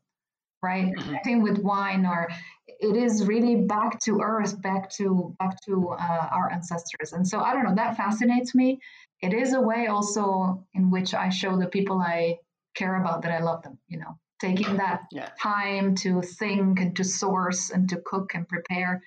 right 0.62 0.86
mm-hmm. 0.86 1.00
connecting 1.00 1.42
with 1.42 1.58
wine 1.58 2.04
or 2.06 2.28
it 2.66 2.96
is 2.96 3.26
really 3.26 3.56
back 3.56 3.98
to 4.00 4.20
earth 4.20 4.60
back 4.62 4.90
to 4.90 5.34
back 5.38 5.56
to 5.64 5.90
uh, 5.90 6.28
our 6.30 6.50
ancestors 6.50 7.12
and 7.12 7.26
so 7.26 7.40
i 7.40 7.52
don't 7.52 7.64
know 7.64 7.74
that 7.74 7.96
fascinates 7.96 8.54
me 8.54 8.78
it 9.20 9.32
is 9.32 9.52
a 9.52 9.60
way 9.60 9.86
also 9.86 10.64
in 10.74 10.90
which 10.90 11.14
i 11.14 11.28
show 11.28 11.56
the 11.58 11.66
people 11.66 11.98
i 12.00 12.36
care 12.74 13.00
about 13.00 13.22
that 13.22 13.32
i 13.32 13.40
love 13.40 13.62
them 13.62 13.78
you 13.88 13.98
know 13.98 14.18
taking 14.40 14.76
that 14.76 15.02
yeah. 15.10 15.30
time 15.40 15.94
to 15.96 16.22
think 16.22 16.80
and 16.80 16.96
to 16.96 17.04
source 17.04 17.70
and 17.70 17.88
to 17.88 17.96
cook 18.04 18.32
and 18.34 18.48
prepare 18.48 19.02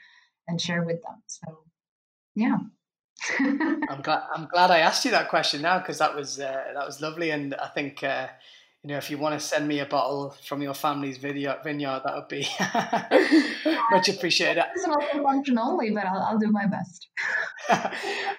and 0.47 0.59
share 0.59 0.83
with 0.83 1.01
them. 1.03 1.21
So, 1.27 1.59
yeah. 2.35 2.57
I'm 3.39 4.01
glad. 4.01 4.23
I'm 4.33 4.47
glad 4.51 4.71
I 4.71 4.79
asked 4.79 5.05
you 5.05 5.11
that 5.11 5.29
question 5.29 5.61
now 5.61 5.77
because 5.77 5.99
that 5.99 6.15
was 6.15 6.39
uh, 6.39 6.63
that 6.73 6.85
was 6.85 7.01
lovely, 7.01 7.29
and 7.29 7.53
I 7.53 7.67
think 7.67 8.03
uh, 8.03 8.27
you 8.83 8.89
know 8.89 8.97
if 8.97 9.11
you 9.11 9.17
want 9.17 9.39
to 9.39 9.45
send 9.45 9.67
me 9.67 9.79
a 9.79 9.85
bottle 9.85 10.35
from 10.43 10.61
your 10.61 10.73
family's 10.73 11.17
video, 11.17 11.57
vineyard, 11.63 12.01
that 12.03 12.15
would 12.15 12.27
be 12.27 12.47
much 13.91 14.09
appreciated. 14.15 14.63
It's 14.75 14.87
not 14.87 15.03
function 15.23 15.59
only, 15.59 15.91
but 15.91 16.05
I'll, 16.05 16.21
I'll 16.21 16.39
do 16.39 16.51
my 16.51 16.65
best. 16.65 17.07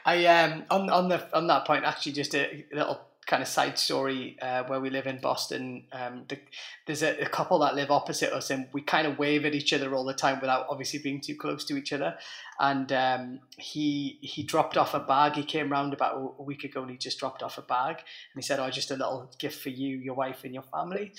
I 0.05 0.27
um 0.27 0.65
on 0.71 0.91
on 0.91 1.09
the 1.09 1.37
on 1.37 1.47
that 1.47 1.65
point 1.65 1.85
actually 1.85 2.13
just 2.13 2.35
a 2.35 2.65
little 2.73 3.01
kind 3.33 3.43
of 3.43 3.49
side 3.49 3.79
story 3.79 4.37
uh, 4.43 4.63
where 4.65 4.79
we 4.79 4.91
live 4.91 5.07
in 5.07 5.19
Boston. 5.19 5.85
Um, 5.91 6.25
the, 6.29 6.39
there's 6.87 7.03
a, 7.03 7.19
a, 7.19 7.29
couple 7.31 7.59
that 7.61 7.75
live 7.75 7.91
opposite 7.91 8.31
us, 8.31 8.51
and 8.51 8.69
we 8.75 8.83
kind 8.83 9.07
of 9.07 9.19
wave 9.19 9.47
at 9.47 9.55
each 9.55 9.73
other 9.73 9.95
all 9.95 10.05
the 10.05 10.13
time 10.13 10.39
without 10.39 10.67
obviously 10.69 10.99
being 10.99 11.19
too 11.19 11.35
close 11.35 11.65
to 11.65 11.79
each 11.79 11.95
other. 11.95 12.15
And 12.61 12.93
um, 12.93 13.41
he 13.57 14.19
he 14.21 14.43
dropped 14.43 14.77
off 14.77 14.93
a 14.93 15.01
bag. 15.01 15.33
He 15.33 15.45
came 15.45 15.73
round 15.73 15.95
about 15.95 16.35
a 16.39 16.43
week 16.43 16.65
ago, 16.65 16.83
and 16.83 16.91
he 16.91 16.99
just 16.99 17.19
dropped 17.19 17.43
off 17.43 17.57
a 17.57 17.63
bag, 17.63 17.97
and 17.97 18.37
he 18.37 18.43
said, 18.43 18.61
"Oh, 18.61 18.69
just 18.69 18.91
a 18.91 18.97
little 18.97 19.33
gift 19.39 19.63
for 19.63 19.71
you, 19.71 19.97
your 19.97 20.15
wife, 20.15 20.45
and 20.45 20.53
your 20.53 20.65
family." 20.65 21.15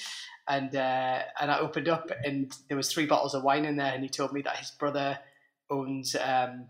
And 0.47 0.75
uh, 0.75 1.19
and 1.41 1.49
I 1.49 1.57
opened 1.57 1.89
up, 1.89 2.11
and 2.23 2.55
there 2.67 2.77
was 2.77 2.93
three 2.93 3.07
bottles 3.07 3.33
of 3.33 3.41
wine 3.41 3.65
in 3.65 3.77
there, 3.77 3.91
and 3.91 4.03
he 4.03 4.09
told 4.09 4.33
me 4.33 4.43
that 4.43 4.57
his 4.57 4.69
brother 4.69 5.17
owns. 5.71 6.15
Um, 6.15 6.67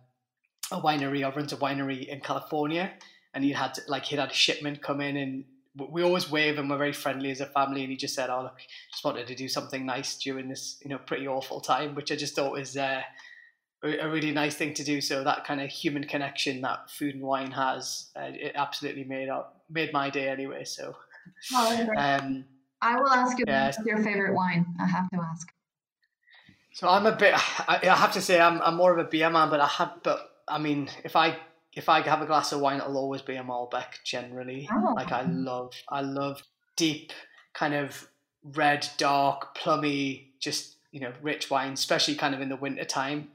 a 0.72 0.82
winery 0.82 1.28
or 1.28 1.36
runs 1.36 1.54
a 1.54 1.58
winery 1.58 2.08
in 2.08 2.20
California, 2.22 2.94
and 3.34 3.44
he 3.44 3.52
had 3.52 3.78
like 3.88 4.06
he'd 4.06 4.20
had 4.20 4.32
a 4.32 4.34
shipment 4.34 4.82
come 4.82 5.02
in 5.02 5.18
and 5.18 5.46
we 5.90 6.04
always 6.04 6.30
wave 6.30 6.60
and 6.60 6.70
we're 6.70 6.78
very 6.78 6.94
friendly 6.94 7.32
as 7.32 7.42
a 7.42 7.48
family 7.48 7.82
and 7.82 7.90
he 7.90 7.98
just 7.98 8.14
said 8.14 8.30
oh 8.30 8.44
look 8.44 8.60
just 8.92 9.04
wanted 9.04 9.26
to 9.26 9.34
do 9.34 9.48
something 9.48 9.86
nice 9.86 10.18
during 10.18 10.48
this 10.48 10.80
you 10.84 10.90
know 10.90 11.00
pretty 11.00 11.28
awful 11.28 11.60
time 11.60 11.96
which 11.96 12.12
i 12.12 12.16
just 12.16 12.36
thought 12.36 12.52
was 12.52 12.78
uh, 12.78 13.02
a 13.84 14.10
really 14.10 14.32
nice 14.32 14.56
thing 14.56 14.74
to 14.76 14.84
do. 14.84 15.02
So 15.02 15.24
that 15.24 15.46
kind 15.46 15.62
of 15.62 15.70
human 15.70 16.06
connection 16.06 16.62
that 16.62 16.90
food 16.90 17.16
and 17.16 17.24
wine 17.24 17.52
has 17.52 18.10
uh, 18.16 18.30
it 18.32 18.54
absolutely 18.56 19.04
made 19.04 19.30
up 19.30 19.62
made 19.70 19.92
my 19.94 20.10
day 20.10 20.30
anyway 20.30 20.64
so. 20.64 20.96
Oh, 21.54 21.88
um, 21.98 22.44
i 22.82 23.00
will 23.00 23.10
ask 23.10 23.38
you 23.38 23.46
yeah. 23.48 23.68
what's 23.68 23.80
your 23.86 24.04
favorite 24.04 24.34
wine. 24.34 24.66
I 24.80 24.86
have 24.86 25.10
to 25.12 25.18
ask. 25.22 25.48
So 26.74 26.90
i'm 26.90 27.06
a 27.06 27.16
bit 27.16 27.34
i, 27.68 27.80
I 27.82 27.96
have 27.96 28.14
to 28.14 28.22
say 28.22 28.40
I'm, 28.40 28.62
I'm 28.62 28.76
more 28.76 28.92
of 28.92 29.06
a 29.06 29.10
beer 29.10 29.30
man 29.30 29.50
but 29.50 29.62
i 29.62 29.68
have 29.68 29.94
but 30.04 30.20
i 30.48 30.58
mean 30.58 30.90
if 31.04 31.16
i 31.16 31.38
if 31.76 31.90
I 31.90 32.02
have 32.02 32.22
a 32.22 32.26
glass 32.26 32.52
of 32.52 32.60
wine, 32.60 32.78
it'll 32.78 32.98
always 32.98 33.22
be 33.22 33.36
a 33.36 33.44
Malbec. 33.44 34.04
Generally, 34.04 34.70
oh. 34.72 34.94
like 34.96 35.12
I 35.12 35.24
love, 35.24 35.74
I 35.90 36.02
love 36.02 36.42
deep, 36.76 37.12
kind 37.54 37.74
of 37.74 38.08
red, 38.44 38.88
dark, 38.98 39.56
plummy, 39.56 40.34
just 40.40 40.78
you 40.94 41.00
know, 41.00 41.12
rich 41.24 41.50
wine, 41.50 41.74
especially 41.74 42.14
kind 42.14 42.36
of 42.36 42.42
in 42.42 42.50
the 42.50 42.56
winter 42.56 42.86
time. 42.86 43.30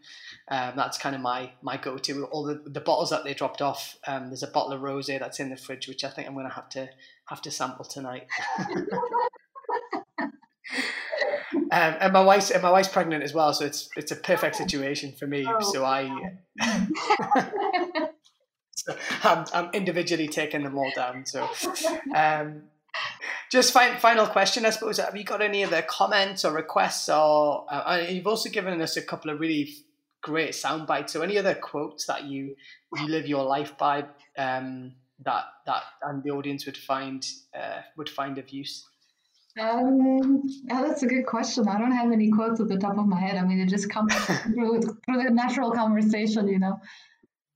Um, 0.48 0.74
that's 0.76 0.96
kind 0.96 1.16
of 1.16 1.20
my 1.20 1.50
my 1.60 1.76
go-to. 1.76 2.24
All 2.26 2.44
the, 2.44 2.62
the 2.64 2.80
bottles 2.80 3.10
that 3.10 3.24
they 3.24 3.34
dropped 3.34 3.60
off. 3.60 3.98
Um, 4.06 4.28
there's 4.28 4.44
a 4.44 4.48
bottle 4.48 4.72
of 4.72 4.80
rosé 4.80 5.18
that's 5.18 5.40
in 5.40 5.50
the 5.50 5.56
fridge, 5.56 5.88
which 5.88 6.04
I 6.04 6.08
think 6.08 6.28
I'm 6.28 6.34
going 6.34 6.48
to 6.48 6.54
have 6.54 6.68
to 6.70 6.88
have 7.26 7.42
to 7.42 7.50
sample 7.50 7.84
tonight. 7.84 8.28
um, 8.60 10.30
and 11.72 12.12
my 12.12 12.20
wife's 12.20 12.52
and 12.52 12.62
my 12.62 12.70
wife's 12.70 12.88
pregnant 12.88 13.24
as 13.24 13.34
well, 13.34 13.52
so 13.52 13.66
it's 13.66 13.90
it's 13.96 14.12
a 14.12 14.16
perfect 14.16 14.54
situation 14.54 15.12
for 15.12 15.26
me. 15.26 15.44
Oh. 15.46 15.60
So 15.72 15.84
I. 15.84 16.08
I'm, 19.24 19.44
I'm 19.52 19.70
individually 19.72 20.28
taking 20.28 20.64
them 20.64 20.78
all 20.78 20.90
down. 20.94 21.26
So, 21.26 21.48
um, 22.14 22.62
just 23.50 23.72
fin- 23.72 23.98
final 23.98 24.26
question, 24.26 24.66
I 24.66 24.70
suppose. 24.70 24.98
Have 24.98 25.16
you 25.16 25.24
got 25.24 25.42
any 25.42 25.64
other 25.64 25.82
comments 25.82 26.44
or 26.44 26.52
requests, 26.52 27.08
or 27.08 27.66
uh, 27.70 28.04
you've 28.08 28.26
also 28.26 28.50
given 28.50 28.80
us 28.80 28.96
a 28.96 29.02
couple 29.02 29.30
of 29.30 29.40
really 29.40 29.74
great 30.20 30.54
sound 30.54 30.86
bites. 30.86 31.12
So, 31.12 31.22
any 31.22 31.38
other 31.38 31.54
quotes 31.54 32.06
that 32.06 32.24
you 32.24 32.56
you 32.96 33.08
live 33.08 33.26
your 33.26 33.44
life 33.44 33.76
by 33.78 34.04
um, 34.36 34.92
that 35.24 35.44
that 35.66 35.82
and 36.02 36.22
the 36.22 36.30
audience 36.30 36.66
would 36.66 36.76
find 36.76 37.26
uh, 37.58 37.80
would 37.96 38.08
find 38.08 38.38
of 38.38 38.48
use? 38.50 38.86
Um, 39.60 40.42
yeah, 40.64 40.82
that's 40.82 41.02
a 41.02 41.06
good 41.06 41.26
question. 41.26 41.66
I 41.68 41.78
don't 41.78 41.90
have 41.92 42.12
any 42.12 42.30
quotes 42.30 42.60
at 42.60 42.68
the 42.68 42.76
top 42.76 42.96
of 42.96 43.06
my 43.06 43.18
head. 43.18 43.36
I 43.36 43.44
mean, 43.44 43.58
it 43.58 43.68
just 43.68 43.90
comes 43.90 44.14
through, 44.54 44.82
through 44.82 45.22
the 45.24 45.30
natural 45.30 45.72
conversation, 45.72 46.46
you 46.46 46.60
know. 46.60 46.80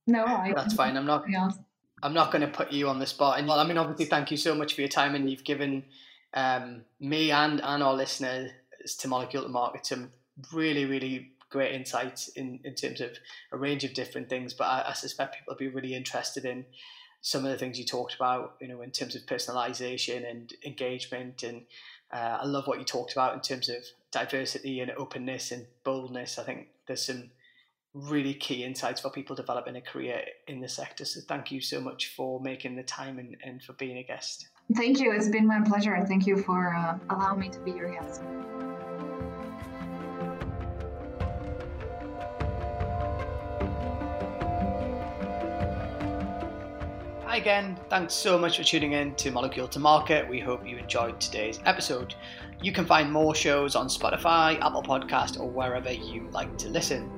No, 0.07 0.25
I, 0.25 0.53
that's 0.55 0.75
fine. 0.75 0.97
I'm 0.97 1.07
not. 1.07 1.25
Else. 1.33 1.59
I'm 2.03 2.15
not 2.15 2.33
going 2.33 2.43
to 2.43 2.49
put 2.49 2.73
you 2.73 2.89
on 2.89 2.99
the 2.99 3.07
spot. 3.07 3.39
And 3.39 3.47
well, 3.47 3.61
I 3.61 3.67
mean, 3.67 3.79
obviously, 3.79 4.07
thank 4.07 4.31
you 4.31 4.37
so 4.37 4.55
much 4.55 4.75
for 4.75 4.81
your 4.81 4.89
time, 4.89 5.15
and 5.15 5.31
you've 5.31 5.45
given 5.45 5.85
um, 6.35 6.83
me 6.99 7.31
and 7.31 7.61
and 7.63 7.83
our 7.83 7.95
listeners 7.95 8.51
to 8.99 9.09
Molecule 9.09 9.45
to 9.45 9.49
Market 9.49 9.87
some 9.87 10.11
really, 10.53 10.85
really 10.85 11.33
great 11.51 11.75
insights 11.75 12.29
in 12.29 12.59
in 12.65 12.75
terms 12.75 13.01
of 13.01 13.11
a 13.53 13.57
range 13.57 13.85
of 13.85 13.95
different 13.95 14.29
things. 14.29 14.55
But 14.55 14.65
I, 14.65 14.85
I 14.89 14.93
suspect 14.95 15.37
people 15.37 15.55
will 15.55 15.59
be 15.59 15.69
really 15.69 15.95
interested 15.95 16.45
in 16.45 16.65
some 17.21 17.45
of 17.45 17.53
the 17.53 17.57
things 17.59 17.79
you 17.79 17.85
talked 17.85 18.15
about, 18.17 18.57
you 18.61 18.67
know, 18.67 18.83
in 18.83 18.91
terms 18.91 19.15
of 19.15 19.23
personalization 19.23 20.29
and 20.29 20.53
engagement. 20.67 21.45
And 21.45 21.63
uh, 22.13 22.39
I 22.43 22.47
love 22.47 22.67
what 22.67 22.81
you 22.81 22.85
talked 22.85 23.13
about 23.13 23.35
in 23.35 23.41
terms 23.41 23.69
of 23.69 23.77
diversity 24.11 24.81
and 24.81 24.91
openness 24.91 25.53
and 25.53 25.67
boldness. 25.85 26.37
I 26.37 26.43
think 26.43 26.67
there's 26.87 27.07
some 27.07 27.31
really 27.95 28.35
key 28.35 28.65
insights 28.65 29.01
for 29.01 29.11
people 29.11 29.37
developing 29.37 29.77
a 29.77 29.81
career 29.81 30.23
in 30.49 30.61
the 30.61 30.69
sector. 30.69 31.05
So 31.05 31.21
thank 31.29 31.53
you 31.53 31.61
so 31.61 31.81
much 31.81 32.15
for 32.17 32.41
making 32.41 32.77
the 32.77 32.83
time 32.83 33.19
and, 33.19 33.37
and 33.45 33.63
for 33.63 33.75
being 33.75 33.99
a 33.99 34.03
guest. 34.03 34.49
Thank 34.75 35.01
you. 35.01 35.13
It's 35.13 35.29
been 35.29 35.47
my 35.47 35.61
pleasure. 35.61 36.03
Thank 36.09 36.27
you 36.27 36.43
for 36.43 36.75
uh, 36.75 36.99
allowing 37.11 37.41
me 37.41 37.49
to 37.51 37.61
be 37.61 37.73
your 37.73 37.93
guest. 37.93 38.23
Hi 47.27 47.39
again, 47.39 47.79
thanks 47.89 48.13
so 48.13 48.39
much 48.39 48.59
for 48.59 48.63
tuning 48.63 48.93
in 48.93 49.15
to 49.15 49.31
Molecule 49.31 49.67
to 49.69 49.79
Market. 49.79 50.29
We 50.29 50.39
hope 50.39 50.69
you 50.69 50.77
enjoyed 50.77 51.19
today's 51.19 51.61
episode. 51.65 52.15
You 52.61 52.73
can 52.73 52.85
find 52.85 53.11
more 53.11 53.35
shows 53.35 53.75
on 53.75 53.89
Spotify, 53.89 54.61
Apple 54.61 54.83
Podcast, 54.83 55.41
or 55.41 55.49
wherever 55.49 55.91
you 55.91 56.29
like 56.31 56.59
to 56.59 56.69
listen. 56.69 57.11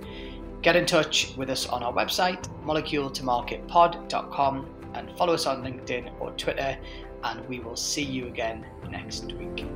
Get 0.65 0.75
in 0.77 0.87
touch 0.87 1.35
with 1.37 1.51
us 1.51 1.67
on 1.67 1.83
our 1.83 1.93
website, 1.93 2.49
moleculetomarketpod.com, 2.65 4.67
and 4.95 5.11
follow 5.19 5.35
us 5.35 5.45
on 5.45 5.62
LinkedIn 5.62 6.19
or 6.19 6.31
Twitter, 6.39 6.79
and 7.23 7.47
we 7.47 7.61
will 7.61 7.77
see 7.77 8.03
you 8.03 8.29
again 8.29 8.65
next 8.91 9.31
week. 9.35 9.67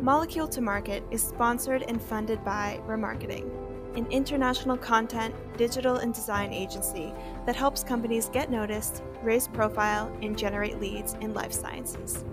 Molecule 0.00 0.48
to 0.48 0.62
Market 0.62 1.04
is 1.10 1.22
sponsored 1.22 1.82
and 1.82 2.00
funded 2.00 2.42
by 2.46 2.80
Ramarketing, 2.86 3.55
an 3.96 4.06
international 4.10 4.76
content, 4.76 5.34
digital, 5.56 5.96
and 5.96 6.14
design 6.14 6.52
agency 6.52 7.12
that 7.46 7.56
helps 7.56 7.82
companies 7.82 8.28
get 8.28 8.50
noticed, 8.50 9.02
raise 9.22 9.48
profile, 9.48 10.14
and 10.22 10.38
generate 10.38 10.80
leads 10.80 11.14
in 11.14 11.34
life 11.34 11.52
sciences. 11.52 12.24